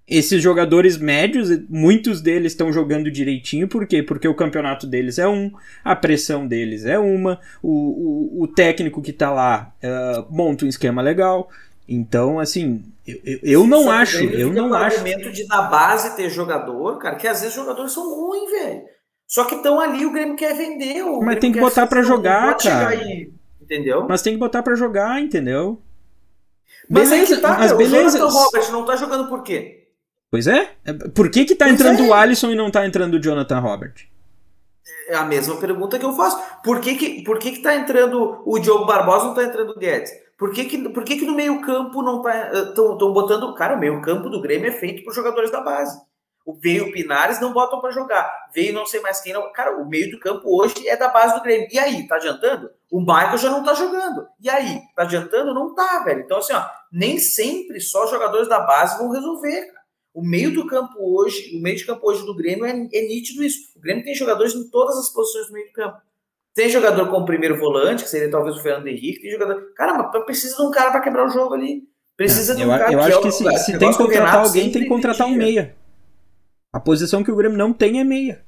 Esses 0.07 0.42
jogadores 0.42 0.99
médios, 0.99 1.49
muitos 1.68 2.21
deles 2.21 2.53
estão 2.53 2.73
jogando 2.73 3.11
direitinho, 3.11 3.68
por 3.68 3.87
quê? 3.87 4.03
Porque 4.03 4.27
o 4.27 4.35
campeonato 4.35 4.87
deles 4.87 5.18
é 5.18 5.29
um, 5.29 5.51
a 5.85 5.95
pressão 5.95 6.47
deles 6.47 6.85
é 6.85 6.99
uma, 6.99 7.40
o, 7.62 8.40
o, 8.40 8.42
o 8.42 8.49
técnico 8.49 9.01
que 9.01 9.12
tá 9.12 9.31
lá 9.31 9.73
uh, 9.83 10.27
monta 10.29 10.64
um 10.64 10.68
esquema 10.68 11.01
legal. 11.01 11.49
Então, 11.88 12.38
assim, 12.38 12.85
eu, 13.07 13.38
eu 13.42 13.66
não 13.66 13.90
acho, 13.90 14.23
eu 14.25 14.53
não 14.53 14.73
acho. 14.73 14.97
O 14.97 15.01
argumento 15.01 15.33
de 15.33 15.47
na 15.47 15.62
base 15.62 16.16
ter 16.16 16.31
jogador, 16.31 16.99
cara, 16.99 17.16
que 17.16 17.27
às 17.27 17.40
vezes 17.40 17.57
os 17.57 17.62
jogadores 17.62 17.92
são 17.92 18.09
ruins, 18.09 18.51
velho. 18.51 18.83
Só 19.27 19.45
que 19.45 19.55
estão 19.55 19.81
ali, 19.81 20.05
o 20.07 20.12
Grêmio 20.12 20.37
quer 20.37 20.55
vender. 20.55 21.03
Mas 21.03 21.18
Grêmio 21.18 21.40
tem 21.40 21.53
que 21.53 21.61
botar 21.61 21.87
para 21.87 22.03
jogar, 22.03 22.57
cara. 22.57 22.88
Aí, 22.88 23.33
entendeu? 23.61 24.07
Mas 24.09 24.23
tem 24.23 24.35
que 24.35 24.38
botar 24.38 24.62
para 24.62 24.75
jogar, 24.75 25.21
entendeu? 25.21 25.81
Mas 26.88 27.09
beleza, 27.09 27.33
aí 27.33 27.37
que 27.37 27.42
tá, 27.42 27.59
mas 27.59 27.73
beleza. 27.73 28.18
O 28.18 28.21
Jonathan 28.21 28.38
Robert 28.38 28.73
não 28.73 28.85
tá 28.85 28.97
jogando 28.97 29.29
por 29.29 29.42
quê? 29.42 29.88
Pois 30.31 30.47
é. 30.47 30.71
Por 31.14 31.31
que 31.31 31.45
que 31.45 31.55
tá 31.55 31.66
pois 31.66 31.75
entrando 31.75 32.03
é. 32.03 32.07
o 32.07 32.14
Alisson 32.14 32.51
e 32.51 32.55
não 32.55 32.71
tá 32.71 32.87
entrando 32.87 33.14
o 33.14 33.21
Jonathan 33.21 33.59
Robert? 33.59 33.95
É 35.09 35.16
a 35.16 35.25
mesma 35.25 35.57
pergunta 35.57 35.99
que 35.99 36.05
eu 36.05 36.12
faço. 36.12 36.38
Por 36.62 36.81
que 36.81 36.95
que, 36.95 37.23
por 37.23 37.38
que, 37.38 37.53
que 37.53 37.62
tá 37.62 37.75
entrando 37.75 38.42
o 38.45 38.59
Diogo 38.59 38.87
Barbosa 38.87 39.27
não 39.27 39.35
tá 39.35 39.45
entrando 39.45 39.71
o 39.71 39.79
Guedes? 39.79 40.12
Por 40.38 40.53
que 40.53 40.64
que, 40.64 40.88
por 40.88 41.05
que, 41.05 41.16
que 41.16 41.27
no 41.27 41.35
meio 41.35 41.61
campo 41.61 42.03
não 42.03 42.23
tá... 42.23 42.53
Estão 42.53 42.95
eh, 42.95 43.12
botando... 43.12 43.55
Cara, 43.55 43.77
o 43.77 43.79
meio 43.79 44.01
campo 44.03 44.29
do 44.29 44.40
Grêmio 44.40 44.68
é 44.68 44.73
feito 44.73 45.05
por 45.05 45.14
jogadores 45.14 45.51
da 45.51 45.61
base. 45.61 46.01
Veio 46.61 46.88
o 46.88 46.92
Pinares, 46.92 47.40
não 47.40 47.53
botam 47.53 47.81
para 47.81 47.92
jogar. 47.92 48.51
Veio 48.53 48.73
não 48.73 48.85
sei 48.85 49.01
mais 49.01 49.21
quem. 49.21 49.33
Não... 49.33 49.53
Cara, 49.53 49.81
o 49.81 49.88
meio 49.88 50.11
do 50.11 50.18
campo 50.18 50.42
hoje 50.47 50.88
é 50.88 50.97
da 50.97 51.09
base 51.09 51.35
do 51.35 51.42
Grêmio. 51.42 51.68
E 51.71 51.79
aí, 51.79 52.07
tá 52.09 52.16
adiantando? 52.16 52.71
O 52.90 53.01
Michael 53.01 53.38
já 53.38 53.51
não 53.51 53.62
tá 53.62 53.75
jogando. 53.75 54.27
E 54.40 54.51
aí, 54.51 54.81
tá 54.97 55.03
adiantando? 55.03 55.55
Não 55.55 55.75
tá, 55.75 56.01
velho. 56.01 56.23
Então, 56.23 56.38
assim, 56.38 56.53
ó, 56.53 56.64
nem 56.90 57.18
sempre 57.18 57.81
só 57.81 58.07
jogadores 58.09 58.49
da 58.49 58.59
base 58.61 58.99
vão 58.99 59.11
resolver, 59.11 59.66
cara. 59.66 59.83
O 60.14 60.23
meio 60.23 60.53
do 60.53 60.66
campo 60.66 60.95
hoje, 60.99 61.57
o 61.57 61.62
meio 61.62 61.77
de 61.77 61.87
campo 61.87 62.07
hoje 62.07 62.27
do 62.27 62.37
Grêmio 62.37 62.66
é, 62.66 62.71
é 62.71 63.09
nítido 63.09 63.42
isso. 63.42 63.73
O 63.75 63.81
Grêmio 63.81 64.05
tem 64.05 64.14
jogadores 64.14 64.55
em 64.55 64.68
todas 64.68 64.99
as 64.99 65.09
posições 65.09 65.47
do 65.47 65.55
meio 65.55 65.68
do 65.68 65.73
campo. 65.73 66.03
Tem 66.55 66.69
jogador 66.69 67.09
como 67.09 67.25
primeiro 67.25 67.59
volante, 67.59 68.05
que 68.05 68.11
seria 68.11 68.31
talvez 68.31 68.57
o 68.57 68.62
Fernando 68.62 68.87
Henrique, 68.87 69.23
tem 69.23 69.31
jogador. 69.31 69.73
Cara, 69.75 69.95
mas 69.95 70.25
precisa 70.25 70.57
de 70.57 70.62
um 70.62 70.71
cara 70.71 70.91
para 70.91 71.01
quebrar 71.01 71.27
o 71.27 71.31
jogo 71.31 71.55
ali. 71.55 71.83
Precisa 72.17 72.55
de 72.55 72.62
um 72.62 72.73
eu, 72.73 72.79
cara 72.79 72.93
Eu 72.93 73.01
acho 73.01 73.21
que, 73.23 73.33
se, 73.33 73.59
se 73.59 73.79
tem 73.79 73.91
que 73.91 73.97
contratar 73.97 74.45
alguém, 74.45 74.71
tem 74.71 74.83
que 74.83 74.88
contratar 74.88 75.27
um 75.27 75.35
meia. 75.35 75.75
A 76.73 76.79
posição 76.81 77.25
que 77.25 77.31
o 77.31 77.37
Grêmio 77.37 77.57
não 77.57 77.73
tem 77.73 78.01
é 78.01 78.05
meia. 78.05 78.45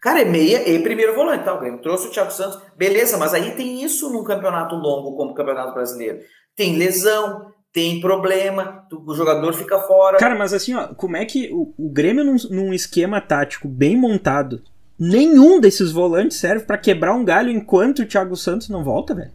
Cara, 0.00 0.22
é 0.22 0.24
meia 0.24 0.68
e 0.68 0.82
primeiro 0.82 1.14
volante, 1.14 1.44
tá? 1.44 1.54
O 1.54 1.60
Grêmio 1.60 1.80
trouxe 1.80 2.08
o 2.08 2.10
Thiago 2.10 2.32
Santos, 2.32 2.60
beleza, 2.76 3.16
mas 3.16 3.32
aí 3.32 3.52
tem 3.52 3.84
isso 3.84 4.10
num 4.10 4.24
campeonato 4.24 4.74
longo 4.74 5.16
como 5.16 5.30
o 5.30 5.34
Campeonato 5.34 5.72
Brasileiro. 5.72 6.18
Tem 6.56 6.76
lesão, 6.76 7.52
tem 7.72 8.00
problema, 8.00 8.84
o 8.92 9.14
jogador 9.14 9.52
fica 9.54 9.78
fora. 9.78 10.18
Cara, 10.18 10.34
mas 10.34 10.52
assim, 10.52 10.74
ó, 10.74 10.88
como 10.88 11.16
é 11.16 11.24
que 11.24 11.50
o, 11.52 11.72
o 11.78 11.88
Grêmio 11.88 12.24
num, 12.24 12.36
num 12.50 12.74
esquema 12.74 13.20
tático 13.20 13.68
bem 13.68 13.96
montado, 13.96 14.62
nenhum 15.02 15.58
desses 15.58 15.90
volantes 15.90 16.36
serve 16.36 16.64
para 16.64 16.78
quebrar 16.78 17.14
um 17.14 17.24
galho 17.24 17.50
enquanto 17.50 18.00
o 18.00 18.06
Thiago 18.06 18.36
Santos 18.36 18.68
não 18.68 18.84
volta, 18.84 19.14
velho? 19.14 19.32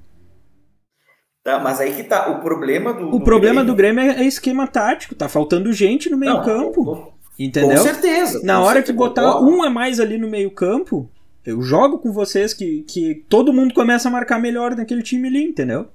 Tá, 1.43 1.59
mas 1.59 1.79
aí 1.79 1.93
que 1.93 2.03
tá. 2.03 2.29
O 2.29 2.41
problema 2.41 2.93
do. 2.93 3.07
O 3.07 3.19
do 3.19 3.21
problema 3.21 3.61
Grêmio... 3.61 3.73
do 3.73 3.75
Grêmio 3.75 4.01
é, 4.01 4.21
é 4.21 4.25
esquema 4.25 4.67
tático. 4.67 5.15
Tá 5.15 5.27
faltando 5.27 5.71
gente 5.73 6.09
no 6.09 6.17
meio-campo. 6.17 7.13
Entendeu? 7.39 7.77
Com 7.77 7.83
certeza. 7.83 8.41
Na 8.43 8.57
com 8.57 8.63
hora 8.63 8.75
certeza, 8.79 8.93
que 8.93 8.97
botar 8.97 9.41
um 9.41 9.63
a 9.63 9.69
mais 9.69 9.99
ali 9.99 10.17
no 10.17 10.29
meio-campo, 10.29 11.09
eu 11.45 11.61
jogo 11.61 11.99
com 11.99 12.11
vocês 12.11 12.53
que, 12.53 12.83
que 12.83 13.23
todo 13.29 13.53
mundo 13.53 13.73
começa 13.73 14.07
a 14.07 14.11
marcar 14.11 14.39
melhor 14.39 14.75
naquele 14.75 15.01
time 15.01 15.27
ali, 15.27 15.43
entendeu? 15.43 15.87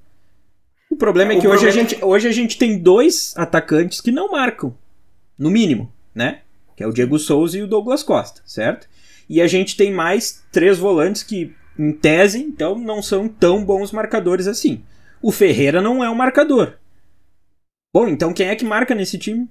O 0.90 0.96
problema 0.96 1.32
é, 1.32 1.36
é 1.36 1.40
que 1.40 1.48
hoje, 1.48 1.66
a 1.66 1.70
gente, 1.70 2.00
é 2.00 2.04
hoje 2.04 2.28
a 2.28 2.32
gente 2.32 2.56
tem 2.56 2.78
dois 2.78 3.34
atacantes 3.36 4.00
que 4.00 4.12
não 4.12 4.30
marcam, 4.30 4.74
no 5.38 5.50
mínimo, 5.50 5.92
né? 6.14 6.40
Que 6.76 6.84
é 6.84 6.86
o 6.86 6.92
Diego 6.92 7.18
Souza 7.18 7.58
e 7.58 7.62
o 7.62 7.66
Douglas 7.66 8.02
Costa, 8.02 8.42
certo? 8.44 8.88
E 9.28 9.40
a 9.40 9.46
gente 9.46 9.76
tem 9.76 9.92
mais 9.92 10.42
três 10.50 10.78
volantes 10.78 11.22
que, 11.22 11.54
em 11.78 11.92
tese, 11.92 12.38
então, 12.38 12.78
não 12.78 13.02
são 13.02 13.28
tão 13.28 13.64
bons 13.64 13.92
marcadores 13.92 14.46
assim. 14.46 14.82
O 15.20 15.30
Ferreira 15.30 15.80
não 15.80 16.02
é 16.02 16.10
um 16.10 16.14
marcador. 16.14 16.74
Bom, 17.94 18.08
então 18.08 18.32
quem 18.32 18.48
é 18.48 18.56
que 18.56 18.64
marca 18.64 18.94
nesse 18.94 19.18
time? 19.18 19.48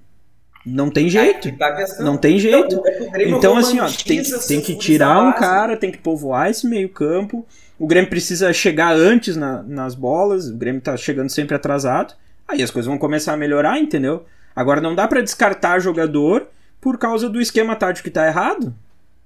Não 0.66 0.92
tem 0.92 1.10
jeito. 1.10 1.52
Tá 1.58 1.76
não 2.00 2.18
tem 2.18 2.38
jeito. 2.38 2.76
Então, 3.16 3.38
então 3.38 3.58
assim, 3.58 3.80
ó, 3.80 3.88
tem, 4.06 4.22
tem 4.48 4.62
que 4.62 4.76
tirar 4.76 5.20
um 5.20 5.34
cara, 5.34 5.78
tem 5.78 5.92
que 5.92 5.98
povoar 5.98 6.50
esse 6.50 6.68
meio-campo. 6.68 7.46
O 7.80 7.88
Grêmio 7.88 8.10
precisa 8.10 8.54
chegar 8.54 8.96
antes 8.96 9.36
na, 9.36 9.64
nas 9.64 9.96
bolas. 9.96 10.50
O 10.50 10.56
Grêmio 10.56 10.82
tá 10.82 10.96
chegando 10.96 11.30
sempre 11.30 11.56
atrasado. 11.56 12.14
Aí 12.48 12.62
as 12.62 12.70
coisas 12.70 12.88
vão 12.88 12.98
começar 12.98 13.34
a 13.34 13.38
melhorar, 13.38 13.80
entendeu? 13.80 14.26
Agora 14.56 14.82
não 14.82 14.94
dá 14.94 15.08
para 15.08 15.22
descartar 15.22 15.80
jogador 15.80 16.48
por 16.80 16.98
causa 16.98 17.30
do 17.30 17.42
esquema 17.42 17.76
tático 17.76 18.04
que 18.04 18.14
tá 18.14 18.28
errado. 18.28 18.74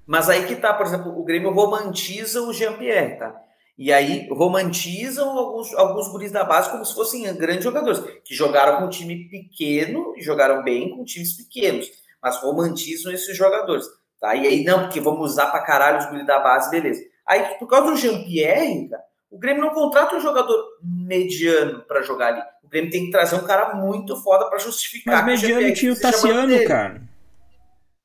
Mas 0.06 0.28
aí 0.28 0.46
que 0.46 0.56
tá, 0.56 0.72
por 0.72 0.86
exemplo, 0.86 1.18
o 1.18 1.24
Grêmio 1.24 1.50
romantiza 1.50 2.40
o 2.42 2.52
Jean-Pierre, 2.52 3.18
tá? 3.18 3.34
E 3.78 3.92
aí 3.92 4.26
romantizam 4.30 5.36
alguns, 5.36 5.74
alguns 5.74 6.08
guris 6.08 6.32
da 6.32 6.44
base 6.44 6.70
como 6.70 6.84
se 6.84 6.94
fossem 6.94 7.22
grandes 7.34 7.64
jogadores, 7.64 8.00
que 8.24 8.34
jogaram 8.34 8.78
com 8.78 8.84
um 8.84 8.88
time 8.88 9.28
pequeno 9.28 10.14
e 10.16 10.22
jogaram 10.22 10.62
bem 10.62 10.90
com 10.90 11.04
times 11.04 11.36
pequenos, 11.36 11.86
mas 12.22 12.36
romantizam 12.38 13.12
esses 13.12 13.36
jogadores. 13.36 13.84
Tá? 14.18 14.34
E 14.34 14.46
aí, 14.46 14.64
não, 14.64 14.84
porque 14.84 15.00
vamos 15.00 15.32
usar 15.32 15.48
pra 15.48 15.60
caralho 15.60 15.98
os 15.98 16.06
guris 16.06 16.26
da 16.26 16.38
base, 16.38 16.70
beleza. 16.70 17.02
Aí, 17.26 17.42
por 17.58 17.68
causa 17.68 17.90
do 17.90 17.96
Jean-Pierre, 17.96 18.88
o 19.30 19.38
Grêmio 19.38 19.62
não 19.62 19.74
contrata 19.74 20.16
um 20.16 20.20
jogador 20.20 20.56
mediano 20.82 21.82
para 21.82 22.00
jogar 22.00 22.28
ali. 22.28 22.42
O 22.64 22.68
Grêmio 22.68 22.90
tem 22.90 23.04
que 23.04 23.10
trazer 23.10 23.36
um 23.36 23.44
cara 23.44 23.74
muito 23.74 24.16
foda 24.22 24.48
para 24.48 24.58
justificar. 24.58 25.26
Mas 25.26 25.42
mediano 25.42 25.74
tinha 25.74 25.92
o 25.92 26.00
Tassiano, 26.00 26.64
cara. 26.66 27.02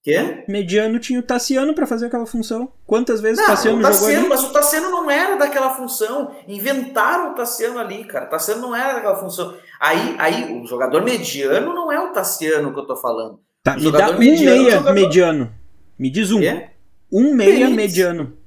Quê? 0.04 0.44
Mediano 0.48 1.00
tinha 1.00 1.20
o 1.20 1.24
Tassiano 1.24 1.76
para 1.76 1.86
fazer 1.86 2.08
aquela 2.08 2.26
função. 2.26 2.72
Quantas 2.88 3.22
vezes 3.22 3.38
não, 3.38 3.46
o 3.46 3.48
Tassiano, 3.48 3.78
o 3.78 3.82
Tassiano 3.84 4.14
jogou 4.14 4.20
ali? 4.20 4.30
Mas 4.30 4.44
o 4.44 4.54
Tassiano 4.54 4.90
não 4.90 5.12
era 5.12 5.36
daquela 5.36 5.76
função. 5.76 6.36
Inventaram 6.48 7.32
o 7.32 7.36
Tassiano 7.36 7.78
ali, 7.78 8.04
cara. 8.06 8.26
O 8.26 8.30
Tassiano 8.30 8.62
não 8.62 8.76
era 8.76 8.94
daquela 8.94 9.18
função. 9.18 9.56
Aí, 9.80 10.16
aí 10.18 10.60
o 10.60 10.66
jogador 10.66 11.04
mediano 11.04 11.74
não 11.74 11.92
é 11.92 12.00
o 12.00 12.12
Tassiano 12.12 12.74
que 12.74 12.80
eu 12.80 12.88
tô 12.88 12.96
falando. 12.96 13.40
Tá, 13.64 13.78
me 13.78 13.92
dá 13.92 14.10
um 14.10 14.18
mediano, 14.18 14.64
meia 14.64 14.72
jogador... 14.72 14.94
mediano. 14.94 15.52
Me 16.00 16.10
diz 16.10 16.32
um. 16.32 16.40
Quê? 16.40 16.70
Um 17.12 17.36
meia 17.36 17.68
Benítez. 17.68 17.76
mediano. 17.76 18.38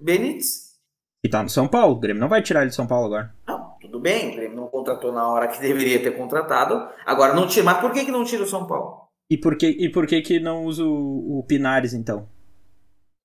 Benítez. 0.00 0.74
E 1.22 1.28
tá 1.28 1.42
no 1.42 1.50
São 1.50 1.68
Paulo. 1.68 1.96
O 1.96 2.00
Grêmio 2.00 2.20
não 2.20 2.30
vai 2.30 2.40
tirar 2.40 2.62
ele 2.62 2.70
de 2.70 2.76
São 2.76 2.86
Paulo 2.86 3.06
agora. 3.06 3.34
Não, 3.46 3.74
tudo 3.78 4.00
bem. 4.00 4.30
O 4.30 4.36
Grêmio 4.36 4.56
não 4.56 4.68
contratou 4.68 5.12
na 5.12 5.28
hora 5.28 5.48
que 5.48 5.60
deveria 5.60 6.02
ter 6.02 6.12
contratado. 6.12 6.88
Agora 7.04 7.34
não 7.34 7.46
tira. 7.46 7.66
Mas 7.66 7.78
por 7.78 7.92
que, 7.92 8.06
que 8.06 8.10
não 8.10 8.24
tira 8.24 8.42
o 8.42 8.46
São 8.46 8.66
Paulo? 8.66 9.03
E 9.30 9.38
por 9.38 9.56
que, 9.56 9.66
e 9.66 9.90
por 9.90 10.06
que, 10.06 10.20
que 10.20 10.38
não 10.38 10.64
usa 10.64 10.84
o, 10.84 11.38
o 11.38 11.44
Pinares, 11.46 11.94
então? 11.94 12.28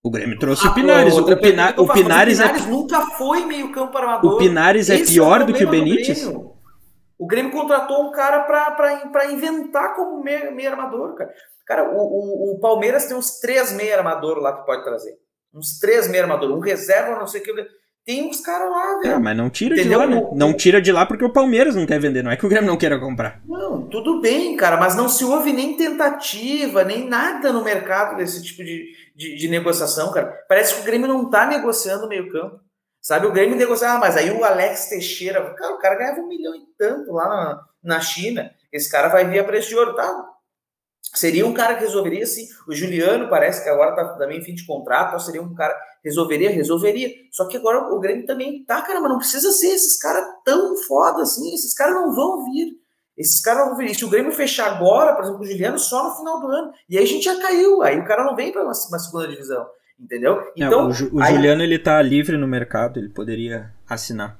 O 0.01 0.09
Grêmio 0.09 0.39
trouxe 0.39 0.65
ah, 0.65 0.71
o 0.71 0.73
Pinares. 0.73 1.17
O, 1.17 1.25
Pina, 1.25 1.35
o, 1.35 1.39
Pinares, 1.39 1.79
o 1.79 1.93
Pinares 1.93 2.39
é... 2.39 2.53
nunca 2.69 3.01
foi 3.17 3.45
meio 3.45 3.71
campo 3.71 3.97
armador. 3.97 4.33
O 4.33 4.37
Pinares 4.37 4.89
é 4.89 4.95
Esse 4.95 5.13
pior 5.13 5.41
é 5.41 5.45
do 5.45 5.53
que 5.53 5.65
o 5.65 5.69
Benítez? 5.69 6.25
O 7.17 7.27
Grêmio 7.27 7.51
contratou 7.51 8.07
um 8.07 8.11
cara 8.11 8.43
para 8.43 9.31
inventar 9.31 9.93
como 9.93 10.23
meio, 10.23 10.55
meio 10.55 10.71
armador, 10.71 11.15
cara. 11.15 11.33
Cara, 11.67 11.91
o, 11.91 11.97
o, 11.97 12.55
o, 12.55 12.59
Palmeiras 12.59 13.05
tem 13.05 13.15
uns 13.15 13.39
três 13.39 13.73
meio 13.73 13.95
armador 13.95 14.37
lá 14.37 14.57
que 14.57 14.65
pode 14.65 14.83
trazer. 14.83 15.19
Uns 15.53 15.77
três 15.79 16.07
meio 16.07 16.23
armador. 16.23 16.57
Um 16.57 16.61
reserva, 16.61 17.19
não 17.19 17.27
sei 17.27 17.41
o 17.41 17.43
que. 17.43 17.51
Tem 18.05 18.27
uns 18.27 18.41
caras 18.41 18.69
lá, 18.71 18.99
velho. 18.99 19.13
É, 19.13 19.19
mas 19.19 19.37
não 19.37 19.49
tira 19.49 19.75
Entendeu? 19.75 19.99
de 19.99 20.05
lá, 20.05 20.21
né? 20.21 20.29
Não 20.33 20.53
tira 20.53 20.81
de 20.81 20.91
lá 20.91 21.05
porque 21.05 21.23
o 21.23 21.31
Palmeiras 21.31 21.75
não 21.75 21.85
quer 21.85 21.99
vender. 21.99 22.23
Não 22.23 22.31
é 22.31 22.37
que 22.37 22.45
o 22.45 22.49
Grêmio 22.49 22.67
não 22.67 22.77
queira 22.77 22.99
comprar. 22.99 23.41
Não, 23.47 23.87
tudo 23.87 24.19
bem, 24.19 24.57
cara. 24.57 24.77
Mas 24.77 24.95
não 24.95 25.07
se 25.07 25.23
houve 25.23 25.53
nem 25.53 25.77
tentativa, 25.77 26.83
nem 26.83 27.07
nada 27.07 27.53
no 27.53 27.63
mercado 27.63 28.17
desse 28.17 28.41
tipo 28.41 28.63
de, 28.63 28.87
de, 29.15 29.35
de 29.35 29.47
negociação, 29.47 30.11
cara. 30.11 30.43
Parece 30.47 30.75
que 30.75 30.81
o 30.81 30.83
Grêmio 30.85 31.07
não 31.07 31.29
tá 31.29 31.45
negociando 31.45 32.05
o 32.05 32.09
meio 32.09 32.31
campo. 32.31 32.59
Sabe, 33.01 33.27
o 33.27 33.31
Grêmio 33.31 33.55
negocia, 33.55 33.91
ah, 33.91 33.97
mas 33.97 34.17
aí 34.17 34.29
o 34.29 34.43
Alex 34.43 34.89
Teixeira, 34.89 35.53
cara, 35.53 35.73
o 35.73 35.77
cara 35.79 35.95
ganhava 35.95 36.19
um 36.19 36.27
milhão 36.27 36.53
e 36.53 36.63
tanto 36.77 37.13
lá 37.13 37.29
na, 37.29 37.61
na 37.81 38.01
China. 38.01 38.51
Esse 38.73 38.91
cara 38.91 39.07
vai 39.07 39.25
vir 39.25 39.39
a 39.39 39.43
preço 39.43 39.69
de 39.69 39.75
ouro, 39.75 39.95
tá? 39.95 40.28
Seria 41.13 41.45
um 41.45 41.53
cara 41.53 41.75
que 41.75 41.81
resolveria, 41.81 42.25
sim. 42.25 42.47
O 42.67 42.73
Juliano 42.73 43.29
parece 43.29 43.63
que 43.63 43.69
agora 43.69 43.95
tá 43.95 44.05
também 44.17 44.39
em 44.39 44.43
fim 44.43 44.53
de 44.53 44.65
contrato, 44.65 45.09
então 45.09 45.19
seria 45.19 45.41
um 45.41 45.53
cara 45.55 45.75
resolveria, 46.03 46.49
resolveria. 46.49 47.11
Só 47.31 47.47
que 47.47 47.57
agora 47.57 47.93
o 47.93 47.99
Grêmio 47.99 48.25
também 48.25 48.63
tá, 48.63 48.81
cara, 48.81 48.99
mas 49.01 49.09
não 49.09 49.17
precisa 49.17 49.51
ser 49.51 49.67
esses 49.67 49.97
caras 49.97 50.25
tão 50.45 50.75
foda 50.77 51.21
assim. 51.23 51.53
Esses 51.53 51.73
caras 51.73 51.95
não 51.95 52.13
vão 52.13 52.45
vir. 52.45 52.73
Esses 53.17 53.41
caras 53.41 53.67
vão 53.67 53.77
vir. 53.77 53.93
Se 53.93 54.05
o 54.05 54.09
Grêmio 54.09 54.31
fechar 54.31 54.71
agora, 54.71 55.13
por 55.13 55.23
exemplo, 55.23 55.41
o 55.41 55.45
Juliano, 55.45 55.79
só 55.79 56.09
no 56.09 56.15
final 56.15 56.39
do 56.39 56.47
ano. 56.47 56.71
E 56.89 56.97
aí 56.97 57.03
a 57.03 57.07
gente 57.07 57.25
já 57.25 57.39
caiu. 57.39 57.81
Aí 57.81 57.99
o 57.99 58.05
cara 58.05 58.23
não 58.23 58.35
vem 58.35 58.51
para 58.51 58.61
uma, 58.61 58.71
uma, 58.71 58.99
segunda 58.99 59.27
divisão. 59.27 59.65
Entendeu? 59.99 60.41
Então, 60.55 60.89
o, 60.89 61.17
o 61.17 61.21
aí... 61.21 61.33
Juliano 61.33 61.61
ele 61.61 61.77
tá 61.77 62.01
livre 62.01 62.37
no 62.37 62.47
mercado, 62.47 62.97
ele 62.97 63.09
poderia 63.09 63.73
assinar. 63.87 64.38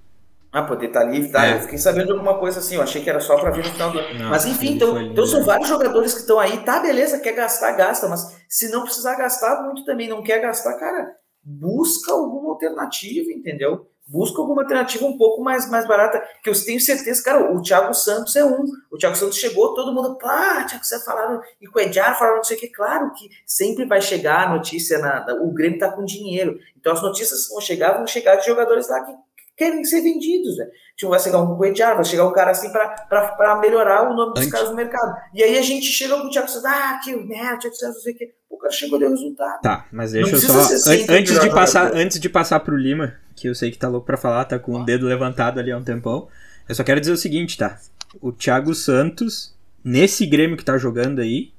Ah, 0.51 0.63
poder 0.63 0.87
estar 0.87 1.01
tá 1.01 1.05
livre, 1.05 1.31
tá? 1.31 1.45
É. 1.45 1.55
Eu 1.55 1.61
fiquei 1.61 1.77
sabendo 1.77 2.07
de 2.07 2.11
alguma 2.13 2.39
coisa 2.39 2.59
assim, 2.59 2.75
eu 2.75 2.81
achei 2.81 3.03
que 3.03 3.09
era 3.09 3.19
só 3.19 3.37
para 3.37 3.51
vir 3.51 3.63
no 3.63 3.71
final 3.71 3.91
do 3.91 3.99
ano. 3.99 4.29
Mas 4.29 4.45
enfim, 4.45 4.73
então, 4.73 4.99
então 4.99 5.25
são 5.25 5.43
vários 5.43 5.69
jogadores 5.69 6.13
que 6.13 6.21
estão 6.21 6.39
aí, 6.39 6.57
tá, 6.63 6.79
beleza, 6.79 7.19
quer 7.19 7.33
gastar, 7.33 7.71
gasta, 7.73 8.07
mas 8.07 8.35
se 8.47 8.69
não 8.71 8.83
precisar 8.83 9.15
gastar 9.15 9.63
muito 9.63 9.85
também, 9.85 10.09
não 10.09 10.23
quer 10.23 10.39
gastar, 10.41 10.73
cara, 10.79 11.11
busca 11.43 12.11
alguma 12.11 12.49
alternativa, 12.49 13.31
entendeu? 13.31 13.87
Busca 14.07 14.41
alguma 14.41 14.63
alternativa 14.63 15.05
um 15.05 15.19
pouco 15.19 15.43
mais, 15.43 15.69
mais 15.69 15.87
barata, 15.87 16.19
que 16.43 16.49
eu 16.49 16.65
tenho 16.65 16.79
certeza, 16.79 17.23
cara, 17.23 17.53
o 17.53 17.61
Thiago 17.61 17.93
Santos 17.93 18.35
é 18.35 18.43
um. 18.43 18.65
O 18.91 18.97
Thiago 18.97 19.15
Santos 19.15 19.37
chegou, 19.37 19.75
todo 19.75 19.93
mundo, 19.93 20.17
pá, 20.17 20.63
Thiago 20.63 20.83
Santos 20.83 21.05
falaram, 21.05 21.39
e 21.61 21.67
com 21.67 21.77
o 21.77 21.81
Ediar 21.81 22.17
falaram 22.17 22.37
não 22.37 22.43
sei 22.43 22.57
o 22.57 22.59
que, 22.59 22.69
claro 22.69 23.13
que 23.13 23.29
sempre 23.45 23.85
vai 23.85 24.01
chegar 24.01 24.47
a 24.47 24.55
notícia, 24.55 24.97
na, 24.97 25.27
o 25.43 25.53
Grêmio 25.53 25.77
tá 25.77 25.91
com 25.91 26.03
dinheiro, 26.03 26.57
então 26.75 26.91
as 26.91 27.03
notícias 27.03 27.47
vão 27.49 27.61
chegar, 27.61 27.97
vão 27.97 28.07
chegar 28.07 28.37
de 28.37 28.47
jogadores 28.47 28.89
lá 28.89 29.03
que 29.03 29.13
querem 29.60 29.84
ser 29.84 30.01
vendidos, 30.01 30.57
né? 30.57 30.66
Tipo, 30.95 31.12
vai 31.12 31.20
chegar 31.20 31.41
um 31.41 31.57
Coetiar, 31.57 31.93
vai 31.95 32.05
chegar 32.05 32.26
um 32.26 32.32
cara 32.32 32.51
assim 32.51 32.72
para 32.72 33.60
melhorar 33.62 34.10
o 34.10 34.16
nome 34.16 34.34
dos 34.34 34.43
Antes. 34.43 34.51
caras 34.51 34.70
no 34.70 34.76
mercado. 34.76 35.14
E 35.34 35.43
aí 35.43 35.57
a 35.57 35.62
gente 35.62 35.86
chega 35.86 36.16
com 36.16 36.28
o 36.28 36.30
Thiago 36.30 36.47
Santos, 36.47 36.66
ah, 36.66 36.99
que 37.03 37.14
merda, 37.14 37.60
Thiago 37.60 37.76
Santos, 37.76 37.95
não 37.95 38.01
sei 38.01 38.14
o 38.14 38.18
quê. 38.18 38.34
O 38.49 38.57
cara 38.57 38.74
chegou 38.74 38.97
deu 38.97 39.10
resultado. 39.10 39.62
Tá, 39.62 39.86
mas 39.91 40.14
deixa 40.14 40.36
eu 40.36 40.39
só. 40.39 40.91
An 40.91 41.18
antes, 41.18 41.39
de 41.39 41.49
passar, 41.49 41.93
antes 41.93 42.20
de 42.20 42.30
passar 42.30 42.60
pro 42.62 42.78
Lima, 42.78 43.16
que 43.36 43.47
eu 43.47 43.53
sei 43.53 43.70
que 43.70 43.78
tá 43.78 43.89
louco 43.89 44.07
pra 44.07 44.18
falar, 44.18 44.45
tá 44.45 44.57
com 44.57 44.74
o 44.74 44.86
dedo 44.86 45.05
levantado 45.05 45.60
ali 45.60 45.72
há 45.72 45.78
um 45.78 45.84
tempão. 45.84 46.30
Eu 46.68 46.74
só 46.74 46.84
quero 46.84 47.01
dizer 47.01 47.12
o 47.12 47.18
seguinte, 47.18 47.57
tá? 47.57 47.78
O 48.22 48.32
Thiago 48.32 48.74
Santos, 48.74 49.53
nesse 49.84 50.26
Grêmio 50.26 50.55
que 50.55 50.66
tá 50.66 50.78
jogando 50.78 51.20
aí, 51.20 51.51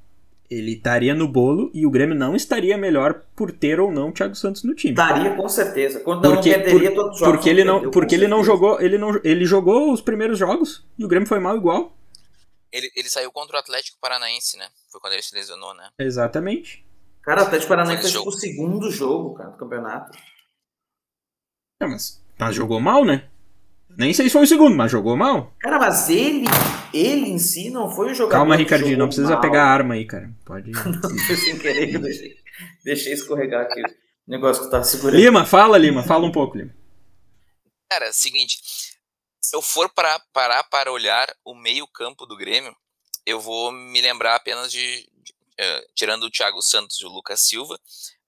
ele 0.51 0.73
estaria 0.73 1.15
no 1.15 1.29
bolo 1.29 1.71
e 1.73 1.87
o 1.87 1.91
Grêmio 1.91 2.15
não 2.15 2.35
estaria 2.35 2.77
melhor 2.77 3.23
por 3.37 3.53
ter 3.53 3.79
ou 3.79 3.93
não 3.93 4.09
o 4.09 4.13
Thiago 4.13 4.35
Santos 4.35 4.65
no 4.65 4.75
time. 4.75 4.93
Estaria 4.93 5.35
com 5.37 5.49
certeza. 5.49 6.01
Quando 6.01 6.23
porque, 6.23 6.51
não 6.51 6.63
perderia 6.63 6.91
por, 6.91 6.97
todos 6.97 7.13
os 7.13 7.19
jogos. 7.21 7.35
Porque 7.35 7.49
ele 7.49 7.65
não, 7.65 7.91
porque 7.91 8.15
ele 8.17 8.27
não 8.27 8.43
jogou, 8.43 8.81
ele 8.81 8.99
não, 8.99 9.21
ele 9.23 9.45
jogou 9.45 9.93
os 9.93 10.01
primeiros 10.01 10.37
jogos 10.37 10.85
e 10.99 11.05
o 11.05 11.09
Grêmio 11.09 11.29
foi 11.29 11.39
mal 11.39 11.57
igual. 11.57 11.97
Ele, 12.73 12.91
ele 12.97 13.09
saiu 13.09 13.31
contra 13.31 13.57
o 13.57 13.61
Atlético 13.61 13.99
Paranaense, 14.01 14.57
né? 14.57 14.69
Foi 14.91 15.01
quando 15.01 15.13
ele 15.13 15.23
se 15.23 15.35
lesionou, 15.35 15.73
né? 15.75 15.89
Exatamente. 15.99 16.85
Cara, 17.23 17.43
o 17.43 17.45
Atlético 17.45 17.69
Paranaense 17.69 18.13
foi 18.13 18.23
o 18.23 18.33
segundo 18.33 18.91
jogo, 18.91 19.35
cara, 19.35 19.51
do 19.51 19.57
campeonato. 19.57 20.19
É, 21.81 21.87
mas, 21.87 22.21
mas 22.39 22.55
jogou 22.55 22.81
mal, 22.81 23.05
né? 23.05 23.29
Nem 23.97 24.15
sei 24.15 24.27
se 24.27 24.33
foi 24.33 24.43
o 24.43 24.47
segundo, 24.47 24.77
mas 24.77 24.91
jogou 24.91 25.17
mal. 25.17 25.55
Cara, 25.61 25.79
mas 25.79 26.09
ele, 26.09 26.47
ele 26.93 27.29
em 27.29 27.39
si 27.39 27.71
não 27.71 27.91
foi 27.91 28.13
o 28.13 28.15
jogador. 28.15 28.39
Calma, 28.39 28.57
Ricardinho, 28.57 28.99
não 28.99 29.07
precisa 29.07 29.33
mal. 29.33 29.41
pegar 29.41 29.65
a 29.65 29.71
arma 29.71 29.95
aí, 29.95 30.07
cara. 30.07 30.31
Pode. 30.45 30.71
não, 30.73 31.19
foi 31.27 31.37
sem 31.37 31.59
querer 31.59 31.89
que 31.89 31.97
eu 31.97 32.01
deixei, 32.01 32.37
deixei 32.85 33.13
escorregar 33.13 33.63
aqui. 33.63 33.81
O 33.81 34.31
negócio 34.31 34.65
que 34.65 34.71
tava 34.71 34.85
segurando. 34.85 35.21
Lima, 35.21 35.45
fala, 35.45 35.77
Lima, 35.77 36.03
fala 36.03 36.27
um 36.27 36.33
pouco, 36.33 36.57
Lima. 36.57 36.75
Cara, 37.91 38.13
seguinte. 38.13 38.59
Se 39.41 39.57
eu 39.57 39.63
for 39.63 39.89
para, 39.89 40.21
parar 40.33 40.63
para 40.65 40.93
olhar 40.93 41.29
o 41.45 41.55
meio-campo 41.55 42.27
do 42.27 42.37
Grêmio, 42.37 42.75
eu 43.27 43.41
vou 43.41 43.73
me 43.73 44.01
lembrar 44.01 44.37
apenas 44.37 44.71
de. 44.71 45.09
de 45.23 45.33
uh, 45.33 45.87
tirando 45.95 46.25
o 46.25 46.31
Thiago 46.31 46.63
Santos 46.63 47.01
e 47.01 47.07
o 47.07 47.09
Lucas 47.09 47.41
Silva, 47.41 47.79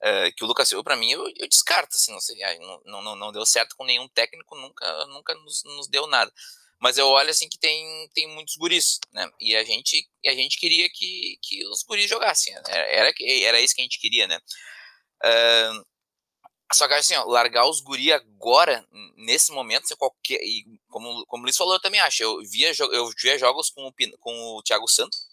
Uh, 0.03 0.35
que 0.37 0.43
o 0.43 0.49
Lucas 0.49 0.69
Silva, 0.69 0.83
para 0.83 0.97
mim, 0.97 1.13
eu, 1.13 1.25
eu, 1.37 1.49
descarto, 1.49 1.95
assim, 1.95 2.11
não, 2.11 2.21
sei, 2.21 2.37
não, 2.85 3.03
não, 3.03 3.15
não, 3.15 3.33
deu 3.33 3.47
certo 3.47 3.77
com 3.77 3.85
nenhum 3.85 4.09
técnico, 4.09 4.57
nunca, 4.57 5.07
nunca 5.07 5.33
nos, 5.35 5.63
nos, 5.65 5.87
deu 5.87 6.09
nada. 6.09 6.33
Mas 6.81 6.99
eu 6.99 7.07
olho, 7.07 7.31
assim, 7.31 7.49
que 7.49 7.57
tem, 7.57 8.09
tem 8.13 8.27
muitos 8.27 8.57
guris, 8.57 8.99
né? 9.13 9.31
E 9.39 9.55
a 9.55 9.63
gente, 9.63 10.05
a 10.27 10.35
gente 10.35 10.59
queria 10.59 10.91
que, 10.91 11.39
que 11.41 11.65
os 11.69 11.85
guris 11.85 12.11
jogassem, 12.11 12.53
né? 12.53 12.63
era, 12.69 13.13
era 13.21 13.61
isso 13.61 13.77
que 13.77 13.81
a 13.81 13.85
gente 13.85 14.01
queria, 14.01 14.27
né? 14.27 14.41
Uh, 15.25 15.87
só 16.75 16.89
que, 16.89 16.95
assim, 16.95 17.15
ó, 17.15 17.25
largar 17.25 17.69
os 17.69 17.81
guris 17.81 18.13
agora, 18.13 18.85
nesse 19.17 19.53
momento, 19.53 19.87
se 19.87 19.95
qualquer... 19.95 20.43
E 20.43 20.65
como, 20.89 21.25
como 21.27 21.43
o 21.43 21.45
Luiz 21.45 21.57
falou, 21.57 21.75
eu 21.75 21.81
também 21.81 22.01
acho. 22.01 22.25
Eu 22.25 22.41
via, 22.43 22.73
eu 22.93 23.09
via 23.23 23.39
jogos 23.39 23.71
com 23.71 23.87
o, 23.87 23.93
com 24.19 24.57
o 24.57 24.63
Thiago 24.63 24.89
Santos, 24.89 25.29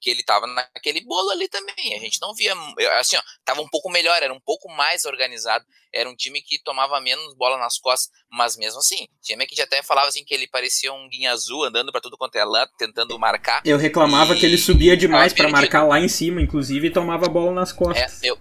que 0.00 0.10
ele 0.10 0.22
tava 0.22 0.46
naquele 0.46 1.00
bolo 1.02 1.30
ali 1.30 1.48
também. 1.48 1.94
A 1.94 1.98
gente 1.98 2.18
não 2.20 2.34
via, 2.34 2.54
assim, 2.98 3.16
ó, 3.16 3.22
tava 3.44 3.60
um 3.60 3.68
pouco 3.68 3.90
melhor, 3.90 4.22
era 4.22 4.32
um 4.32 4.40
pouco 4.40 4.68
mais 4.70 5.04
organizado, 5.04 5.64
era 5.92 6.08
um 6.08 6.16
time 6.16 6.40
que 6.40 6.62
tomava 6.62 7.00
menos 7.00 7.34
bola 7.34 7.58
nas 7.58 7.78
costas, 7.78 8.10
mas 8.30 8.56
mesmo 8.56 8.78
assim, 8.78 9.06
time 9.20 9.46
que 9.46 9.60
até 9.60 9.82
falava 9.82 10.08
assim 10.08 10.24
que 10.24 10.32
ele 10.32 10.48
parecia 10.48 10.92
um 10.92 11.08
guinha 11.08 11.32
azul 11.32 11.64
andando 11.64 11.92
para 11.92 12.00
tudo 12.00 12.16
quanto 12.16 12.36
é 12.36 12.44
lado, 12.44 12.70
tentando 12.78 13.18
marcar. 13.18 13.60
Eu 13.64 13.76
reclamava 13.76 14.34
e... 14.34 14.40
que 14.40 14.46
ele 14.46 14.56
subia 14.56 14.96
demais 14.96 15.32
para 15.32 15.48
marcar 15.48 15.84
lá 15.84 16.00
em 16.00 16.08
cima, 16.08 16.40
inclusive, 16.40 16.86
e 16.86 16.92
tomava 16.92 17.28
bola 17.28 17.52
nas 17.52 17.72
costas. 17.72 18.22
É, 18.22 18.30
eu, 18.30 18.38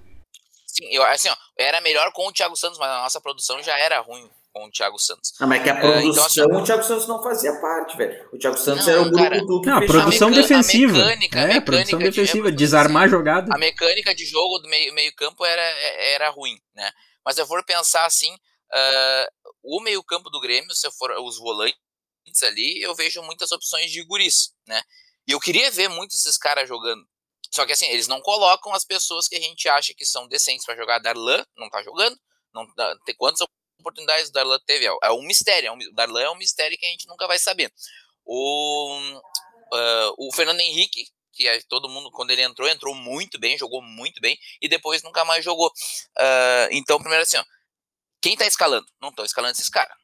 sim, 0.66 0.86
eu, 0.91 1.03
assim, 1.03 1.30
ó, 1.30 1.36
era 1.57 1.82
melhor 1.82 2.12
com 2.14 2.28
o 2.28 2.32
Thiago 2.32 2.55
Santos, 2.55 2.80
mas 2.80 2.89
a 2.89 3.01
nossa 3.01 3.20
produção 3.20 3.62
já 3.62 3.78
era 3.78 3.99
ruim 3.99 4.30
com 4.54 4.66
o 4.66 4.72
Thiago 4.72 4.97
Santos. 5.00 5.34
Ah, 5.39 5.47
mas 5.47 5.62
é 5.62 5.64
que 5.64 5.70
a 5.70 5.76
produção, 5.76 6.06
uh, 6.06 6.10
então, 6.10 6.26
assim, 6.26 6.41
o 6.41 6.64
Thiago 6.64 6.84
Santos 6.84 7.08
não 7.08 7.22
fazia 7.22 7.54
parte, 7.60 7.97
velho. 7.97 8.30
O 8.34 8.38
Thiago 8.38 8.58
Santos 8.58 8.86
não, 8.86 8.93
era 8.93 9.02
o 9.02 9.12
grupo 9.12 9.45
do 9.45 9.62
que 9.62 9.70
Não, 9.70 9.78
a 9.78 9.86
produção 9.86 10.30
a 10.30 10.32
defensiva. 10.32 10.93
A 10.93 11.06
mecânica, 11.06 11.39
é, 11.39 11.41
a 11.41 11.47
mecânica 11.47 11.72
produção 11.72 12.00
defensiva, 12.00 12.52
de, 12.52 12.58
desarmar 12.58 13.04
a 13.04 13.08
jogada. 13.08 13.54
A 13.54 13.58
mecânica 13.58 14.14
de 14.14 14.26
jogo 14.26 14.60
do 14.60 14.70
meio, 14.70 14.93
meio 14.93 15.14
campo 15.16 15.45
era, 15.45 15.62
era 15.62 16.30
ruim, 16.30 16.60
né? 16.76 16.91
Mas 17.26 17.38
eu 17.38 17.45
for 17.45 17.64
pensar 17.64 18.06
assim, 18.06 18.34
uh, 18.34 19.50
o 19.64 19.82
meio 19.82 20.04
campo 20.04 20.30
do 20.30 20.39
Grêmio, 20.39 20.74
se 20.74 20.88
eu 20.88 20.91
for 20.91 21.12
os 21.20 21.38
volantes 21.38 21.78
ali, 22.43 22.82
eu 22.82 22.95
vejo 22.95 23.22
muitas 23.24 23.52
opções 23.52 23.91
de 23.91 24.04
guris, 24.04 24.52
né? 24.68 24.82
E 25.28 25.32
eu 25.32 25.39
queria 25.39 25.70
ver 25.70 25.89
muito 25.89 26.16
esses 26.16 26.38
caras 26.38 26.68
jogando. 26.68 27.06
Só 27.52 27.66
que 27.66 27.74
assim, 27.74 27.88
eles 27.88 28.08
não 28.08 28.22
colocam 28.22 28.74
as 28.74 28.86
pessoas 28.86 29.28
que 29.28 29.36
a 29.36 29.39
gente 29.39 29.68
acha 29.68 29.93
que 29.93 30.06
são 30.06 30.28
decentes 30.28 30.66
para 30.66 30.76
jogar. 30.76 31.00
Darlan 31.00 31.43
não 31.58 31.70
tá 31.70 31.82
jogando. 31.84 32.18
Não, 32.54 32.66
tem 33.06 33.16
quantas 33.16 33.45
oportunidades 33.80 34.30
o 34.30 34.32
Darlan 34.32 34.60
teve? 34.66 34.86
É, 34.86 34.90
é 35.04 35.12
um 35.12 35.24
mistério. 35.24 35.68
É 35.68 35.72
um, 35.72 35.78
o 35.78 35.94
Darlan 35.94 36.22
é 36.22 36.30
um 36.30 36.38
mistério 36.38 36.78
que 36.78 36.86
a 36.86 36.90
gente 36.90 37.08
nunca 37.08 37.28
vai 37.28 37.40
saber. 37.40 37.72
O, 38.26 39.00
uh, 39.74 40.14
o 40.18 40.34
Fernando 40.34 40.60
Henrique, 40.60 41.08
que 41.34 41.48
é, 41.48 41.62
todo 41.62 41.90
mundo, 41.90 42.12
quando 42.12 42.32
ele 42.32 42.42
entrou, 42.42 42.68
entrou 42.68 42.94
muito 42.94 43.40
bem, 43.40 43.58
jogou 43.58 43.82
muito 43.82 44.20
bem, 44.22 44.38
e 44.62 44.68
depois 44.68 45.04
nunca 45.04 45.26
mais 45.26 45.44
jogou. 45.44 45.68
Uh, 45.68 46.70
então, 46.72 47.00
primeiro 47.00 47.24
assim, 47.24 47.38
ó, 47.38 47.44
quem 48.22 48.36
tá 48.36 48.46
escalando? 48.46 48.86
Não 49.02 49.10
estão 49.10 49.26
escalando 49.26 49.54
esses 49.54 49.70
caras. 49.70 49.98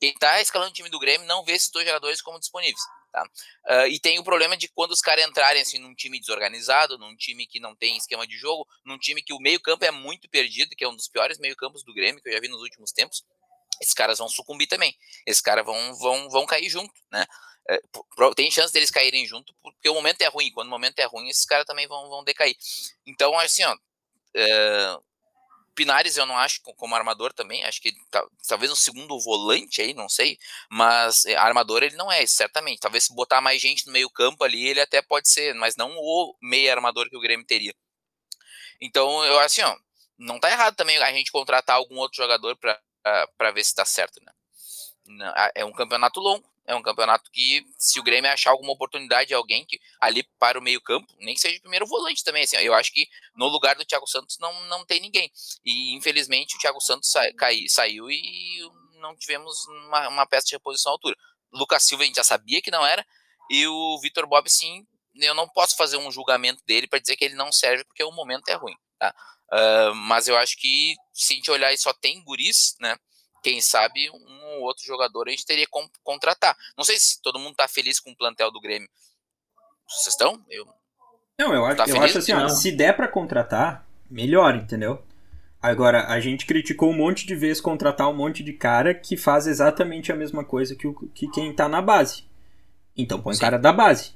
Quem 0.00 0.14
tá 0.14 0.40
escalando 0.40 0.70
o 0.70 0.74
time 0.74 0.88
do 0.88 0.98
Grêmio 0.98 1.26
não 1.26 1.44
vê 1.44 1.52
esses 1.52 1.70
dois 1.70 1.86
jogadores 1.86 2.22
como 2.22 2.38
disponíveis. 2.38 2.80
Tá? 3.10 3.24
Uh, 3.66 3.86
e 3.88 3.98
tem 3.98 4.18
o 4.18 4.24
problema 4.24 4.56
de 4.56 4.68
quando 4.68 4.92
os 4.92 5.00
caras 5.00 5.24
entrarem 5.24 5.62
assim, 5.62 5.78
num 5.78 5.94
time 5.94 6.20
desorganizado, 6.20 6.98
num 6.98 7.16
time 7.16 7.46
que 7.46 7.58
não 7.58 7.74
tem 7.74 7.96
esquema 7.96 8.26
de 8.26 8.36
jogo, 8.36 8.66
num 8.84 8.98
time 8.98 9.22
que 9.22 9.32
o 9.32 9.38
meio-campo 9.38 9.84
é 9.84 9.90
muito 9.90 10.28
perdido, 10.28 10.76
que 10.76 10.84
é 10.84 10.88
um 10.88 10.94
dos 10.94 11.08
piores 11.08 11.38
meio-campos 11.38 11.82
do 11.82 11.94
Grêmio 11.94 12.22
que 12.22 12.28
eu 12.28 12.32
já 12.32 12.40
vi 12.40 12.48
nos 12.48 12.60
últimos 12.60 12.92
tempos. 12.92 13.24
Esses 13.80 13.94
caras 13.94 14.18
vão 14.18 14.28
sucumbir 14.28 14.68
também. 14.68 14.94
Esses 15.26 15.40
caras 15.40 15.64
vão, 15.64 15.94
vão, 15.94 16.28
vão 16.28 16.46
cair 16.46 16.68
junto, 16.68 16.92
né? 17.10 17.24
É, 17.70 17.80
tem 18.34 18.50
chance 18.50 18.72
deles 18.72 18.90
caírem 18.90 19.26
junto, 19.26 19.54
porque 19.62 19.88
o 19.88 19.94
momento 19.94 20.22
é 20.22 20.26
ruim. 20.26 20.50
Quando 20.52 20.68
o 20.68 20.70
momento 20.70 20.98
é 20.98 21.04
ruim, 21.04 21.28
esses 21.28 21.44
caras 21.44 21.66
também 21.66 21.86
vão, 21.86 22.08
vão 22.08 22.24
decair. 22.24 22.56
Então, 23.06 23.38
assim, 23.38 23.62
ó. 23.64 23.76
É, 24.34 24.98
Pinares 25.78 26.16
eu 26.16 26.26
não 26.26 26.36
acho 26.36 26.60
como 26.76 26.96
armador 26.96 27.32
também, 27.32 27.62
acho 27.64 27.80
que 27.80 27.92
tá, 28.10 28.20
talvez 28.48 28.72
um 28.72 28.74
segundo 28.74 29.16
volante 29.20 29.80
aí, 29.80 29.94
não 29.94 30.08
sei, 30.08 30.36
mas 30.68 31.24
é, 31.24 31.36
armador 31.36 31.84
ele 31.84 31.94
não 31.94 32.10
é, 32.10 32.26
certamente. 32.26 32.80
Talvez 32.80 33.04
se 33.04 33.14
botar 33.14 33.40
mais 33.40 33.62
gente 33.62 33.86
no 33.86 33.92
meio 33.92 34.10
campo 34.10 34.42
ali, 34.42 34.66
ele 34.66 34.80
até 34.80 35.00
pode 35.00 35.28
ser, 35.28 35.54
mas 35.54 35.76
não 35.76 35.92
o 35.96 36.36
meio 36.42 36.68
armador 36.72 37.08
que 37.08 37.16
o 37.16 37.20
Grêmio 37.20 37.46
teria. 37.46 37.72
Então, 38.80 39.24
eu 39.24 39.38
assim, 39.38 39.62
ó, 39.62 39.76
não 40.18 40.40
tá 40.40 40.50
errado 40.50 40.74
também 40.74 40.98
a 40.98 41.12
gente 41.12 41.30
contratar 41.30 41.76
algum 41.76 41.98
outro 41.98 42.16
jogador 42.16 42.56
para 42.56 43.52
ver 43.52 43.64
se 43.64 43.72
tá 43.72 43.84
certo, 43.84 44.20
né? 44.24 44.32
É 45.54 45.64
um 45.64 45.72
campeonato 45.72 46.18
longo, 46.18 46.44
é 46.68 46.74
um 46.74 46.82
campeonato 46.82 47.30
que, 47.32 47.64
se 47.78 47.98
o 47.98 48.02
Grêmio 48.02 48.30
achar 48.30 48.50
alguma 48.50 48.72
oportunidade 48.72 49.28
de 49.28 49.34
alguém 49.34 49.64
que 49.64 49.80
ali 49.98 50.22
para 50.38 50.58
o 50.58 50.62
meio-campo, 50.62 51.06
nem 51.18 51.34
que 51.34 51.40
seja 51.40 51.58
primeiro 51.60 51.86
volante 51.86 52.22
também, 52.22 52.44
assim, 52.44 52.58
eu 52.58 52.74
acho 52.74 52.92
que 52.92 53.08
no 53.34 53.48
lugar 53.48 53.74
do 53.74 53.86
Thiago 53.86 54.06
Santos 54.06 54.36
não, 54.38 54.52
não 54.66 54.84
tem 54.84 55.00
ninguém. 55.00 55.32
E 55.64 55.94
infelizmente 55.96 56.56
o 56.56 56.58
Thiago 56.58 56.78
Santos 56.78 57.10
sa 57.10 57.22
cai, 57.32 57.66
saiu 57.68 58.10
e 58.10 58.60
não 59.00 59.16
tivemos 59.16 59.66
uma, 59.66 60.08
uma, 60.08 60.26
peça 60.26 60.46
de 60.46 60.56
reposição 60.56 60.92
à 60.92 60.94
altura. 60.94 61.16
Lucas 61.50 61.84
Silva 61.84 62.02
a 62.02 62.06
gente 62.06 62.16
já 62.16 62.24
sabia 62.24 62.60
que 62.60 62.70
não 62.70 62.84
era, 62.84 63.04
e 63.50 63.66
o 63.66 63.98
Vitor 64.02 64.26
Bob, 64.26 64.46
sim, 64.50 64.86
eu 65.14 65.34
não 65.34 65.48
posso 65.48 65.74
fazer 65.74 65.96
um 65.96 66.12
julgamento 66.12 66.62
dele 66.66 66.86
para 66.86 66.98
dizer 66.98 67.16
que 67.16 67.24
ele 67.24 67.34
não 67.34 67.50
serve 67.50 67.82
porque 67.84 68.04
o 68.04 68.12
momento 68.12 68.46
é 68.50 68.54
ruim, 68.54 68.76
tá? 68.98 69.14
Uh, 69.50 69.94
mas 69.94 70.28
eu 70.28 70.36
acho 70.36 70.58
que 70.58 70.94
se 71.14 71.32
a 71.32 71.36
gente 71.36 71.50
olhar 71.50 71.72
e 71.72 71.78
só 71.78 71.94
tem 71.94 72.22
guris, 72.22 72.76
né? 72.78 72.94
Quem 73.42 73.60
sabe 73.60 74.10
um 74.10 74.56
ou 74.56 74.62
outro 74.62 74.84
jogador 74.84 75.28
a 75.28 75.30
gente 75.30 75.46
teria 75.46 75.66
que 75.66 75.72
contratar. 76.02 76.56
Não 76.76 76.84
sei 76.84 76.98
se 76.98 77.20
todo 77.22 77.38
mundo 77.38 77.52
está 77.52 77.68
feliz 77.68 78.00
com 78.00 78.10
o 78.10 78.16
plantel 78.16 78.50
do 78.50 78.60
Grêmio. 78.60 78.88
Vocês 79.88 80.08
estão? 80.08 80.44
Eu... 80.48 80.66
Não, 81.38 81.54
eu 81.54 81.64
acho, 81.64 81.76
tá 81.76 81.86
eu 81.86 82.02
acho 82.02 82.18
assim, 82.18 82.32
ó, 82.32 82.48
se 82.48 82.72
der 82.72 82.96
para 82.96 83.06
contratar, 83.06 83.86
melhor, 84.10 84.56
entendeu? 84.56 85.02
Agora, 85.60 86.06
a 86.06 86.20
gente 86.20 86.46
criticou 86.46 86.90
um 86.90 86.96
monte 86.96 87.26
de 87.26 87.34
vezes 87.34 87.60
contratar 87.60 88.08
um 88.08 88.14
monte 88.14 88.42
de 88.42 88.52
cara 88.52 88.94
que 88.94 89.16
faz 89.16 89.46
exatamente 89.46 90.12
a 90.12 90.16
mesma 90.16 90.44
coisa 90.44 90.74
que, 90.74 90.86
o, 90.86 90.94
que 91.14 91.28
quem 91.30 91.52
tá 91.52 91.68
na 91.68 91.82
base. 91.82 92.24
Então 92.96 93.20
põe 93.20 93.34
Sim. 93.34 93.40
cara 93.40 93.58
da 93.58 93.72
base. 93.72 94.12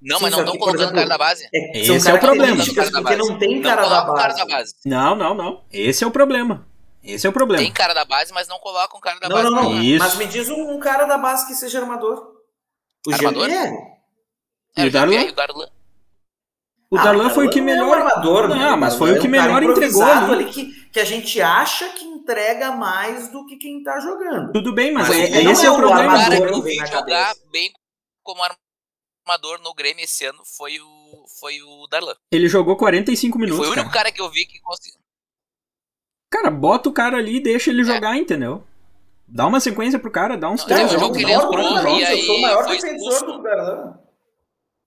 Não, 0.00 0.16
Sim, 0.16 0.24
mas 0.24 0.32
não 0.32 0.40
estão 0.40 0.58
colocando 0.58 0.82
exemplo, 0.82 0.96
cara 0.96 1.08
da 1.08 1.18
base. 1.18 1.48
É, 1.54 1.78
Esse 1.78 2.10
é 2.10 2.14
o 2.14 2.18
problema. 2.18 2.64
Porque 2.64 3.16
não 3.16 3.38
tem 3.38 3.62
cara, 3.62 3.82
não 3.82 3.88
da 3.90 4.04
base. 4.04 4.20
cara 4.20 4.34
da 4.34 4.46
base. 4.46 4.74
Não, 4.84 5.14
não, 5.14 5.34
não. 5.34 5.64
Esse 5.72 6.04
é 6.04 6.06
o 6.06 6.10
problema. 6.10 6.66
Esse 7.02 7.26
é 7.26 7.30
o 7.30 7.32
problema. 7.32 7.62
Tem 7.62 7.72
cara 7.72 7.94
da 7.94 8.04
base, 8.04 8.32
mas 8.32 8.46
não 8.46 8.58
coloca 8.58 8.96
um 8.96 9.00
cara 9.00 9.18
da 9.18 9.28
não, 9.28 9.36
base. 9.36 9.50
Não, 9.50 9.62
não, 9.62 9.72
não. 9.72 9.98
Mas 9.98 10.16
me 10.16 10.26
diz 10.26 10.48
um, 10.48 10.70
um, 10.72 10.78
cara 10.78 11.04
da 11.04 11.18
base 11.18 11.46
que 11.46 11.54
seja 11.54 11.80
armador. 11.80 12.32
O 13.06 13.12
armador? 13.12 13.48
É, 14.76 14.86
o 14.86 14.90
Darlan? 14.90 15.24
O 15.24 15.32
Darlan. 15.32 15.68
O 16.90 16.98
ah, 16.98 17.04
Darlan 17.04 17.30
foi 17.30 17.46
o 17.46 17.50
que 17.50 17.60
melhor. 17.60 17.86
É 17.86 17.90
um 17.90 17.94
armador, 17.94 18.48
não, 18.48 18.56
né? 18.56 18.76
mas 18.76 18.94
foi 18.96 19.10
é 19.10 19.12
o 19.14 19.20
que 19.20 19.26
melhor 19.26 19.62
entregou 19.62 20.02
ali. 20.02 20.32
ali 20.32 20.44
que, 20.52 20.90
que 20.90 21.00
a 21.00 21.04
gente 21.04 21.40
acha 21.40 21.88
que 21.88 22.04
entrega 22.04 22.70
mais 22.72 23.32
do 23.32 23.46
que 23.46 23.56
quem 23.56 23.82
tá 23.82 23.98
jogando. 23.98 24.52
Tudo 24.52 24.74
bem, 24.74 24.92
mas, 24.92 25.08
mas 25.08 25.18
é, 25.18 25.42
esse 25.44 25.66
é, 25.66 25.70
o 25.70 25.76
problema. 25.76 26.14
O 26.14 26.18
cara 26.18 26.36
que 26.36 26.54
eu 26.54 26.62
vi 26.62 26.76
jogar 26.86 27.34
bem 27.50 27.72
como 28.22 28.42
armador 29.26 29.58
no 29.62 29.74
Grêmio 29.74 30.04
esse 30.04 30.24
ano 30.26 30.42
foi 30.44 30.78
o, 30.80 31.24
foi 31.40 31.62
o 31.62 31.86
Darlan. 31.88 32.14
Ele 32.30 32.46
jogou 32.46 32.76
45 32.76 33.38
minutos. 33.38 33.58
Foi 33.58 33.68
o 33.68 33.72
único 33.72 33.90
cara, 33.90 34.04
cara 34.04 34.12
que 34.12 34.20
eu 34.20 34.30
vi 34.30 34.44
que 34.44 34.60
conseguiu. 34.60 35.00
Cara, 36.32 36.50
bota 36.50 36.88
o 36.88 36.92
cara 36.92 37.18
ali 37.18 37.36
e 37.36 37.42
deixa 37.42 37.70
ele 37.70 37.82
é. 37.82 37.84
jogar, 37.84 38.16
é. 38.16 38.18
entendeu? 38.18 38.64
Dá 39.28 39.46
uma 39.46 39.60
sequência 39.60 39.98
pro 39.98 40.10
cara, 40.10 40.34
dá 40.34 40.50
uns 40.50 40.64
três 40.64 40.90
jogos. 40.90 41.22
Eu 41.22 42.18
sou 42.22 42.36
o 42.36 42.40
maior 42.40 42.66
defensor 42.66 43.26
do 43.26 43.42
Darlan. 43.42 43.98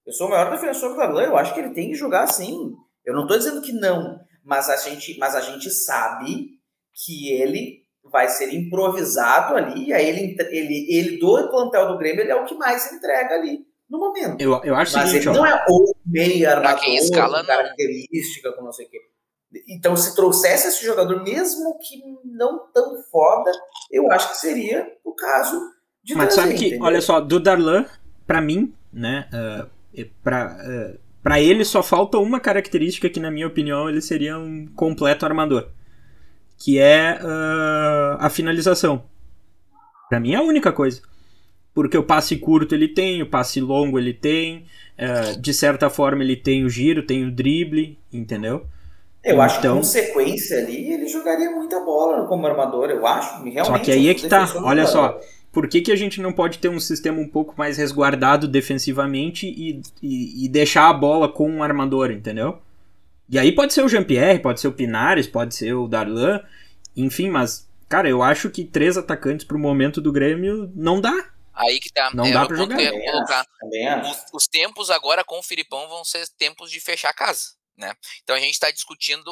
Eu 0.06 0.14
sou 0.14 0.28
o 0.28 0.30
maior 0.32 0.52
defensor 0.52 0.89
do 0.89 0.98
Darlan. 0.98 1.22
Eu 1.22 1.38
acho 1.38 1.54
que 1.54 1.60
ele 1.60 1.70
tem 1.70 1.89
que 1.89 1.96
jogar 1.96 2.26
sim. 2.28 2.74
Eu 3.06 3.14
não 3.14 3.28
tô 3.28 3.38
dizendo 3.38 3.62
que 3.62 3.72
não, 3.72 4.20
mas 4.43 4.70
a 4.70 4.76
gente, 4.78 5.18
mas 5.20 5.36
a 5.36 5.41
gente 5.41 5.70
sabe 5.70 6.50
que 6.93 7.32
ele 7.32 7.86
vai 8.04 8.28
ser 8.28 8.52
improvisado 8.54 9.56
ali, 9.56 9.88
e 9.88 9.93
aí 9.93 10.08
ele, 10.08 10.36
ele, 10.50 10.88
ele 10.89 11.18
do 11.18 11.50
plantel 11.50 11.88
do 11.88 11.98
Grêmio, 11.98 12.22
ele 12.22 12.32
é 12.32 12.36
o 12.36 12.46
que 12.46 12.56
mais 12.56 12.91
entrega 12.91 13.36
ali 13.36 13.66
no 13.89 14.00
momento. 14.00 14.41
Eu, 14.41 14.62
eu 14.64 14.76
acho 14.76 14.96
mas 14.96 15.10
seguinte, 15.10 15.28
ele 15.28 15.38
ó, 15.38 15.41
não 15.41 15.46
é 15.46 15.66
o 15.68 15.93
meio 16.06 16.50
armador, 16.50 17.46
característica, 17.46 18.52
com 18.54 18.64
não 18.64 18.72
sei 18.72 18.86
o 18.88 18.89
quê. 18.89 19.00
Então, 19.68 19.95
se 19.95 20.16
trouxesse 20.16 20.68
esse 20.68 20.86
jogador, 20.86 21.24
mesmo 21.24 21.78
que 21.80 22.01
não 22.26 22.68
tão 22.74 23.01
foda, 23.12 23.51
eu 23.91 24.12
acho 24.12 24.32
que 24.32 24.38
seria 24.38 24.88
o 25.03 25.14
caso 25.14 25.60
de 26.03 26.14
Mas 26.16 26.34
trazer, 26.34 26.49
sabe 26.49 26.60
que, 26.60 26.68
entendeu? 26.68 26.86
olha 26.86 27.01
só, 27.01 27.22
do 27.22 27.39
Darlan, 27.39 27.86
para 28.28 28.41
mim, 28.41 28.74
né, 28.91 29.28
uh, 29.34 30.06
pra, 30.24 30.58
uh, 30.60 30.99
pra 31.24 31.41
ele 31.41 31.64
só 31.64 31.82
falta 31.82 32.18
uma 32.18 32.39
característica 32.39 33.10
que, 33.10 33.20
na 33.20 33.32
minha 33.32 33.47
opinião, 33.47 33.89
ele 33.89 34.01
seria 34.01 34.38
um 34.38 34.68
completo 34.76 35.26
armador. 35.26 35.70
Que 36.58 36.80
é 36.80 37.20
uh, 37.22 38.18
a 38.20 38.30
finalização. 38.30 39.03
Pra 40.10 40.20
mim 40.20 40.34
é 40.34 40.38
a 40.38 40.41
única 40.41 40.72
coisa. 40.72 41.01
Porque 41.74 41.97
o 41.97 42.03
passe 42.03 42.38
curto 42.38 42.74
ele 42.74 42.88
tem, 42.88 43.22
o 43.22 43.30
passe 43.30 43.60
longo 43.60 43.99
ele 43.99 44.14
tem, 44.14 44.66
uh, 44.97 45.39
de 45.41 45.53
certa 45.53 45.89
forma 45.89 46.24
ele 46.24 46.38
tem 46.38 46.64
o 46.64 46.70
giro, 46.70 47.06
tem 47.06 47.26
o 47.26 47.32
drible, 47.32 47.99
entendeu? 48.14 48.66
Eu 49.26 49.42
acho 49.42 49.58
então, 49.58 49.74
que 49.74 49.80
com 49.80 49.84
sequência 49.84 50.60
ali 50.60 50.94
ele 50.94 51.08
jogaria 51.08 51.50
muita 51.50 51.80
bola 51.80 52.28
como 52.28 52.46
armador, 52.46 52.92
eu 52.92 53.08
acho. 53.08 53.44
Realmente, 53.44 53.66
só 53.66 53.80
que 53.80 53.92
aí 53.92 54.08
é 54.08 54.14
que 54.14 54.28
tá, 54.28 54.48
olha 54.64 54.86
só. 54.86 55.20
Por 55.52 55.68
que, 55.68 55.82
que 55.82 55.92
a 55.92 55.96
gente 55.96 56.22
não 56.22 56.32
pode 56.32 56.60
ter 56.60 56.70
um 56.70 56.80
sistema 56.80 57.20
um 57.20 57.28
pouco 57.28 57.56
mais 57.58 57.78
resguardado 57.78 58.48
defensivamente 58.48 59.48
e, 59.48 59.82
e, 60.04 60.46
e 60.46 60.50
deixar 60.50 60.90
a 60.90 60.94
bola 60.94 61.28
com 61.28 61.50
um 61.50 61.64
armador, 61.64 62.12
entendeu? 62.12 62.62
E 63.28 63.40
aí 63.40 63.52
pode 63.52 63.74
ser 63.74 63.82
o 63.82 63.90
Jean-Pierre, 63.90 64.40
pode 64.40 64.60
ser 64.60 64.68
o 64.68 64.74
Pinares, 64.74 65.28
pode 65.28 65.56
ser 65.56 65.74
o 65.74 65.88
Darlan, 65.88 66.42
enfim, 66.96 67.30
mas, 67.30 67.68
cara, 67.90 68.08
eu 68.08 68.22
acho 68.22 68.50
que 68.52 68.64
três 68.64 68.96
atacantes 68.96 69.46
pro 69.46 69.58
momento 69.58 70.00
do 70.00 70.12
Grêmio 70.12 70.72
não 70.76 71.02
dá. 71.02 71.30
Aí 71.56 71.80
que 71.80 71.92
tá. 71.92 72.12
Não 72.14 72.26
é, 72.26 72.32
dá 72.32 72.46
pra 72.46 72.56
jogar. 72.56 72.78
Os, 74.04 74.26
os 74.34 74.48
tempos 74.48 74.92
agora 74.92 75.24
com 75.24 75.40
o 75.40 75.44
Filipão 75.44 75.88
vão 75.88 76.04
ser 76.04 76.28
tempos 76.38 76.70
de 76.70 76.80
fechar 76.80 77.10
a 77.10 77.14
casa 77.14 77.55
né? 77.78 77.96
Então 78.24 78.36
a 78.36 78.40
gente 78.40 78.54
está 78.54 78.72
discutindo 78.72 79.32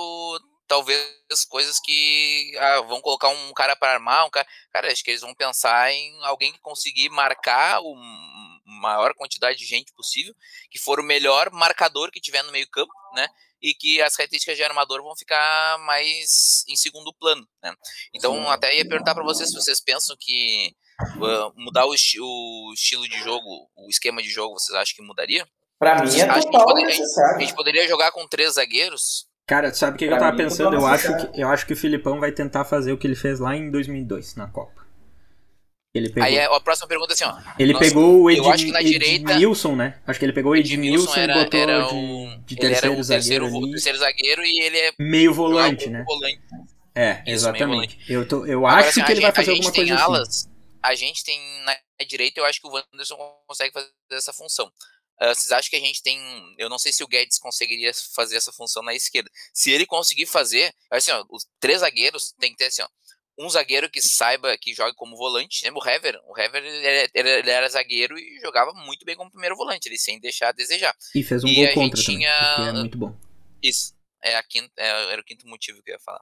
talvez 0.67 1.45
coisas 1.49 1.79
que 1.79 2.51
ah, 2.57 2.81
vão 2.81 3.01
colocar 3.01 3.29
um 3.29 3.53
cara 3.53 3.75
para 3.75 3.93
armar, 3.93 4.25
um 4.25 4.29
cara, 4.29 4.47
cara, 4.71 4.91
acho 4.91 5.03
que 5.03 5.11
eles 5.11 5.21
vão 5.21 5.33
pensar 5.35 5.91
em 5.91 6.23
alguém 6.23 6.51
que 6.51 6.59
conseguir 6.59 7.09
marcar 7.09 7.81
o 7.81 7.95
maior 8.65 9.13
quantidade 9.13 9.57
de 9.57 9.65
gente 9.65 9.93
possível, 9.93 10.33
que 10.71 10.79
for 10.79 10.99
o 10.99 11.03
melhor 11.03 11.51
marcador 11.51 12.11
que 12.11 12.21
tiver 12.21 12.43
no 12.43 12.51
meio 12.51 12.67
campo, 12.69 12.91
né? 13.13 13.27
E 13.61 13.73
que 13.73 14.01
as 14.01 14.15
características 14.15 14.57
de 14.57 14.63
armador 14.63 15.01
vão 15.01 15.15
ficar 15.15 15.77
mais 15.79 16.65
em 16.67 16.75
segundo 16.75 17.13
plano, 17.13 17.47
né? 17.61 17.73
Então, 18.13 18.49
até 18.49 18.75
ia 18.75 18.87
perguntar 18.87 19.13
para 19.13 19.23
vocês 19.23 19.49
se 19.49 19.55
vocês 19.55 19.79
pensam 19.79 20.15
que 20.19 20.75
uh, 21.17 21.53
mudar 21.55 21.85
o, 21.85 21.91
o 21.91 22.73
estilo 22.73 23.07
de 23.07 23.17
jogo, 23.19 23.69
o 23.75 23.89
esquema 23.89 24.21
de 24.21 24.29
jogo, 24.29 24.59
vocês 24.59 24.75
acham 24.75 24.95
que 24.95 25.01
mudaria? 25.01 25.47
Pra 25.83 26.03
mim 26.03 26.19
é 26.19 26.25
total 26.25 26.65
poderia, 26.65 26.87
necessário. 26.87 27.35
A 27.35 27.39
gente 27.39 27.55
poderia 27.55 27.87
jogar 27.87 28.11
com 28.11 28.27
três 28.27 28.53
zagueiros? 28.53 29.27
Cara, 29.45 29.73
sabe 29.73 29.95
o 29.95 29.99
que, 29.99 30.07
que 30.07 30.13
eu 30.13 30.17
tava 30.17 30.37
pensando? 30.37 30.75
Eu 30.75 30.85
acho 30.85 31.17
que, 31.17 31.41
eu 31.41 31.49
acho 31.49 31.65
que 31.65 31.73
o 31.73 31.77
Filipão 31.77 32.19
vai 32.19 32.31
tentar 32.31 32.63
fazer 32.63 32.93
o 32.93 32.97
que 32.97 33.05
ele 33.05 33.15
fez 33.15 33.39
lá 33.39 33.55
em 33.55 33.69
2002, 33.69 34.35
na 34.35 34.47
Copa. 34.47 34.83
Ele 35.93 36.09
pegou... 36.09 36.23
Aí 36.23 36.39
a 36.39 36.59
próxima 36.59 36.87
pergunta 36.87 37.11
é 37.11 37.13
assim, 37.13 37.25
ó. 37.25 37.37
Ele 37.59 37.73
nossa, 37.73 37.85
pegou 37.85 38.21
o 38.21 38.31
Ed, 38.31 38.41
direita, 38.83 39.33
Edmilson, 39.33 39.75
né? 39.75 39.99
Acho 40.07 40.17
que 40.17 40.25
ele 40.25 40.33
pegou 40.33 40.53
o 40.53 40.55
Edmilson 40.55 41.13
era, 41.15 41.33
e 41.33 41.43
botou 41.43 41.59
era 41.59 41.87
um, 41.93 42.41
de, 42.45 42.55
de 42.55 42.55
terceiro, 42.55 42.95
um 42.95 43.03
zagueiro 43.03 43.45
terceiro, 43.45 43.71
terceiro 43.71 43.97
zagueiro 43.99 44.41
e 44.43 44.61
ele 44.61 44.77
é 44.77 44.91
meio 44.97 45.33
volante, 45.33 45.89
né? 45.89 46.03
Volante. 46.07 46.41
É, 46.95 47.21
Isso, 47.21 47.47
exatamente. 47.47 47.99
Eu, 48.09 48.27
tô, 48.27 48.45
eu 48.45 48.65
Agora, 48.65 48.81
acho 48.81 48.89
assim, 48.89 49.03
que 49.03 49.11
ele 49.11 49.21
vai 49.21 49.31
fazer 49.31 49.51
alguma 49.51 49.71
coisa 49.71 49.93
assim. 49.93 50.03
alas, 50.03 50.29
assim. 50.29 50.49
A 50.81 50.95
gente 50.95 51.23
tem 51.23 51.39
na 51.63 51.75
direita, 52.07 52.39
eu 52.39 52.45
acho 52.45 52.59
que 52.59 52.67
o 52.67 52.71
Wanderson 52.71 53.15
consegue 53.47 53.71
fazer 53.71 53.89
essa 54.11 54.33
função. 54.33 54.71
Uh, 55.21 55.33
vocês 55.33 55.51
acham 55.51 55.69
que 55.69 55.75
a 55.75 55.79
gente 55.79 56.01
tem. 56.01 56.19
Eu 56.57 56.69
não 56.69 56.79
sei 56.79 56.91
se 56.91 57.03
o 57.03 57.07
Guedes 57.07 57.37
conseguiria 57.37 57.91
fazer 58.15 58.35
essa 58.35 58.51
função 58.51 58.83
na 58.83 58.93
esquerda. 58.93 59.29
Se 59.53 59.71
ele 59.71 59.85
conseguir 59.85 60.25
fazer, 60.25 60.73
assim, 60.89 61.11
ó, 61.11 61.23
os 61.29 61.45
três 61.59 61.81
zagueiros 61.81 62.33
tem 62.39 62.51
que 62.51 62.57
ter 62.57 62.65
assim, 62.65 62.81
ó. 62.81 62.87
um 63.37 63.49
zagueiro 63.49 63.89
que 63.89 64.01
saiba 64.01 64.57
que 64.57 64.73
joga 64.73 64.93
como 64.95 65.15
volante. 65.15 65.63
Lembra 65.65 65.81
o 65.83 65.87
Hever? 65.87 66.19
O 66.25 66.37
Hever 66.37 66.63
ele 66.63 66.85
era, 66.85 67.09
ele 67.13 67.49
era, 67.49 67.69
zagueiro 67.69 68.17
e 68.17 68.39
jogava 68.41 68.73
muito 68.73 69.05
bem 69.05 69.15
como 69.15 69.31
primeiro 69.31 69.55
volante, 69.55 69.87
ele 69.87 69.97
sem 69.97 70.19
deixar 70.19 70.49
a 70.49 70.53
desejar. 70.53 70.95
E 71.15 71.23
fez 71.23 71.43
um 71.43 71.47
e 71.47 71.55
gol 71.55 71.73
contra 71.73 72.01
tinha... 72.01 72.55
também, 72.55 72.69
é 72.69 72.73
muito 72.73 72.97
bom. 72.97 73.15
Isso. 73.61 73.93
É 74.21 74.37
a 74.37 74.43
quinta, 74.43 74.71
é, 74.77 75.11
era 75.11 75.21
o 75.21 75.25
quinto 75.25 75.45
motivo 75.47 75.83
que 75.83 75.91
eu 75.91 75.95
ia 75.95 75.99
falar. 75.99 76.21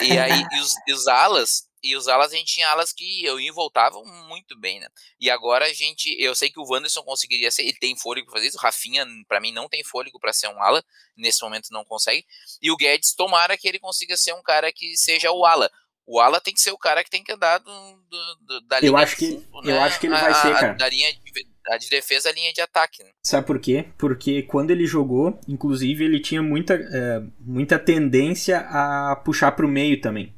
E 0.00 0.16
aí, 0.16 0.46
e 0.52 0.60
os, 0.60 0.74
e 0.86 0.92
os 0.92 1.08
alas, 1.08 1.68
e 1.82 1.96
os 1.96 2.08
alas 2.08 2.32
a 2.32 2.36
gente 2.36 2.54
tinha 2.54 2.68
alas 2.68 2.92
que 2.92 3.24
eu 3.24 3.40
ia 3.40 3.52
voltavam 3.52 4.04
muito 4.28 4.58
bem, 4.58 4.80
né? 4.80 4.88
E 5.20 5.30
agora 5.30 5.66
a 5.66 5.72
gente, 5.72 6.14
eu 6.18 6.34
sei 6.34 6.50
que 6.50 6.60
o 6.60 6.64
Wanderson 6.64 7.02
conseguiria 7.02 7.50
ser, 7.50 7.62
ele 7.62 7.78
tem 7.78 7.96
fôlego 7.96 8.26
para 8.26 8.36
fazer 8.36 8.48
isso, 8.48 8.56
o 8.56 8.60
Rafinha 8.60 9.06
para 9.28 9.40
mim 9.40 9.52
não 9.52 9.68
tem 9.68 9.82
fôlego 9.84 10.18
para 10.18 10.32
ser 10.32 10.48
um 10.48 10.62
ala, 10.62 10.84
nesse 11.16 11.42
momento 11.42 11.68
não 11.70 11.84
consegue. 11.84 12.24
E 12.60 12.70
o 12.70 12.76
Guedes 12.76 13.14
tomara 13.14 13.56
que 13.56 13.68
ele 13.68 13.78
consiga 13.78 14.16
ser 14.16 14.32
um 14.34 14.42
cara 14.42 14.72
que 14.72 14.96
seja 14.96 15.30
o 15.32 15.44
ala. 15.44 15.70
O 16.06 16.20
ala 16.20 16.40
tem 16.40 16.52
que 16.52 16.60
ser 16.60 16.72
o 16.72 16.78
cara 16.78 17.04
que 17.04 17.10
tem 17.10 17.22
que 17.22 17.32
andar 17.32 17.58
do, 17.58 17.70
do, 18.10 18.36
do 18.40 18.60
da 18.62 18.80
linha 18.80 18.90
eu 18.90 18.96
acho 18.96 19.16
que 19.16 19.36
né? 19.36 19.76
Eu 19.76 19.80
acho 19.80 20.00
que 20.00 20.06
ele 20.06 20.14
vai 20.14 20.30
a, 20.30 20.34
ser, 20.34 20.52
cara. 20.52 20.72
Da 20.74 20.88
linha 20.88 21.12
de, 21.12 21.46
a 21.68 21.78
de 21.78 21.88
defesa, 21.88 22.28
a 22.28 22.32
linha 22.32 22.52
de 22.52 22.60
ataque. 22.60 23.04
Né? 23.04 23.10
Sabe 23.22 23.46
por 23.46 23.60
quê? 23.60 23.86
Porque 23.96 24.42
quando 24.42 24.72
ele 24.72 24.84
jogou, 24.84 25.38
inclusive, 25.46 26.04
ele 26.04 26.20
tinha 26.20 26.42
muita, 26.42 26.74
é, 26.74 27.22
muita 27.38 27.78
tendência 27.78 28.58
a 28.68 29.16
puxar 29.24 29.52
para 29.52 29.64
o 29.64 29.68
meio 29.68 30.00
também. 30.00 30.34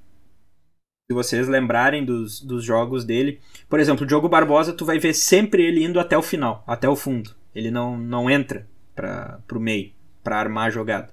Se 1.06 1.12
vocês 1.12 1.46
lembrarem 1.48 2.02
dos, 2.02 2.40
dos 2.40 2.64
jogos 2.64 3.04
dele. 3.04 3.38
Por 3.68 3.78
exemplo, 3.78 4.04
o 4.04 4.06
Diogo 4.06 4.26
Barbosa, 4.26 4.72
tu 4.72 4.86
vai 4.86 4.98
ver 4.98 5.12
sempre 5.12 5.62
ele 5.62 5.84
indo 5.84 6.00
até 6.00 6.16
o 6.16 6.22
final, 6.22 6.64
até 6.66 6.88
o 6.88 6.96
fundo. 6.96 7.30
Ele 7.54 7.70
não, 7.70 7.98
não 7.98 8.30
entra 8.30 8.66
para 8.94 9.38
o 9.52 9.60
meio, 9.60 9.92
para 10.22 10.38
armar 10.38 10.68
a 10.68 10.70
jogada. 10.70 11.10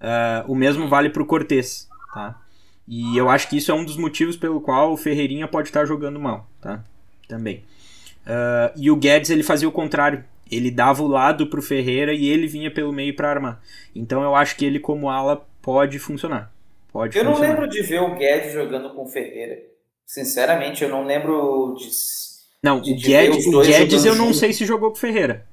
Uh, 0.00 0.50
o 0.50 0.54
mesmo 0.54 0.88
vale 0.88 1.10
para 1.10 1.22
o 1.22 1.26
Cortez, 1.26 1.86
tá? 2.14 2.40
E 2.88 3.14
eu 3.14 3.28
acho 3.28 3.50
que 3.50 3.58
isso 3.58 3.70
é 3.70 3.74
um 3.74 3.84
dos 3.84 3.98
motivos 3.98 4.38
pelo 4.38 4.58
qual 4.58 4.90
o 4.92 4.96
Ferreirinha 4.96 5.46
pode 5.46 5.68
estar 5.68 5.84
jogando 5.84 6.18
mal, 6.18 6.48
tá? 6.58 6.82
Também. 7.28 7.62
Uh, 8.26 8.72
e 8.74 8.90
o 8.90 8.96
Guedes 8.96 9.28
ele 9.28 9.42
fazia 9.42 9.68
o 9.68 9.72
contrário. 9.72 10.24
Ele 10.50 10.70
dava 10.70 11.02
o 11.02 11.08
lado 11.08 11.46
pro 11.48 11.60
Ferreira 11.60 12.14
e 12.14 12.26
ele 12.26 12.46
vinha 12.46 12.70
pelo 12.70 12.92
meio 12.92 13.14
para 13.14 13.28
armar. 13.28 13.60
Então 13.94 14.22
eu 14.22 14.34
acho 14.34 14.56
que 14.56 14.64
ele 14.64 14.80
como 14.80 15.10
ala 15.10 15.46
pode 15.60 15.98
funcionar. 15.98 16.55
Pode 16.96 17.18
eu 17.18 17.24
funcionar. 17.24 17.48
não 17.48 17.54
lembro 17.54 17.68
de 17.68 17.82
ver 17.82 18.00
o 18.00 18.14
Guedes 18.14 18.54
jogando 18.54 18.94
com 18.94 19.04
o 19.04 19.06
Ferreira. 19.06 19.58
Sinceramente, 20.06 20.82
eu 20.82 20.88
não 20.88 21.04
lembro 21.04 21.74
de. 21.78 21.90
Não, 22.62 22.80
de, 22.80 22.92
o 22.92 22.96
Guedes, 22.96 23.46
o 23.46 23.60
Guedes 23.60 24.04
eu 24.06 24.14
não 24.14 24.28
junto. 24.28 24.38
sei 24.38 24.52
se 24.54 24.64
jogou 24.64 24.90
com 24.90 24.96
o 24.96 25.00
Ferreira. 25.00 25.46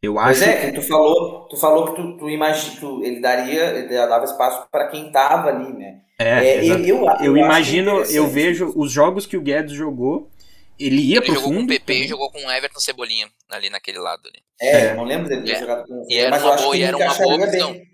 Eu 0.00 0.20
acho. 0.20 0.40
Mas 0.40 0.42
é, 0.42 0.70
que 0.70 0.80
tu 0.80 0.82
falou, 0.82 1.48
tu 1.48 1.56
falou 1.56 1.86
que 1.86 2.00
tu, 2.00 2.16
tu 2.16 2.30
imagina, 2.30 2.76
tu, 2.78 3.02
ele 3.02 3.20
daria, 3.20 3.64
ele 3.70 3.88
dava 3.88 4.24
espaço 4.24 4.68
para 4.70 4.86
quem 4.86 5.10
tava 5.10 5.48
ali, 5.48 5.72
né? 5.72 6.00
É, 6.20 6.58
é 6.58 6.64
eu, 6.64 6.78
eu, 6.78 7.06
eu, 7.20 7.36
imagino, 7.36 8.02
eu 8.04 8.28
vejo 8.28 8.72
os 8.76 8.92
jogos 8.92 9.26
que 9.26 9.36
o 9.36 9.40
Guedes 9.40 9.72
jogou, 9.72 10.30
ele 10.78 11.00
ia 11.00 11.16
ele 11.16 11.26
pro 11.26 11.34
jogou 11.34 11.48
fundo. 11.50 11.58
com 11.58 11.64
o 11.64 11.68
PP 11.68 11.92
e 11.92 12.06
jogou 12.06 12.30
com 12.30 12.38
o 12.38 12.50
Everton 12.52 12.78
Cebolinha 12.78 13.28
ali 13.50 13.68
naquele 13.68 13.98
lado. 13.98 14.22
Ali. 14.28 14.42
É, 14.60 14.92
eu 14.92 14.96
não 14.96 15.04
lembro 15.04 15.28
dele 15.28 15.42
ter 15.42 15.54
é. 15.54 15.58
jogado 15.58 15.88
com 15.88 15.94
o 15.94 16.06
E 16.08 16.16
era 16.18 16.38
uma 16.38 16.56
boa, 16.56 16.76
e 16.76 16.82
era 16.82 16.96
uma 16.96 17.14
boa 17.14 17.34
opção. 17.34 17.91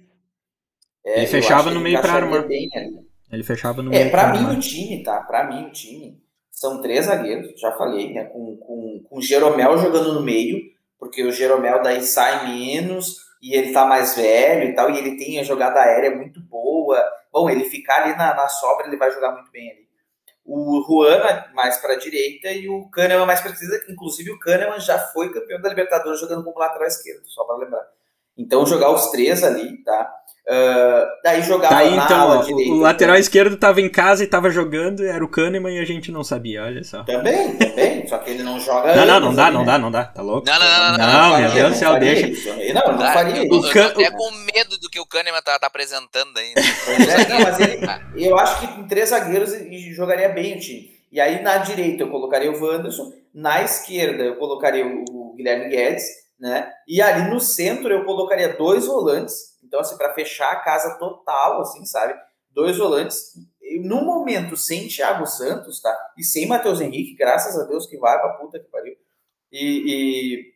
É, 1.09 1.19
ele 1.19 1.27
fechava 1.27 1.71
no 1.71 1.81
meio 1.81 2.01
para 2.01 2.13
armar. 2.13 2.47
Ele 3.31 3.43
fechava 3.43 3.83
no 3.83 3.91
é, 3.93 3.99
meio. 3.99 4.09
É, 4.09 4.11
pra 4.11 4.33
mim 4.33 4.57
o 4.57 4.61
time, 4.61 5.03
tá? 5.03 5.21
Pra 5.23 5.45
mim 5.45 5.67
o 5.67 5.73
time 5.73 6.21
são 6.51 6.83
três 6.83 7.07
zagueiros, 7.07 7.59
já 7.59 7.73
falei, 7.73 8.13
né? 8.13 8.25
Com, 8.25 8.57
com, 8.57 9.03
com 9.09 9.19
o 9.19 9.23
Jeromel 9.23 9.79
jogando 9.79 10.13
no 10.15 10.23
meio, 10.23 10.59
porque 10.99 11.23
o 11.23 11.33
Jeromel 11.33 11.83
daí 11.83 12.03
sai 12.03 12.49
menos 12.49 13.29
e 13.41 13.55
ele 13.55 13.73
tá 13.73 13.85
mais 13.85 14.17
velho 14.17 14.69
e 14.69 14.75
tal, 14.75 14.91
e 14.91 14.99
ele 14.99 15.17
tem 15.17 15.39
a 15.39 15.45
jogada 15.45 15.81
aérea 15.81 16.15
muito 16.15 16.41
boa. 16.41 17.03
Bom, 17.33 17.49
ele 17.49 17.65
ficar 17.65 18.03
ali 18.03 18.17
na, 18.17 18.35
na 18.35 18.49
sobra, 18.49 18.87
ele 18.87 18.97
vai 18.97 19.11
jogar 19.11 19.33
muito 19.33 19.51
bem 19.51 19.71
ali 19.71 19.89
o 20.51 20.83
Juan 20.83 21.45
mais 21.53 21.77
para 21.77 21.93
a 21.93 21.99
direita 21.99 22.51
e 22.51 22.71
o 22.71 22.89
Kahneman 22.89 23.27
mais 23.27 23.43
para 23.43 23.51
esquerda. 23.51 23.85
Inclusive, 23.91 24.31
o 24.31 24.39
Kahneman 24.39 24.81
já 24.81 24.99
foi 24.99 25.31
campeão 25.31 25.61
da 25.61 25.69
Libertadores 25.69 26.19
jogando 26.19 26.43
como 26.43 26.59
lateral 26.59 26.89
esquerdo, 26.89 27.27
só 27.27 27.45
para 27.45 27.57
lembrar. 27.57 27.87
Então, 28.35 28.65
jogar 28.65 28.91
os 28.91 29.11
três 29.11 29.45
ali, 29.45 29.85
tá? 29.85 30.11
Uh, 30.49 31.07
daí 31.23 31.43
jogava 31.43 31.75
tá 31.75 31.85
na 31.85 32.05
então, 32.05 32.21
ala 32.21 32.43
direita. 32.43 32.73
O 32.73 32.79
lateral 32.79 33.17
esquerdo 33.17 33.55
estava 33.55 33.83
em 33.83 33.89
casa 33.91 34.23
e 34.23 34.25
estava 34.25 34.49
jogando, 34.49 35.05
era 35.05 35.23
o 35.23 35.29
Kahneman 35.29 35.77
e 35.77 35.79
a 35.79 35.85
gente 35.85 36.11
não 36.11 36.25
sabia, 36.25 36.65
olha 36.65 36.83
só. 36.83 37.03
Também, 37.05 37.55
também, 37.59 38.09
só 38.09 38.17
que 38.17 38.31
ele 38.31 38.43
não 38.43 38.59
joga 38.59 38.97
Não, 38.97 39.07
não, 39.07 39.21
não 39.21 39.35
dá, 39.35 39.51
não 39.51 39.61
né? 39.61 39.67
dá, 39.67 39.79
não 39.79 39.91
dá, 39.91 40.05
tá 40.05 40.23
louco? 40.23 40.47
Não, 40.47 40.59
não, 40.59 40.67
não, 40.67 40.93
não. 40.93 40.99
Não, 40.99 41.31
não 41.33 41.39
meu 41.39 41.51
Deus 41.51 41.73
do 41.73 41.79
céu, 41.79 41.99
deixa. 42.01 42.29
Isso. 42.29 42.49
Não, 42.49 42.93
não 42.97 43.13
faria 43.13 43.45
eu, 43.45 43.59
isso. 43.59 43.79
Eu 43.79 43.93
tô 43.93 44.01
até 44.01 44.11
com 44.11 44.31
medo 44.31 44.79
do 44.81 44.89
que 44.89 44.99
o 44.99 45.05
Kahneman 45.05 45.43
tá, 45.43 45.59
tá 45.59 45.67
apresentando 45.67 46.39
ainda. 46.39 46.63
Pois 46.87 47.09
é, 47.09 47.29
não, 47.29 47.41
mas 47.41 47.61
ele, 47.61 48.27
eu 48.27 48.39
acho 48.39 48.61
que 48.61 48.69
com 48.69 48.89
três 48.89 49.11
zagueiros 49.11 49.53
jogaria 49.95 50.31
bem 50.31 50.57
o 50.57 50.61
time. 50.61 50.99
E 51.13 51.21
aí 51.21 51.43
na 51.43 51.59
direita 51.59 52.05
eu 52.05 52.11
colocaria 52.11 52.51
o 52.51 52.59
Wanderson, 52.59 53.13
na 53.35 53.63
esquerda 53.63 54.25
eu 54.25 54.37
colocaria 54.37 54.87
o 54.87 55.35
Guilherme 55.37 55.69
Guedes, 55.69 56.05
né? 56.41 56.71
E 56.87 57.03
ali 57.03 57.29
no 57.31 57.41
centro 57.41 57.93
eu 57.93 58.05
colocaria 58.05 58.57
dois 58.57 58.87
volantes, 58.87 59.58
então 59.69 59.81
assim 59.81 59.97
para 59.97 60.15
fechar 60.15 60.51
a 60.51 60.61
casa 60.61 60.99
total, 60.99 61.61
assim, 61.61 61.85
sabe? 61.85 62.15
Dois 62.51 62.77
volantes. 62.77 63.35
No 63.83 64.03
momento 64.05 64.57
sem 64.57 64.89
Thiago 64.89 65.27
Santos, 65.27 65.81
tá? 65.81 65.95
E 66.17 66.25
sem 66.25 66.49
Matheus 66.49 66.81
Henrique, 66.81 67.15
graças 67.15 67.57
a 67.57 67.65
Deus 67.65 67.87
que 67.87 67.99
vai 67.99 68.19
pra 68.19 68.31
puta 68.31 68.59
que 68.59 68.67
pariu. 68.67 68.95
E, 69.53 69.85
e 69.87 70.55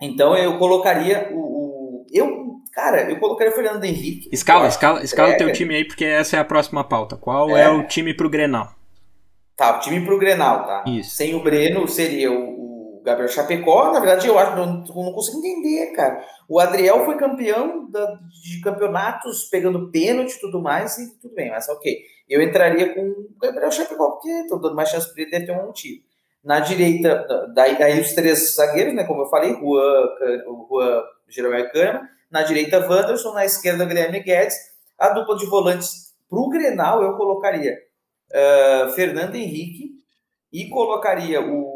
então 0.00 0.36
eu 0.36 0.58
colocaria 0.58 1.28
o, 1.32 1.38
o, 1.38 2.06
eu, 2.12 2.60
cara, 2.72 3.10
eu 3.10 3.18
colocaria 3.18 3.52
o 3.52 3.56
Fernando 3.56 3.84
Henrique. 3.84 4.28
Escala, 4.32 4.68
escala, 4.68 5.02
escala 5.02 5.34
o 5.34 5.36
teu 5.36 5.52
time 5.52 5.74
aí 5.74 5.84
porque 5.84 6.04
essa 6.04 6.36
é 6.36 6.40
a 6.40 6.44
próxima 6.44 6.84
pauta. 6.84 7.16
Qual 7.16 7.56
é, 7.56 7.64
é 7.64 7.68
o 7.68 7.86
time 7.86 8.14
pro 8.14 8.30
Grenal? 8.30 8.74
Tá, 9.56 9.76
o 9.76 9.80
time 9.80 10.04
pro 10.04 10.18
Grenal, 10.18 10.66
tá? 10.66 10.84
Isso. 10.86 11.16
Sem 11.16 11.34
o 11.34 11.42
Breno 11.42 11.88
seria 11.88 12.30
o, 12.30 12.55
o 12.55 12.55
Gabriel 13.06 13.28
Chapecó. 13.28 13.92
Na 13.92 14.00
verdade, 14.00 14.26
eu 14.26 14.36
acho 14.36 14.50
que 14.50 14.58
não, 14.58 15.12
consigo 15.12 15.38
entender, 15.38 15.92
cara. 15.92 16.20
O 16.48 16.58
Adriel 16.58 17.04
foi 17.04 17.16
campeão 17.16 17.88
da, 17.88 18.18
de 18.42 18.60
campeonatos 18.60 19.44
pegando 19.44 19.90
pênalti 19.92 20.32
e 20.32 20.40
tudo 20.40 20.60
mais, 20.60 20.98
e 20.98 21.16
tudo 21.20 21.32
bem, 21.32 21.50
mas 21.50 21.68
ok. 21.68 21.96
Eu 22.28 22.42
entraria 22.42 22.92
com 22.92 23.00
o 23.00 23.28
Gabriel 23.40 23.70
Chapecó, 23.70 24.10
porque 24.10 24.48
tô 24.48 24.58
dando 24.58 24.74
mais 24.74 24.88
chance 24.88 25.12
para 25.12 25.22
ele, 25.22 25.30
deve 25.30 25.46
ter 25.46 25.52
um 25.52 25.66
motivo. 25.66 26.02
Na 26.42 26.58
direita, 26.58 27.24
daí, 27.54 27.78
daí 27.78 28.00
os 28.00 28.12
três 28.12 28.56
zagueiros, 28.56 28.94
né? 28.94 29.04
Como 29.04 29.22
eu 29.22 29.26
falei, 29.26 29.52
Juan, 29.54 30.08
o 30.48 30.66
Juan 30.68 31.02
Jeromel 31.28 31.70
Cama. 31.70 32.08
Na 32.30 32.42
direita, 32.42 32.78
Wanderson. 32.88 33.32
Na 33.32 33.44
esquerda, 33.44 33.84
Guilherme 33.84 34.20
Guedes. 34.20 34.56
A 34.98 35.10
dupla 35.10 35.36
de 35.36 35.46
volantes 35.46 36.14
pro 36.28 36.48
Grenal 36.48 37.02
eu 37.02 37.16
colocaria 37.16 37.76
uh, 38.32 38.90
Fernando 38.92 39.34
Henrique 39.34 39.96
e 40.52 40.68
colocaria 40.68 41.40
o, 41.40 41.52
o, 41.52 41.75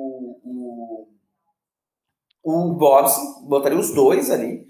o 2.43 2.75
Bobson, 2.75 3.47
botaria 3.47 3.79
os 3.79 3.93
dois 3.93 4.31
ali, 4.31 4.67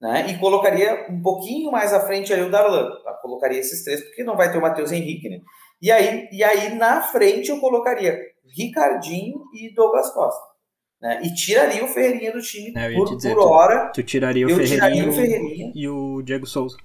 né? 0.00 0.26
E 0.28 0.38
colocaria 0.38 1.06
um 1.10 1.22
pouquinho 1.22 1.70
mais 1.70 1.92
à 1.92 2.00
frente 2.00 2.32
ali 2.32 2.42
o 2.42 2.50
Darlan. 2.50 2.90
Tá? 3.02 3.14
Colocaria 3.22 3.58
esses 3.58 3.82
três, 3.82 4.02
porque 4.02 4.22
não 4.22 4.36
vai 4.36 4.52
ter 4.52 4.58
o 4.58 4.62
Matheus 4.62 4.92
Henrique, 4.92 5.28
né? 5.28 5.40
E 5.80 5.90
aí, 5.90 6.28
e 6.30 6.44
aí 6.44 6.74
na 6.74 7.02
frente 7.02 7.50
eu 7.50 7.58
colocaria 7.58 8.18
Ricardinho 8.56 9.44
e 9.54 9.74
Douglas 9.74 10.12
Costa. 10.12 10.54
Né? 11.00 11.20
E 11.22 11.34
tiraria 11.34 11.84
o 11.84 11.88
Ferreirinha 11.88 12.32
do 12.32 12.40
time 12.40 12.72
é, 12.76 12.94
por, 12.94 13.16
dizer, 13.16 13.34
por 13.34 13.46
hora. 13.46 13.88
Tu, 13.88 14.02
tu 14.02 14.02
tiraria, 14.02 14.46
o 14.46 14.48
Ferreirinha, 14.48 14.76
tiraria 14.76 15.08
o 15.08 15.12
Ferreirinha 15.12 15.72
e 15.74 15.88
o 15.88 16.22
Diego 16.22 16.46
Souza. 16.46 16.76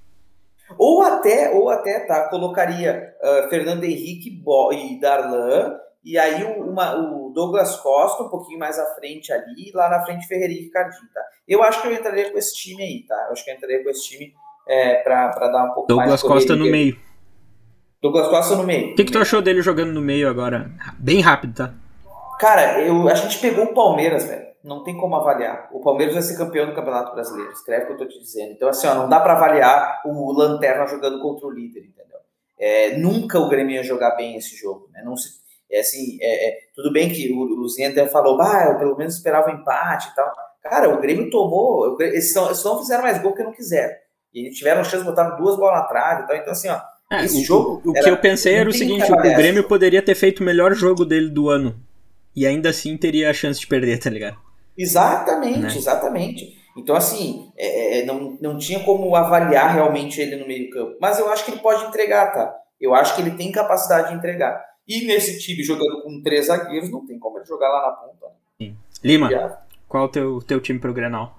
Ou 0.77 1.01
até, 1.01 1.51
ou 1.51 1.69
até, 1.69 2.01
tá, 2.01 2.29
colocaria 2.29 3.15
uh, 3.21 3.49
Fernando 3.49 3.83
Henrique 3.83 4.29
Bo 4.29 4.71
e 4.71 4.99
Darlan, 4.99 5.75
e 6.03 6.17
aí 6.17 6.43
uma, 6.43 6.95
o 6.95 7.31
Douglas 7.33 7.75
Costa 7.77 8.23
um 8.23 8.29
pouquinho 8.29 8.59
mais 8.59 8.79
à 8.79 8.85
frente 8.95 9.31
ali, 9.31 9.69
e 9.69 9.71
lá 9.73 9.89
na 9.89 10.05
frente 10.05 10.27
Ferreirinha 10.27 10.61
e 10.61 10.63
Ricardinho, 10.65 11.09
tá? 11.13 11.21
Eu 11.47 11.63
acho 11.63 11.81
que 11.81 11.87
eu 11.87 11.93
entraria 11.93 12.31
com 12.31 12.37
esse 12.37 12.55
time 12.55 12.83
aí, 12.83 13.05
tá? 13.07 13.25
Eu 13.27 13.31
acho 13.33 13.43
que 13.43 13.51
eu 13.51 13.55
entraria 13.55 13.83
com 13.83 13.89
esse 13.89 14.09
time 14.09 14.33
é, 14.67 14.95
pra, 14.95 15.29
pra 15.29 15.47
dar 15.49 15.65
um 15.65 15.73
pouco 15.73 15.87
Douglas 15.87 16.09
mais 16.09 16.21
Douglas 16.21 16.43
Costa 16.43 16.55
no 16.55 16.65
meio. 16.69 16.97
Douglas 18.01 18.27
Costa 18.27 18.55
no 18.55 18.63
meio. 18.63 18.93
O 18.93 18.95
que, 18.95 19.05
que 19.05 19.11
tu 19.11 19.19
achou 19.19 19.41
dele 19.41 19.61
jogando 19.61 19.91
no 19.91 20.01
meio 20.01 20.29
agora? 20.29 20.71
Bem 20.97 21.19
rápido, 21.21 21.55
tá? 21.55 21.73
Cara, 22.39 22.81
eu, 22.81 23.09
a 23.09 23.15
gente 23.15 23.39
pegou 23.39 23.65
o 23.65 23.73
Palmeiras, 23.73 24.25
velho 24.25 24.49
não 24.63 24.83
tem 24.83 24.97
como 24.97 25.15
avaliar. 25.15 25.69
O 25.71 25.79
Palmeiras 25.79 26.13
vai 26.13 26.23
ser 26.23 26.37
campeão 26.37 26.65
do 26.65 26.75
Campeonato 26.75 27.13
Brasileiro. 27.13 27.51
Escreve 27.51 27.83
o 27.83 27.87
que 27.87 27.93
eu 27.93 27.97
tô 27.97 28.07
te 28.07 28.19
dizendo. 28.19 28.51
Então, 28.51 28.67
assim, 28.67 28.87
ó, 28.87 28.93
não 28.93 29.09
dá 29.09 29.19
para 29.19 29.33
avaliar 29.33 30.01
o 30.05 30.31
Lanterna 30.33 30.85
jogando 30.85 31.21
contra 31.21 31.47
o 31.47 31.51
líder, 31.51 31.79
entendeu? 31.79 32.19
É, 32.57 32.97
nunca 32.97 33.39
o 33.39 33.47
Grêmio 33.47 33.75
ia 33.75 33.83
jogar 33.83 34.15
bem 34.15 34.35
esse 34.35 34.55
jogo, 34.55 34.89
né? 34.91 35.01
Não 35.03 35.15
se, 35.15 35.29
é 35.71 35.79
assim, 35.79 36.17
é, 36.21 36.49
é, 36.49 36.57
tudo 36.75 36.91
bem 36.91 37.09
que 37.09 37.31
o, 37.31 37.61
o 37.61 37.69
Zender 37.69 38.09
falou, 38.09 38.41
ah, 38.41 38.69
eu 38.71 38.77
pelo 38.77 38.97
menos 38.97 39.15
esperava 39.15 39.49
um 39.49 39.55
empate 39.55 40.09
e 40.09 40.15
tal. 40.15 40.31
Cara, 40.63 40.89
o 40.89 40.99
Grêmio 40.99 41.29
tomou, 41.29 41.99
eles 42.01 42.33
não, 42.33 42.47
eles 42.47 42.63
não 42.63 42.79
fizeram 42.79 43.03
mais 43.03 43.21
gol 43.21 43.31
porque 43.31 43.43
não 43.43 43.53
quiseram. 43.53 43.93
E 44.33 44.45
eles 44.47 44.57
tiveram 44.57 44.83
chance 44.83 45.03
de 45.03 45.09
botar 45.09 45.29
duas 45.31 45.55
bolas 45.55 45.81
na 45.81 45.87
trave 45.87 46.23
e 46.23 46.27
tal. 46.27 46.35
Então, 46.35 46.51
assim, 46.51 46.69
ó, 46.69 46.79
é, 47.11 47.25
esse 47.25 47.41
o, 47.41 47.43
jogo. 47.43 47.81
O, 47.85 47.95
era, 47.95 48.03
que 48.03 48.11
eu 48.11 48.17
pensei 48.17 48.55
era 48.55 48.69
o 48.69 48.73
seguinte: 48.73 49.11
o 49.11 49.15
Grêmio 49.15 49.67
poderia 49.67 50.01
ter 50.01 50.15
feito 50.15 50.41
o 50.41 50.43
melhor 50.43 50.73
jogo 50.73 51.05
dele 51.05 51.29
do 51.29 51.49
ano. 51.49 51.75
E 52.35 52.45
ainda 52.45 52.69
assim 52.69 52.95
teria 52.95 53.29
a 53.29 53.33
chance 53.33 53.59
de 53.59 53.67
perder, 53.67 53.99
tá 53.99 54.09
ligado? 54.09 54.37
Exatamente, 54.77 55.59
né? 55.59 55.67
exatamente. 55.75 56.57
Então, 56.77 56.95
assim, 56.95 57.51
é, 57.57 57.99
é, 57.99 58.05
não, 58.05 58.37
não 58.39 58.57
tinha 58.57 58.79
como 58.81 59.13
avaliar 59.15 59.73
realmente 59.73 60.21
ele 60.21 60.37
no 60.37 60.47
meio 60.47 60.69
campo. 60.69 60.95
Mas 61.01 61.19
eu 61.19 61.29
acho 61.29 61.43
que 61.43 61.51
ele 61.51 61.59
pode 61.59 61.83
entregar, 61.85 62.31
tá? 62.31 62.55
Eu 62.79 62.93
acho 62.93 63.15
que 63.15 63.21
ele 63.21 63.31
tem 63.31 63.51
capacidade 63.51 64.09
de 64.09 64.15
entregar. 64.15 64.63
E 64.89 65.05
nesse 65.05 65.37
time, 65.37 65.63
jogando 65.63 66.01
com 66.01 66.19
três 66.19 66.47
zagueiros, 66.47 66.89
não 66.89 67.05
tem 67.05 67.19
como 67.19 67.37
ele 67.37 67.45
jogar 67.45 67.69
lá 67.69 67.81
na 67.83 67.91
ponta. 67.91 68.25
Né? 68.25 68.33
Sim. 68.59 68.77
Lima, 69.03 69.29
qual 69.87 70.05
é 70.05 70.07
o 70.07 70.09
teu, 70.09 70.41
teu 70.41 70.59
time 70.59 70.79
pro 70.79 70.91
Grenal? 70.91 71.37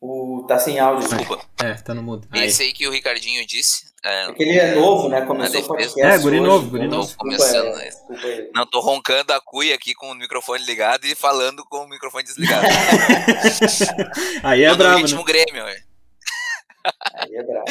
O, 0.00 0.44
tá 0.46 0.56
sem 0.58 0.78
áudio. 0.78 1.08
Desculpa. 1.08 1.44
É, 1.62 1.74
tá 1.74 1.94
no 1.94 2.02
mudo. 2.02 2.28
Aí. 2.30 2.46
Esse 2.46 2.62
aí 2.62 2.72
que 2.72 2.86
o 2.86 2.92
Ricardinho 2.92 3.44
disse. 3.44 3.92
É, 4.04 4.28
é 4.28 4.32
que 4.32 4.42
ele 4.42 4.58
é 4.58 4.74
novo, 4.74 5.08
né? 5.08 5.22
Começou 5.22 5.60
o 5.60 5.66
podcast. 5.66 6.00
É, 6.00 6.18
guri 6.18 6.40
novo, 6.40 6.70
guri 6.70 6.88
novo. 6.88 7.06
Desculpa, 7.06 7.36
começando, 7.36 7.78
é, 7.78 7.90
né? 7.90 8.48
Não, 8.54 8.66
tô 8.66 8.80
roncando 8.80 9.32
a 9.32 9.40
cuia 9.40 9.74
aqui 9.74 9.94
com 9.94 10.10
o 10.10 10.14
microfone 10.14 10.64
ligado 10.64 11.04
e 11.06 11.14
falando 11.14 11.64
com 11.64 11.84
o 11.84 11.88
microfone 11.88 12.24
desligado. 12.24 12.66
aí 14.42 14.62
é 14.62 14.74
bravo, 14.74 14.98
ritmo 14.98 15.20
né? 15.20 15.24
Grêmio, 15.24 15.64
Aí 17.14 17.34
é 17.34 17.42
bravo. 17.42 17.64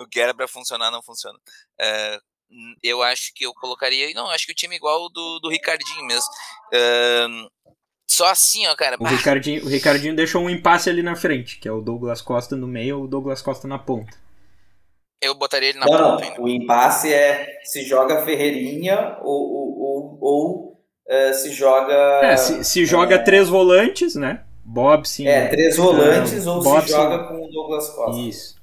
o 0.00 0.06
que 0.06 0.20
era 0.20 0.34
pra 0.34 0.48
funcionar 0.48 0.90
não 0.90 1.02
funciona. 1.02 1.38
É, 1.78 2.18
eu 2.82 3.02
acho 3.02 3.32
que 3.34 3.44
eu 3.44 3.52
colocaria. 3.54 4.12
Não, 4.14 4.30
acho 4.30 4.46
que 4.46 4.52
o 4.52 4.56
time 4.56 4.76
igual 4.76 5.08
do, 5.08 5.40
do 5.40 5.48
Ricardinho 5.48 6.04
mesmo. 6.04 6.30
É, 6.72 7.26
só 8.08 8.30
assim, 8.30 8.66
ó, 8.66 8.74
cara. 8.74 8.96
O 8.98 9.04
Ricardinho, 9.04 9.64
o 9.64 9.68
Ricardinho 9.68 10.16
deixou 10.16 10.42
um 10.42 10.48
impasse 10.48 10.88
ali 10.88 11.02
na 11.02 11.16
frente, 11.16 11.58
que 11.58 11.68
é 11.68 11.72
o 11.72 11.82
Douglas 11.82 12.22
Costa 12.22 12.56
no 12.56 12.66
meio 12.66 12.98
ou 12.98 13.04
o 13.04 13.08
Douglas 13.08 13.42
Costa 13.42 13.68
na 13.68 13.78
ponta. 13.78 14.16
Eu 15.20 15.34
botaria 15.34 15.70
ele 15.70 15.78
na 15.78 15.86
não, 15.86 16.12
ponta 16.12 16.24
ainda. 16.24 16.40
O 16.40 16.48
impasse 16.48 17.12
é 17.12 17.60
se 17.64 17.84
joga 17.84 18.24
Ferreirinha 18.24 19.18
ou, 19.22 19.52
ou, 19.52 19.78
ou, 19.80 20.18
ou 20.20 20.82
uh, 21.06 21.34
se 21.34 21.52
joga. 21.52 21.94
É, 22.22 22.36
se, 22.36 22.64
se 22.64 22.86
joga 22.86 23.16
é... 23.16 23.22
três 23.22 23.48
volantes, 23.48 24.14
né? 24.14 24.45
Bob, 24.68 25.06
sim. 25.06 25.28
É, 25.28 25.46
três 25.46 25.76
volantes 25.76 26.44
ou 26.44 26.60
Bob, 26.60 26.82
se 26.82 26.88
joga 26.88 27.28
com 27.28 27.46
o 27.46 27.48
Douglas 27.48 27.88
Costa. 27.90 28.20
Isso. 28.20 28.60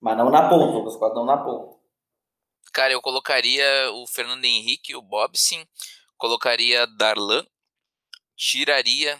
Mas 0.00 0.16
não 0.16 0.30
na 0.30 0.48
ponta, 0.48 0.72
Douglas 0.72 0.96
Costa 0.96 1.14
não 1.16 1.26
na 1.26 1.38
ponta. 1.38 1.74
Cara, 2.72 2.92
eu 2.92 3.02
colocaria 3.02 3.64
o 3.94 4.06
Fernando 4.06 4.44
Henrique, 4.44 4.94
o 4.94 5.02
Bobson, 5.02 5.64
colocaria 6.16 6.86
Darlan, 6.86 7.44
tiraria. 8.36 9.18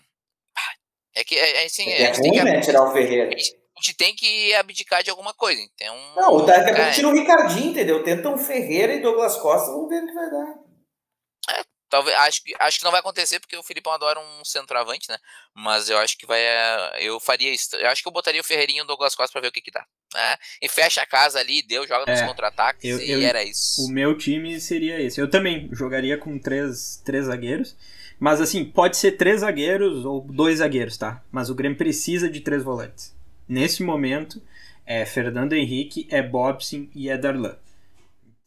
É 1.12 1.24
que 1.24 1.36
é, 1.36 1.64
assim, 1.64 1.88
é, 1.88 2.02
é 2.02 2.12
ruim, 2.12 2.30
que, 2.30 2.44
né, 2.44 2.60
tirar 2.60 2.84
o 2.84 2.92
Ferreira. 2.92 3.24
A 3.24 3.36
gente 3.36 3.96
tem 3.96 4.14
que 4.14 4.54
abdicar 4.54 5.02
de 5.02 5.10
alguma 5.10 5.34
coisa. 5.34 5.60
Então, 5.60 5.96
não, 6.14 6.36
o 6.36 6.42
daqui 6.42 6.70
a 6.70 6.76
pouco 6.76 6.92
tira 6.92 7.08
o 7.08 7.12
Ricardinho, 7.12 7.70
entendeu? 7.70 8.04
Tenta 8.04 8.28
um 8.28 8.38
Ferreira 8.38 8.94
e 8.94 9.02
Douglas 9.02 9.36
Costa, 9.36 9.72
vamos 9.72 9.88
ver 9.88 10.04
o 10.04 10.06
que 10.06 10.14
vai 10.14 10.30
dar. 10.30 10.69
Talvez, 11.90 12.16
acho, 12.18 12.44
que, 12.44 12.54
acho 12.58 12.78
que 12.78 12.84
não 12.84 12.92
vai 12.92 13.00
acontecer 13.00 13.40
porque 13.40 13.56
o 13.56 13.62
Filipão 13.62 13.92
adora 13.92 14.20
um 14.20 14.44
centroavante, 14.44 15.08
né? 15.10 15.18
Mas 15.54 15.90
eu 15.90 15.98
acho 15.98 16.16
que 16.16 16.24
vai. 16.24 16.40
Eu 17.00 17.18
faria 17.20 17.52
isso. 17.52 17.74
Eu 17.76 17.88
acho 17.88 18.00
que 18.02 18.08
eu 18.08 18.12
botaria 18.12 18.40
o 18.40 18.44
Ferreirinho 18.44 18.78
e 18.78 18.82
o 18.82 18.86
Douglas 18.86 19.14
Costa 19.14 19.32
pra 19.32 19.40
ver 19.40 19.48
o 19.48 19.52
que 19.52 19.60
que 19.60 19.72
dá. 19.72 19.84
É, 20.16 20.38
e 20.62 20.68
fecha 20.68 21.02
a 21.02 21.06
casa 21.06 21.38
ali, 21.40 21.62
deu, 21.62 21.86
joga 21.86 22.06
nos 22.10 22.20
É, 22.20 22.26
contra-ataques 22.26 22.84
e 22.84 23.10
eu- 23.10 23.22
era 23.22 23.42
isso. 23.42 23.84
O 23.84 23.88
meu 23.88 24.16
time 24.16 24.60
seria 24.60 25.00
esse. 25.00 25.20
Eu 25.20 25.28
também 25.28 25.68
jogaria 25.72 26.16
com 26.16 26.38
três, 26.38 27.02
três 27.04 27.26
zagueiros. 27.26 27.76
Mas 28.18 28.40
assim, 28.40 28.64
pode 28.64 28.96
ser 28.96 29.12
três 29.12 29.40
zagueiros 29.40 30.04
ou 30.04 30.20
dois 30.20 30.58
zagueiros, 30.58 30.96
tá? 30.96 31.22
Mas 31.32 31.48
o 31.50 31.54
Grêmio 31.54 31.78
precisa 31.78 32.28
de 32.28 32.40
três 32.40 32.62
volantes. 32.62 33.14
Nesse 33.48 33.82
momento, 33.82 34.40
é 34.86 35.04
Fernando 35.06 35.54
Henrique, 35.54 36.06
é 36.10 36.22
Bobson 36.22 36.86
e 36.94 37.08
é 37.08 37.16
Darlan. 37.16 37.56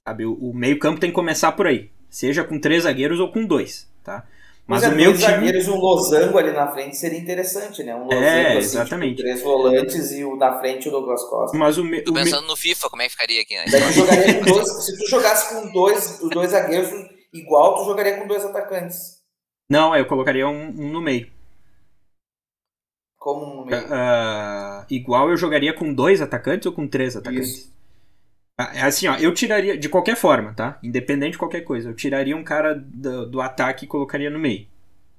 Sabe, 0.08 0.26
o, 0.26 0.34
o 0.34 0.54
meio-campo 0.54 1.00
tem 1.00 1.10
que 1.10 1.16
começar 1.16 1.52
por 1.54 1.66
aí. 1.68 1.90
Seja 2.14 2.44
com 2.44 2.60
três 2.60 2.84
zagueiros 2.84 3.20
ou 3.20 3.32
com 3.32 3.44
dois, 3.44 3.88
tá? 4.04 4.24
Mas 4.68 4.84
Mas 4.84 4.94
o 4.94 4.96
meu 4.96 5.06
dois 5.12 5.20
time. 5.20 5.32
zagueiros, 5.34 5.68
um 5.68 5.76
losango 5.78 6.38
ali 6.38 6.52
na 6.52 6.72
frente 6.72 6.96
seria 6.96 7.18
interessante, 7.18 7.84
né? 7.84 7.96
Um 7.96 8.04
losango 8.04 8.24
É, 8.24 8.52
assim, 8.52 8.58
exatamente. 8.60 9.16
tipo, 9.16 9.22
três 9.24 9.42
volantes 9.42 10.12
e 10.12 10.24
o 10.24 10.38
da 10.38 10.60
frente 10.60 10.88
o 10.88 10.92
Douglas 10.92 11.24
Costa. 11.24 11.58
Mas 11.58 11.78
o, 11.80 11.84
me, 11.84 12.02
Tô 12.04 12.12
o 12.12 12.14
me- 12.14 12.24
pensando 12.24 12.46
no 12.46 12.56
FIFA, 12.56 12.88
como 12.92 13.02
é 13.02 13.06
que 13.06 13.12
ficaria 13.14 13.42
aqui, 13.42 13.56
né? 13.56 13.66
Daí 13.70 13.82
tu 13.82 13.92
jogaria 13.94 14.34
com 14.36 14.46
dois. 14.46 14.86
Se 14.86 14.98
tu 15.00 15.08
jogasse 15.10 15.50
com 15.56 15.72
dois, 15.74 16.22
os 16.22 16.30
dois 16.30 16.52
zagueiros 16.52 16.90
igual, 17.34 17.76
tu 17.78 17.86
jogaria 17.86 18.16
com 18.22 18.28
dois 18.28 18.46
atacantes. 18.46 19.18
Não, 19.70 19.96
eu 19.96 20.06
colocaria 20.06 20.48
um, 20.48 20.68
um 20.70 20.92
no 20.92 21.02
meio. 21.02 21.30
Como 23.18 23.56
no 23.56 23.66
meio. 23.66 23.86
Ah, 23.92 24.86
igual 24.90 25.30
eu 25.30 25.38
jogaria 25.38 25.74
com 25.74 25.94
dois 25.94 26.22
atacantes 26.22 26.66
ou 26.68 26.74
com 26.74 26.88
três 26.88 27.16
atacantes? 27.18 27.50
Isso. 27.50 27.74
Ah, 28.58 28.72
É 28.76 28.82
assim, 28.82 29.08
ó, 29.08 29.16
eu 29.18 29.34
tiraria, 29.34 29.78
de 29.78 29.90
qualquer 29.90 30.16
forma, 30.16 30.54
tá? 30.54 30.78
Independente 30.84 31.32
de 31.34 31.38
qualquer 31.38 31.62
coisa, 31.62 31.90
eu 31.90 31.96
tiraria 31.96 32.36
um 32.38 32.44
cara 32.44 32.76
do, 32.76 33.26
do 33.28 33.42
ataque 33.42 33.86
e 33.86 33.88
colocaria 33.88 34.30
no 34.30 34.40
meio. 34.40 34.68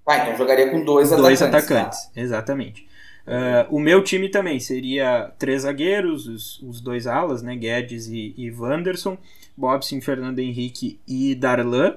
Ah, 0.06 0.18
então 0.18 0.36
jogaria 0.36 0.70
com 0.70 0.84
dois, 0.84 1.10
Dois 1.10 1.42
atacantes. 1.42 1.68
atacantes, 1.70 2.10
exatamente. 2.16 2.86
Ah, 3.26 3.66
o 3.70 3.80
meu 3.80 4.04
time 4.04 4.28
também 4.28 4.60
seria 4.60 5.32
três 5.38 5.62
zagueiros, 5.62 6.26
os, 6.28 6.62
os 6.62 6.80
dois 6.80 7.06
alas, 7.06 7.42
né? 7.42 7.56
Guedes 7.56 8.06
e, 8.06 8.34
e 8.36 8.50
Wanderson, 8.52 9.18
Bobson, 9.56 10.00
Fernando 10.00 10.38
Henrique 10.38 11.00
e 11.08 11.34
Darlan. 11.34 11.96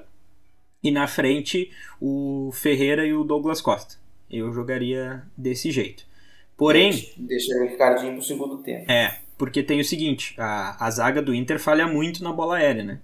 E 0.83 0.91
na 0.91 1.07
frente 1.07 1.71
o 1.99 2.51
Ferreira 2.53 3.05
e 3.05 3.13
o 3.13 3.23
Douglas 3.23 3.59
Costa. 3.61 3.95
Eu 4.31 4.53
jogaria 4.53 5.23
desse 5.35 5.71
jeito. 5.71 6.05
Porém, 6.55 6.91
Deixa 7.17 7.53
o 7.55 7.67
Ricardinho 7.67 8.13
pro 8.13 8.21
segundo 8.23 8.57
tempo. 8.59 8.89
é, 8.91 9.19
porque 9.37 9.61
tem 9.61 9.79
o 9.79 9.85
seguinte, 9.85 10.33
a, 10.37 10.85
a 10.85 10.89
zaga 10.89 11.21
do 11.21 11.33
Inter 11.33 11.59
falha 11.59 11.87
muito 11.87 12.23
na 12.23 12.33
bola 12.33 12.57
aérea, 12.57 12.83
né? 12.83 12.99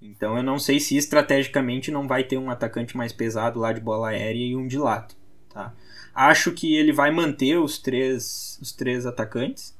Então 0.00 0.36
eu 0.36 0.42
não 0.42 0.58
sei 0.58 0.80
se 0.80 0.96
estrategicamente 0.96 1.90
não 1.90 2.08
vai 2.08 2.24
ter 2.24 2.38
um 2.38 2.50
atacante 2.50 2.96
mais 2.96 3.12
pesado 3.12 3.58
lá 3.58 3.72
de 3.72 3.80
bola 3.80 4.08
aérea 4.08 4.44
e 4.44 4.56
um 4.56 4.66
de 4.66 4.78
lado, 4.78 5.14
tá? 5.52 5.74
Acho 6.14 6.52
que 6.52 6.74
ele 6.74 6.92
vai 6.92 7.10
manter 7.10 7.56
os 7.58 7.78
três, 7.78 8.58
os 8.60 8.72
três 8.72 9.06
atacantes. 9.06 9.76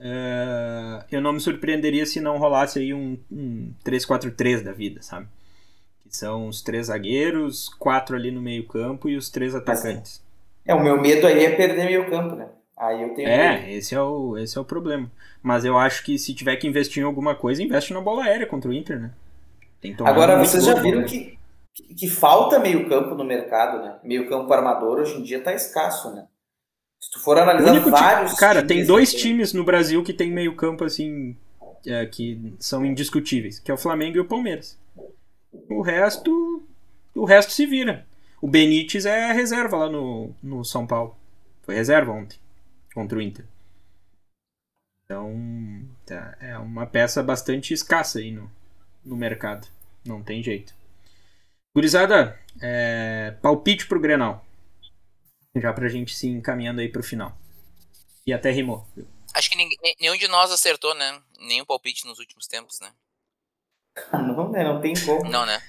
Eh, 0.00 1.04
eu 1.10 1.20
não 1.20 1.32
me 1.32 1.40
surpreenderia 1.40 2.06
se 2.06 2.20
não 2.20 2.38
rolasse 2.38 2.78
aí 2.78 2.94
um, 2.94 3.18
um 3.30 3.72
3-4-3 3.84 4.62
da 4.62 4.72
vida, 4.72 5.02
sabe? 5.02 5.26
Que 6.02 6.16
são 6.16 6.48
os 6.48 6.62
três 6.62 6.86
zagueiros, 6.86 7.68
quatro 7.68 8.16
ali 8.16 8.30
no 8.30 8.40
meio 8.40 8.66
campo 8.66 9.08
e 9.08 9.16
os 9.16 9.28
três 9.28 9.54
atacantes. 9.54 10.22
É, 10.64 10.74
o 10.74 10.82
meu 10.82 11.00
medo 11.00 11.26
aí 11.26 11.44
é 11.44 11.50
perder 11.50 11.86
meio 11.86 12.08
campo, 12.08 12.36
né? 12.36 12.48
Aí 12.78 13.02
eu 13.02 13.14
tenho 13.14 13.28
medo. 13.28 13.42
É, 13.42 13.72
esse 13.72 13.94
é, 13.94 14.00
o, 14.00 14.38
esse 14.38 14.56
é 14.56 14.60
o 14.60 14.64
problema. 14.64 15.10
Mas 15.42 15.64
eu 15.64 15.76
acho 15.76 16.04
que 16.04 16.18
se 16.18 16.34
tiver 16.34 16.56
que 16.56 16.66
investir 16.66 17.02
em 17.02 17.06
alguma 17.06 17.34
coisa, 17.34 17.62
investe 17.62 17.92
na 17.92 18.00
bola 18.00 18.24
aérea 18.24 18.46
contra 18.46 18.70
o 18.70 18.74
Inter, 18.74 19.00
né? 19.00 19.10
Tem 19.80 19.92
que 19.92 19.98
tomar 19.98 20.10
Agora, 20.10 20.38
vocês 20.38 20.64
já 20.64 20.74
viram 20.74 21.04
que, 21.04 21.38
que, 21.96 22.08
falta 22.08 22.58
meio 22.58 22.88
campo 22.88 23.14
no 23.14 23.24
mercado, 23.24 23.82
né? 23.82 23.96
Meio 24.02 24.28
campo 24.28 24.52
armador 24.52 25.00
hoje 25.00 25.16
em 25.16 25.22
dia 25.22 25.42
tá 25.42 25.52
escasso, 25.52 26.14
né? 26.14 26.26
Se 27.00 27.10
tu 27.12 27.20
for 27.20 27.38
analisar 27.38 27.70
único 27.70 27.84
time- 27.86 27.98
vários 27.98 28.34
Cara, 28.34 28.62
tem 28.64 28.84
dois 28.84 29.12
times 29.14 29.52
no 29.52 29.64
Brasil 29.64 30.02
que 30.02 30.12
tem 30.12 30.30
meio 30.30 30.54
campo 30.54 30.84
assim. 30.84 31.36
é, 31.86 32.04
que 32.06 32.54
são 32.58 32.84
indiscutíveis, 32.84 33.58
que 33.60 33.70
é 33.70 33.74
o 33.74 33.78
Flamengo 33.78 34.16
e 34.16 34.20
o 34.20 34.24
Palmeiras. 34.24 34.78
O 35.70 35.80
resto. 35.80 36.62
O 37.14 37.24
resto 37.24 37.52
se 37.52 37.66
vira. 37.66 38.04
O 38.40 38.48
Benítez 38.48 39.06
é 39.06 39.32
reserva 39.32 39.76
lá 39.76 39.88
no, 39.88 40.30
no 40.42 40.64
São 40.64 40.86
Paulo. 40.86 41.16
Foi 41.62 41.74
reserva 41.74 42.12
ontem. 42.12 42.38
Contra 42.94 43.18
o 43.18 43.22
Inter. 43.22 43.44
Então. 45.04 45.88
tá, 46.06 46.36
é 46.40 46.56
uma 46.58 46.86
peça 46.86 47.22
bastante 47.22 47.72
escassa 47.72 48.18
aí 48.18 48.30
no, 48.30 48.50
no 49.04 49.16
mercado. 49.16 49.66
Não 50.04 50.22
tem 50.22 50.42
jeito. 50.42 50.74
Gurizada, 51.74 52.38
é, 52.60 53.36
palpite 53.42 53.86
pro 53.86 54.00
Grenal. 54.00 54.44
Já 55.56 55.72
pra 55.72 55.88
gente 55.88 56.14
se 56.14 56.26
encaminhando 56.28 56.80
aí 56.80 56.88
pro 56.88 57.02
final. 57.02 57.36
E 58.26 58.32
até 58.32 58.50
rimou. 58.50 58.86
Acho 59.34 59.50
que 59.50 59.56
ninguém- 59.56 59.78
nenhum 60.00 60.16
de 60.16 60.28
nós 60.28 60.50
acertou, 60.50 60.94
né? 60.94 61.22
Nenhum 61.40 61.64
palpite 61.64 62.06
nos 62.06 62.18
últimos 62.18 62.46
tempos, 62.46 62.78
né? 62.80 62.92
Não, 64.12 64.50
né? 64.50 64.64
Não 64.64 64.80
tem 64.80 64.94
como. 65.04 65.28
Não, 65.30 65.46
né? 65.46 65.62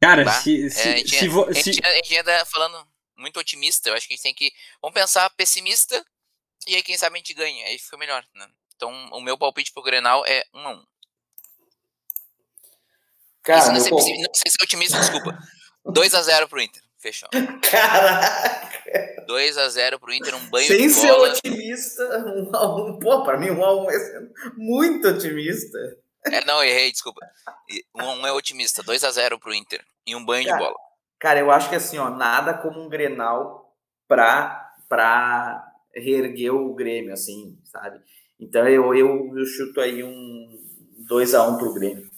Cara, 0.00 0.24
Bah, 0.24 0.32
se, 0.40 0.66
É, 0.66 0.70
se, 0.70 0.88
a, 0.88 0.96
gente, 0.96 1.08
se, 1.10 1.26
a, 1.26 1.54
se- 1.54 1.72
gente, 1.72 1.84
a 1.86 1.94
gente 1.94 2.16
anda 2.16 2.44
falando 2.46 2.86
muito 3.16 3.38
otimista. 3.38 3.88
Eu 3.90 3.94
acho 3.94 4.06
que 4.06 4.14
a 4.14 4.16
gente 4.16 4.22
tem 4.22 4.34
que. 4.34 4.52
Vamos 4.80 4.94
pensar 4.94 5.28
pessimista 5.30 6.04
e 6.68 6.76
aí, 6.76 6.82
quem 6.82 6.96
sabe, 6.96 7.16
a 7.16 7.18
gente 7.18 7.34
ganha. 7.34 7.66
Aí 7.66 7.78
fica 7.78 7.96
melhor, 7.96 8.24
né? 8.34 8.46
Então, 8.76 8.92
o 9.12 9.20
meu 9.20 9.36
palpite 9.36 9.72
pro 9.72 9.82
Grenal 9.82 10.24
é 10.26 10.44
1 10.54 10.58
a 10.60 10.70
1 10.72 10.86
Cara, 13.42 13.58
Isso 13.60 13.72
não, 13.72 13.80
sei, 13.80 14.18
não 14.18 14.34
sei 14.34 14.52
ser 14.52 14.62
otimista, 14.62 15.00
desculpa. 15.00 15.38
2x0 15.86 16.48
pro 16.48 16.60
Inter. 16.60 16.82
Fechou. 16.98 17.28
Caraca! 17.70 19.24
2x0 19.26 19.98
pro 19.98 20.12
Inter, 20.12 20.34
um 20.34 20.50
banho 20.50 20.66
Sem 20.66 20.88
de 20.88 20.90
ser 20.90 21.08
bola. 21.08 21.30
otimista, 21.30 22.02
um 22.26 22.54
a 22.54 22.76
um. 22.76 22.98
Pô, 22.98 23.22
pra 23.22 23.38
mim 23.38 23.50
um 23.50 23.64
a 23.64 23.74
um 23.74 23.90
é 23.90 23.96
muito 24.56 25.08
otimista. 25.08 25.78
É, 26.26 26.44
não, 26.44 26.62
errei, 26.62 26.92
desculpa. 26.92 27.20
1 27.94 28.00
a 28.00 28.12
1 28.14 28.26
é 28.26 28.32
otimista. 28.32 28.82
2x0 28.82 29.38
pro 29.38 29.54
Inter. 29.54 29.82
E 30.06 30.14
um 30.14 30.24
banho 30.24 30.46
Cara, 30.46 30.58
de 30.58 30.64
bola. 30.64 30.76
Cara, 31.18 31.40
eu 31.40 31.50
acho 31.50 31.70
que 31.70 31.76
assim, 31.76 31.98
ó, 31.98 32.10
nada 32.10 32.54
como 32.54 32.82
um 32.82 32.88
Grenal 32.88 33.74
pra, 34.06 34.72
pra 34.88 35.67
reerguer 35.94 36.54
o 36.54 36.74
Grêmio, 36.74 37.12
assim, 37.12 37.58
sabe? 37.64 38.00
Então 38.40 38.66
eu, 38.68 38.94
eu, 38.94 39.36
eu 39.36 39.46
chuto 39.46 39.80
aí 39.80 40.02
um 40.04 40.48
2x1 41.08 41.58
pro 41.58 41.74
Grêmio. 41.74 42.08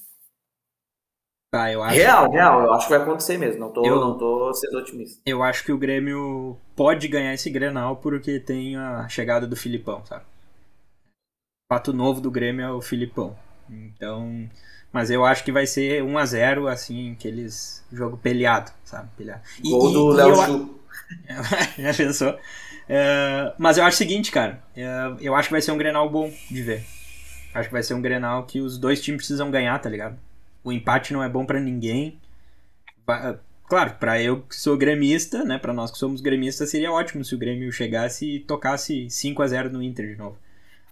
Ah, 1.52 1.70
eu 1.72 1.82
acho, 1.82 1.96
Real, 1.96 2.30
real, 2.30 2.62
eu 2.64 2.72
acho 2.72 2.86
que 2.86 2.94
vai 2.94 3.02
acontecer 3.02 3.36
mesmo. 3.36 3.60
Não 3.60 3.72
tô, 3.72 3.84
Eu- 3.86 4.00
não 4.00 4.16
tô 4.16 4.52
sendo 4.54 4.78
otimista. 4.78 5.20
eu 5.24 5.42
acho 5.42 5.64
que 5.64 5.72
o 5.72 5.78
Grêmio 5.78 6.58
pode 6.76 7.08
ganhar 7.08 7.32
esse 7.34 7.48
Grenal 7.50 7.96
porque 7.96 8.38
tem 8.38 8.76
a 8.76 9.08
chegada 9.08 9.46
do 9.46 9.56
Filipão, 9.56 10.04
sabe? 10.04 10.24
O 10.24 11.74
fato 11.74 11.92
novo 11.92 12.20
do 12.20 12.30
Grêmio 12.30 12.64
é 12.64 12.70
o 12.72 12.80
Filipão. 12.82 13.36
Então, 13.68 14.48
mas 14.92 15.10
eu 15.10 15.24
acho 15.24 15.44
que 15.44 15.52
vai 15.52 15.66
ser 15.66 16.02
1 16.02 16.18
a 16.18 16.24
0 16.26 16.66
assim, 16.68 17.12
aqueles 17.12 17.84
jogo 17.92 18.16
peleado, 18.16 18.72
sabe? 18.84 19.08
Peleado. 19.16 19.42
E, 19.62 19.70
Gol 19.70 19.90
do 19.92 20.04
Léo 20.12 20.34
Chu. 20.34 20.56
Já 21.78 21.94
pensou? 21.94 22.38
Uh, 22.90 23.54
mas 23.56 23.78
eu 23.78 23.84
acho 23.84 23.94
o 23.94 23.98
seguinte, 23.98 24.32
cara. 24.32 24.60
Uh, 24.76 25.16
eu 25.20 25.36
acho 25.36 25.48
que 25.48 25.52
vai 25.52 25.62
ser 25.62 25.70
um 25.70 25.78
Grenal 25.78 26.10
bom 26.10 26.32
de 26.50 26.60
ver. 26.60 26.84
Acho 27.54 27.68
que 27.68 27.72
vai 27.72 27.84
ser 27.84 27.94
um 27.94 28.02
Grenal 28.02 28.42
que 28.42 28.60
os 28.60 28.76
dois 28.78 29.00
times 29.00 29.18
precisam 29.18 29.48
ganhar, 29.48 29.78
tá 29.78 29.88
ligado? 29.88 30.18
O 30.64 30.72
empate 30.72 31.12
não 31.12 31.22
é 31.22 31.28
bom 31.28 31.46
para 31.46 31.60
ninguém. 31.60 32.18
Vai, 33.06 33.38
claro, 33.68 33.94
para 34.00 34.20
eu 34.20 34.42
que 34.42 34.56
sou 34.56 34.76
gremista, 34.76 35.44
né, 35.44 35.56
para 35.56 35.72
nós 35.72 35.92
que 35.92 35.98
somos 35.98 36.20
gremistas, 36.20 36.68
seria 36.68 36.90
ótimo 36.90 37.24
se 37.24 37.34
o 37.34 37.38
Grêmio 37.38 37.70
chegasse 37.70 38.36
e 38.36 38.40
tocasse 38.40 39.08
5 39.08 39.40
a 39.40 39.46
0 39.46 39.70
no 39.70 39.82
Inter 39.82 40.08
de 40.08 40.16
novo. 40.16 40.36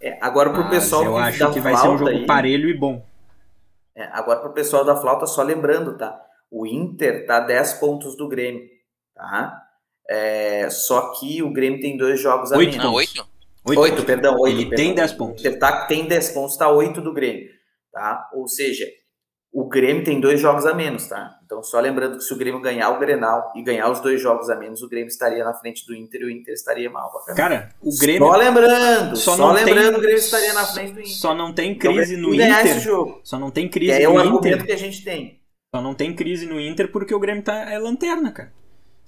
É, 0.01 0.17
agora 0.21 0.51
pro 0.51 0.63
Mas 0.63 0.71
pessoal 0.71 1.05
eu 1.05 1.17
acho 1.17 1.53
que 1.53 1.61
vai 1.61 1.77
ser 1.77 1.89
um 1.89 1.99
jogo 1.99 2.11
aí, 2.11 2.25
parelho 2.25 2.69
e 2.69 2.75
bom. 2.75 3.05
É, 3.97 4.05
agora 4.13 4.39
pro 4.39 4.53
pessoal 4.53 4.85
da 4.85 4.95
flauta 4.95 5.27
só 5.27 5.43
lembrando, 5.43 5.97
tá? 5.99 6.25
O 6.49 6.65
Inter 6.65 7.27
tá 7.27 7.41
10 7.41 7.75
pontos 7.75 8.17
do 8.17 8.29
Grêmio, 8.29 8.65
tá? 9.15 9.68
É, 10.09 10.69
só 10.71 11.13
que 11.13 11.43
o 11.43 11.53
Grêmio 11.53 11.81
tem 11.81 11.97
dois 11.97 12.21
jogos 12.21 12.53
a 12.53 12.57
menos. 12.57 12.77
Não, 12.77 12.95
8? 12.95 13.27
8, 13.67 13.81
8 13.81 14.05
perdão, 14.05 14.37
8. 14.39 14.55
Ele 14.55 14.67
perdão. 14.71 14.77
tem 14.77 14.95
10 14.95 15.13
pontos. 15.13 15.45
Ele 15.45 15.57
tá, 15.57 15.87
tem 15.87 16.07
10 16.07 16.29
pontos, 16.31 16.57
tá 16.57 16.71
8 16.71 17.01
do 17.03 17.13
Grêmio, 17.13 17.49
tá? 17.93 18.31
Ou 18.33 18.49
seja, 18.49 18.87
o 19.53 19.69
Grêmio 19.69 20.05
tem 20.05 20.21
dois 20.21 20.41
jogos 20.41 20.67
a 20.67 20.75
menos, 20.75 21.07
tá? 21.09 21.39
Então, 21.45 21.63
só 21.63 21.81
lembrando 21.81 22.19
que 22.19 22.25
se 22.25 22.33
o 22.33 22.37
Grêmio 22.37 22.61
ganhar 22.61 22.91
o 22.91 22.99
Grenal 22.99 23.53
e 23.57 23.63
ganhar 23.63 23.91
os 23.91 24.01
dois 24.01 24.21
jogos 24.21 24.51
a 24.51 24.57
menos, 24.57 24.83
o 24.83 24.89
Grêmio 24.89 25.09
estaria 25.09 25.43
na 25.43 25.55
frente 25.55 25.87
do 25.87 25.95
Inter 25.95 26.21
e 26.21 26.25
o 26.25 26.31
Inter 26.31 26.55
estaria 26.55 26.91
mal. 26.91 27.11
Cara, 27.35 27.71
o 27.83 27.91
Grêmio. 27.99 28.27
Só 28.29 28.37
lembrando, 28.37 29.17
só, 29.17 29.37
só 29.37 29.53
lembrando, 29.53 29.91
tem... 29.91 29.99
o 29.99 30.01
Grêmio 30.01 30.19
estaria 30.19 30.53
na 30.53 30.67
frente 30.67 30.93
do 30.93 31.01
Inter. 31.01 31.13
Só 31.13 31.35
não 31.35 31.53
tem 31.53 31.73
então, 31.73 31.93
crise 31.93 32.15
então, 32.15 32.29
no 32.29 32.35
Inter. 32.35 33.21
Só 33.25 33.39
não 33.39 33.51
tem 33.51 33.69
crise 33.69 33.93
é 33.93 33.95
no 33.95 34.01
Inter. 34.01 34.11
É 34.11 34.17
o 34.17 34.19
argumento 34.19 34.65
que 34.65 34.73
a 34.73 34.79
gente 34.79 35.03
tem. 35.03 35.41
Só 35.75 35.83
não 35.83 35.95
tem 35.95 36.15
crise 36.15 36.47
no 36.47 36.61
Inter 36.61 36.91
porque 36.91 37.15
o 37.15 37.21
Grêmio 37.21 37.43
tá, 37.43 37.71
é 37.71 37.79
lanterna, 37.79 38.31
cara. 38.33 38.53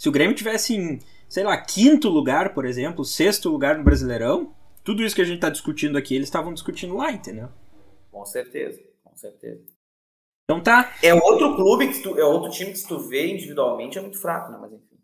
Se 0.00 0.08
o 0.08 0.12
Grêmio 0.12 0.34
tivesse 0.34 0.74
em, 0.74 0.98
sei 1.28 1.44
lá, 1.44 1.54
quinto 1.58 2.08
lugar, 2.08 2.54
por 2.54 2.64
exemplo, 2.64 3.04
sexto 3.04 3.50
lugar 3.50 3.76
no 3.76 3.84
Brasileirão, 3.84 4.50
tudo 4.82 5.02
isso 5.02 5.14
que 5.14 5.20
a 5.20 5.26
gente 5.26 5.40
tá 5.40 5.50
discutindo 5.50 5.98
aqui, 5.98 6.14
eles 6.14 6.26
estavam 6.26 6.54
discutindo 6.54 6.96
lá, 6.96 7.12
entendeu? 7.12 7.50
Com 8.10 8.24
certeza, 8.24 8.82
com 9.04 9.14
certeza. 9.14 9.62
Então 10.44 10.62
tá. 10.62 10.96
É 11.02 11.12
outro 11.12 11.54
clube 11.54 11.88
que 11.88 12.02
tu, 12.02 12.18
é 12.18 12.24
outro 12.24 12.50
time 12.50 12.70
que 12.70 12.78
se 12.78 12.88
tu 12.88 12.98
vê 12.98 13.30
individualmente 13.30 13.98
é 13.98 14.00
muito 14.00 14.18
fraco, 14.18 14.50
né? 14.50 14.58
Mas 14.58 14.72
enfim. 14.72 14.98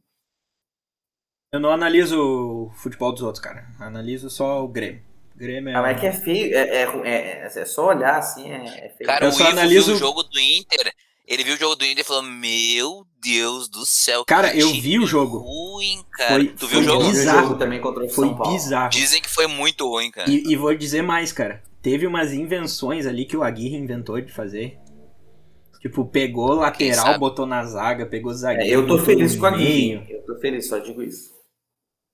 Eu 1.53 1.61
não 1.61 1.73
analiso 1.73 2.19
o 2.19 2.71
futebol 2.71 3.13
dos 3.13 3.21
outros, 3.21 3.45
cara. 3.45 3.67
Analiso 3.79 4.31
só 4.31 4.65
o 4.65 4.69
Grêmio. 4.69 5.03
O 5.35 5.39
Grêmio 5.39 5.73
é. 5.73 5.75
Ah, 5.75 5.83
mas 5.83 5.99
é 5.99 6.01
que 6.01 6.07
é 6.07 6.13
feio. 6.13 6.57
É, 6.57 6.69
é, 6.69 7.43
é, 7.43 7.45
é 7.45 7.65
só 7.67 7.89
olhar 7.89 8.17
assim, 8.17 8.51
é, 8.51 8.87
é 8.87 8.89
feio. 8.89 9.07
Cara, 9.07 9.27
eu 9.27 9.33
só 9.33 9.47
analiso 9.47 9.93
o 9.93 9.97
jogo 9.97 10.23
do 10.23 10.41
Inter. 10.41 10.91
Ele 11.27 11.43
viu 11.43 11.55
o 11.55 11.59
jogo 11.59 11.75
do 11.75 11.85
Inter 11.85 12.01
e 12.01 12.05
falou: 12.05 12.23
Meu 12.23 13.07
Deus 13.21 13.69
do 13.69 13.85
céu. 13.85 14.25
Cara, 14.27 14.57
eu 14.57 14.71
vi 14.73 14.99
o 14.99 15.07
jogo. 15.07 15.39
Ruim, 15.39 16.05
cara. 16.13 16.35
Foi, 16.35 16.49
tu 16.49 16.67
viu 16.69 16.81
o 16.81 16.83
jogo? 16.83 17.05
Bizarro. 17.05 17.49
jogo 17.49 17.59
também 17.59 17.81
contra 17.81 18.05
o 18.05 18.09
foi 18.09 18.29
São 18.29 18.37
Paulo. 18.37 18.53
bizarro. 18.53 18.91
Dizem 18.91 19.21
que 19.21 19.31
foi 19.31 19.47
muito 19.47 19.89
ruim, 19.89 20.11
cara. 20.11 20.31
E, 20.31 20.45
e 20.47 20.57
vou 20.57 20.75
dizer 20.75 21.03
mais, 21.03 21.33
cara. 21.33 21.63
Teve 21.83 22.07
umas 22.07 22.33
invenções 22.33 23.07
ali 23.07 23.25
que 23.25 23.37
o 23.37 23.43
Aguirre 23.43 23.77
inventou 23.77 24.21
de 24.21 24.33
fazer 24.33 24.79
Tipo, 25.87 26.05
pegou 26.05 26.55
lateral, 26.55 27.17
botou 27.17 27.47
na 27.47 27.63
zaga, 27.65 28.07
pegou 28.07 28.35
zagueiro. 28.35 28.69
É, 28.69 28.75
eu 28.75 28.87
tô 28.89 28.99
feliz 28.99 29.37
com 29.37 29.47
a 29.47 29.53
Guinho. 29.53 30.05
Eu 30.09 30.25
tô 30.25 30.35
feliz, 30.37 30.69
só 30.69 30.79
digo 30.79 31.01
isso. 31.01 31.33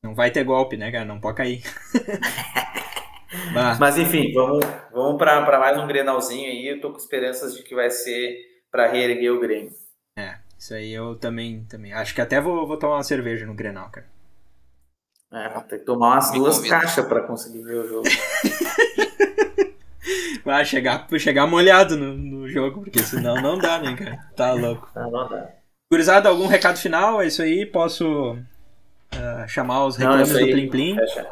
Não 0.04 0.14
vai 0.14 0.30
ter 0.30 0.44
golpe, 0.44 0.76
né, 0.76 0.92
cara? 0.92 1.06
Não 1.06 1.18
pode 1.18 1.38
cair. 1.38 1.62
Mas 3.80 3.96
enfim, 3.96 4.30
vamos, 4.34 4.62
vamos 4.92 5.16
para 5.16 5.58
mais 5.58 5.78
um 5.78 5.86
Grenalzinho 5.86 6.50
aí. 6.50 6.68
Eu 6.68 6.82
tô 6.82 6.90
com 6.90 6.98
esperanças 6.98 7.56
de 7.56 7.62
que 7.62 7.74
vai 7.74 7.88
ser 7.88 8.36
para 8.72 8.90
reerguer 8.90 9.30
o 9.30 9.38
Grêmio. 9.38 9.70
É, 10.18 10.38
isso 10.58 10.74
aí 10.74 10.92
eu 10.92 11.14
também, 11.14 11.64
também. 11.64 11.92
Acho 11.92 12.14
que 12.14 12.20
até 12.22 12.40
vou, 12.40 12.66
vou 12.66 12.78
tomar 12.78 12.96
uma 12.96 13.04
cerveja 13.04 13.44
no 13.44 13.54
Grenal, 13.54 13.90
cara. 13.90 14.06
É, 15.30 15.48
vou 15.50 15.62
ter 15.62 15.78
que 15.78 15.84
tomar 15.84 16.14
umas 16.14 16.32
Me 16.32 16.38
duas 16.38 16.58
caixas 16.60 17.06
para 17.06 17.22
conseguir 17.22 17.62
ver 17.62 17.76
o 17.76 17.88
jogo. 17.88 18.08
Vai 20.44 20.64
chegar, 20.64 21.06
chegar 21.18 21.46
molhado 21.46 21.96
no, 21.96 22.14
no 22.14 22.48
jogo, 22.48 22.82
porque 22.82 22.98
senão 22.98 23.40
não 23.40 23.56
dá, 23.56 23.78
né, 23.78 23.94
cara? 23.94 24.18
Tá 24.34 24.52
louco. 24.52 24.90
Não, 24.94 25.10
não 25.10 25.28
dá. 25.28 25.48
Gurizada, 25.90 26.28
algum 26.28 26.46
recado 26.46 26.78
final? 26.78 27.22
É 27.22 27.26
isso 27.26 27.42
aí? 27.42 27.64
Posso 27.64 28.32
uh, 28.32 29.48
chamar 29.48 29.84
os 29.86 29.96
reclames 29.96 30.32
do 30.32 30.38
Plim 30.38 30.68
Plim? 30.68 30.96
Fecha. 30.96 31.24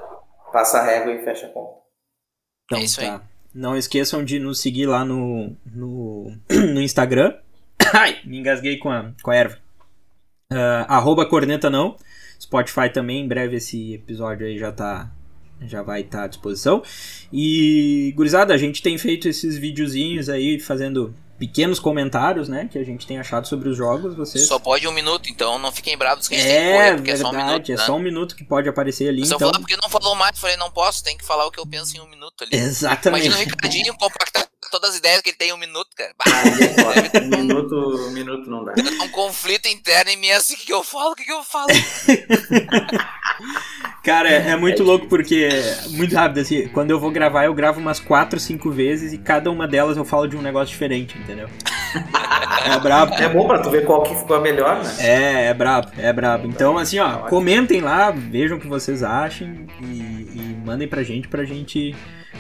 Passa 0.53 0.79
a 0.79 0.83
régua 0.83 1.13
e 1.13 1.25
fecha 1.25 1.47
a 1.47 1.51
conta. 1.51 1.81
Então, 2.67 2.79
é 2.79 2.83
isso 2.85 3.01
tá. 3.01 3.17
aí. 3.17 3.30
Não 3.55 3.77
esqueçam 3.77 4.25
de 4.25 4.39
nos 4.39 4.61
seguir 4.61 4.87
lá 4.87 5.05
no, 5.05 5.57
no, 5.67 6.33
no 6.51 6.81
Instagram. 6.81 7.35
Ai, 7.93 8.19
me 8.25 8.39
engasguei 8.39 8.77
com 8.77 8.91
a, 8.91 9.13
com 9.23 9.31
a 9.31 9.37
erva. 9.37 9.59
Uh, 10.53 10.87
arroba 10.89 11.27
corneta 11.27 11.69
não. 11.69 11.97
Spotify 12.41 12.89
também, 12.93 13.25
em 13.25 13.29
breve 13.29 13.57
esse 13.57 13.95
episódio 13.95 14.47
aí 14.47 14.59
já 14.59 14.73
tá 14.73 15.11
já 15.63 15.83
vai 15.83 16.01
estar 16.01 16.19
tá 16.19 16.25
à 16.25 16.29
disposição. 16.29 16.83
E, 17.33 18.13
gurizada, 18.17 18.55
a 18.55 18.57
gente 18.57 18.83
tem 18.83 18.97
feito 18.97 19.29
esses 19.29 19.59
videozinhos 19.59 20.29
aí 20.29 20.59
fazendo 20.59 21.15
pequenos 21.41 21.81
comentários, 21.81 22.51
né, 22.51 22.69
que 22.71 22.79
a 22.79 22.85
gente 22.85 23.07
tem 23.07 23.19
achado 23.19 23.49
sobre 23.49 23.71
os 23.71 23.77
jogos, 23.77 24.15
vocês... 24.15 24.47
Só 24.47 24.59
pode 24.59 24.87
um 24.87 24.93
minuto, 24.93 25.31
então 25.31 25.59
não 25.59 25.73
fiquem 25.73 25.97
bravos 25.97 26.29
que 26.29 26.35
a 26.35 26.39
gente 26.39 26.47
é, 26.47 26.53
tem 26.53 26.61
que 26.61 26.77
correr, 26.77 26.95
porque 26.97 27.11
verdade, 27.11 27.11
é 27.11 27.25
só 27.25 27.31
um 27.31 27.47
minuto, 27.47 27.73
É 27.73 27.77
né? 27.77 27.87
só 27.87 27.97
um 27.97 27.99
minuto 27.99 28.37
que 28.37 28.45
pode 28.45 28.69
aparecer 28.69 29.09
ali, 29.09 29.27
Só 29.27 29.37
então... 29.37 29.49
falar 29.49 29.59
porque 29.59 29.77
não 29.83 29.89
falou 29.89 30.15
mais, 30.15 30.39
falei, 30.39 30.59
não 30.59 30.71
posso, 30.71 31.03
tem 31.03 31.17
que 31.17 31.25
falar 31.25 31.47
o 31.47 31.51
que 31.51 31.59
eu 31.59 31.67
penso 31.67 31.97
em 31.97 32.01
um 32.01 32.11
minuto 32.11 32.45
ali. 32.45 32.55
Exatamente. 32.55 33.25
Imagina 33.25 33.43
o 33.43 33.49
Ricardinho 33.49 33.97
compactar 33.97 34.47
todas 34.71 34.91
as 34.91 34.97
ideias 34.97 35.23
que 35.23 35.31
ele 35.31 35.37
tem 35.37 35.49
em 35.49 35.53
um 35.53 35.57
minuto, 35.57 35.89
cara. 35.97 36.15
Ah, 36.19 36.43
um 37.25 37.29
minuto, 37.29 37.75
um 37.75 38.11
minuto 38.11 38.51
não 38.51 38.65
dá. 38.65 38.75
Um 39.03 39.09
conflito 39.09 39.67
interno 39.67 40.11
em 40.11 40.17
mim, 40.17 40.31
assim, 40.31 40.55
o 40.55 40.59
que, 40.59 40.67
que 40.67 40.73
eu 40.73 40.85
falo, 40.85 41.13
o 41.13 41.17
que, 41.17 41.25
que 41.25 41.33
eu 41.33 41.43
falo? 41.43 41.71
Cara, 44.03 44.29
é, 44.29 44.51
é 44.51 44.57
muito 44.57 44.83
é 44.83 44.85
louco 44.85 45.07
porque 45.07 45.49
é 45.53 45.89
muito 45.91 46.15
rápido, 46.15 46.41
assim, 46.41 46.69
quando 46.69 46.91
eu 46.91 46.99
vou 46.99 47.11
gravar, 47.11 47.45
eu 47.45 47.55
gravo 47.55 47.81
umas 47.81 48.01
4, 48.01 48.41
5 48.41 48.71
vezes 48.71 49.13
e 49.13 49.19
cada 49.19 49.51
uma 49.51 49.69
delas 49.69 49.97
eu 49.97 50.05
falo 50.05 50.27
de 50.27 50.37
um 50.37 50.43
negócio 50.43 50.73
diferente, 50.73 51.19
entendeu? 51.19 51.49
É 52.65 52.79
brabo. 52.79 53.15
É 53.15 53.29
bom 53.29 53.47
pra 53.47 53.59
tu 53.59 53.71
ver 53.71 53.85
qual 53.85 54.03
que 54.03 54.15
ficou 54.15 54.37
a 54.37 54.41
melhor, 54.41 54.83
né? 54.83 54.91
É, 54.99 55.47
é 55.47 55.55
brabo, 55.55 55.89
é 55.99 56.13
brabo. 56.13 56.47
Então, 56.47 56.79
assim, 56.79 56.99
ó, 56.99 57.21
comentem 57.29 57.81
lá, 57.81 58.11
vejam 58.11 58.59
o 58.59 58.61
que 58.61 58.67
vocês 58.67 59.03
acham 59.03 59.49
e, 59.81 59.85
e 59.85 60.63
mandem 60.65 60.87
pra 60.87 61.03
gente, 61.03 61.27
pra 61.27 61.45
gente 61.45 61.95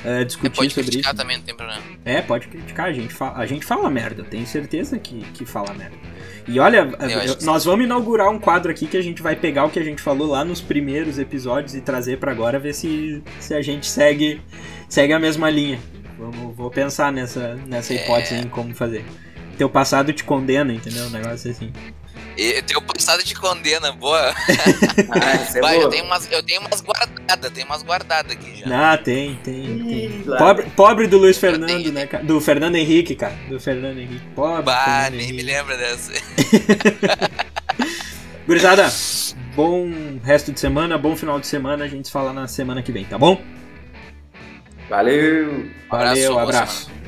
uh, 0.04 0.24
discutir 0.24 0.56
pode 0.56 0.74
sobre 0.74 0.90
criticar 0.90 1.12
isso. 1.12 1.22
também, 1.22 1.36
não 1.36 1.44
tem 1.44 1.54
problema. 1.54 1.82
É, 2.04 2.20
pode 2.22 2.48
criticar, 2.48 2.86
a 2.86 2.92
gente 2.92 3.12
fala, 3.12 3.38
a 3.38 3.46
gente 3.46 3.64
fala 3.64 3.90
merda, 3.90 4.22
eu 4.22 4.26
tenho 4.26 4.46
certeza 4.46 4.98
que, 4.98 5.20
que 5.32 5.44
fala 5.44 5.72
merda. 5.74 5.96
E 6.48 6.58
olha, 6.58 6.90
eu, 7.26 7.36
nós 7.42 7.64
vamos 7.64 7.84
inaugurar 7.84 8.28
um 8.30 8.38
quadro 8.38 8.70
aqui 8.70 8.86
que 8.86 8.96
a 8.96 9.02
gente 9.02 9.22
vai 9.22 9.36
pegar 9.36 9.64
o 9.64 9.70
que 9.70 9.78
a 9.78 9.84
gente 9.84 10.00
falou 10.02 10.28
lá 10.28 10.44
nos 10.44 10.60
primeiros 10.60 11.18
episódios 11.18 11.74
e 11.74 11.80
trazer 11.80 12.18
para 12.18 12.32
agora, 12.32 12.58
ver 12.58 12.74
se, 12.74 13.22
se 13.38 13.54
a 13.54 13.62
gente 13.62 13.86
segue, 13.86 14.40
segue 14.88 15.12
a 15.12 15.18
mesma 15.18 15.50
linha. 15.50 15.78
Vamos, 16.18 16.56
vou 16.56 16.70
pensar 16.70 17.12
nessa, 17.12 17.54
nessa 17.66 17.94
hipótese 17.94 18.34
é... 18.34 18.40
em 18.40 18.48
como 18.48 18.74
fazer. 18.74 19.04
Teu 19.56 19.68
passado 19.68 20.12
te 20.12 20.24
condena, 20.24 20.72
entendeu? 20.72 21.06
Um 21.06 21.10
negócio 21.10 21.50
assim. 21.50 21.72
E 22.36 22.62
teu 22.62 22.80
passado 22.80 23.22
te 23.22 23.34
condena, 23.34 23.92
boa. 23.92 24.32
ah, 25.10 25.56
é 25.56 25.60
Vai, 25.60 25.74
boa. 25.74 25.84
Eu, 25.84 25.88
tenho 25.90 26.04
umas, 26.04 26.30
eu 26.30 26.42
tenho 26.42 26.60
umas 26.60 26.80
guardadas, 26.80 27.50
tenho 27.52 27.66
umas 27.66 27.82
guardadas 27.82 28.32
aqui 28.32 28.60
já. 28.60 28.92
Ah, 28.92 28.96
tem, 28.96 29.34
tem, 29.42 29.84
tem. 29.84 30.22
Pobre, 30.38 30.66
pobre 30.74 31.06
do 31.06 31.18
Luiz 31.18 31.36
Fernando, 31.36 31.68
tenho, 31.68 31.92
né, 31.92 32.06
cara? 32.06 32.24
Do 32.24 32.40
Fernando 32.40 32.76
Henrique, 32.76 33.14
cara. 33.14 33.34
Do 33.48 33.60
Fernando 33.60 33.98
Henrique. 33.98 34.22
Pobre. 34.34 34.62
Bah, 34.62 34.84
Fernando 34.84 35.10
nem 35.12 35.20
Henrique. 35.22 35.36
me 35.36 35.42
lembra 35.42 35.76
dessa. 35.76 36.12
Gurizada, 38.46 38.90
bom 39.54 39.90
resto 40.24 40.50
de 40.50 40.58
semana, 40.58 40.96
bom 40.96 41.14
final 41.14 41.38
de 41.38 41.46
semana. 41.46 41.84
A 41.84 41.88
gente 41.88 42.06
se 42.06 42.12
fala 42.12 42.32
na 42.32 42.48
semana 42.48 42.82
que 42.82 42.90
vem, 42.90 43.04
tá 43.04 43.18
bom? 43.18 43.40
Valeu! 44.88 45.70
Valeu, 45.88 46.38
Abraço, 46.38 46.40
abraço. 46.40 46.86
semana. 46.86 47.00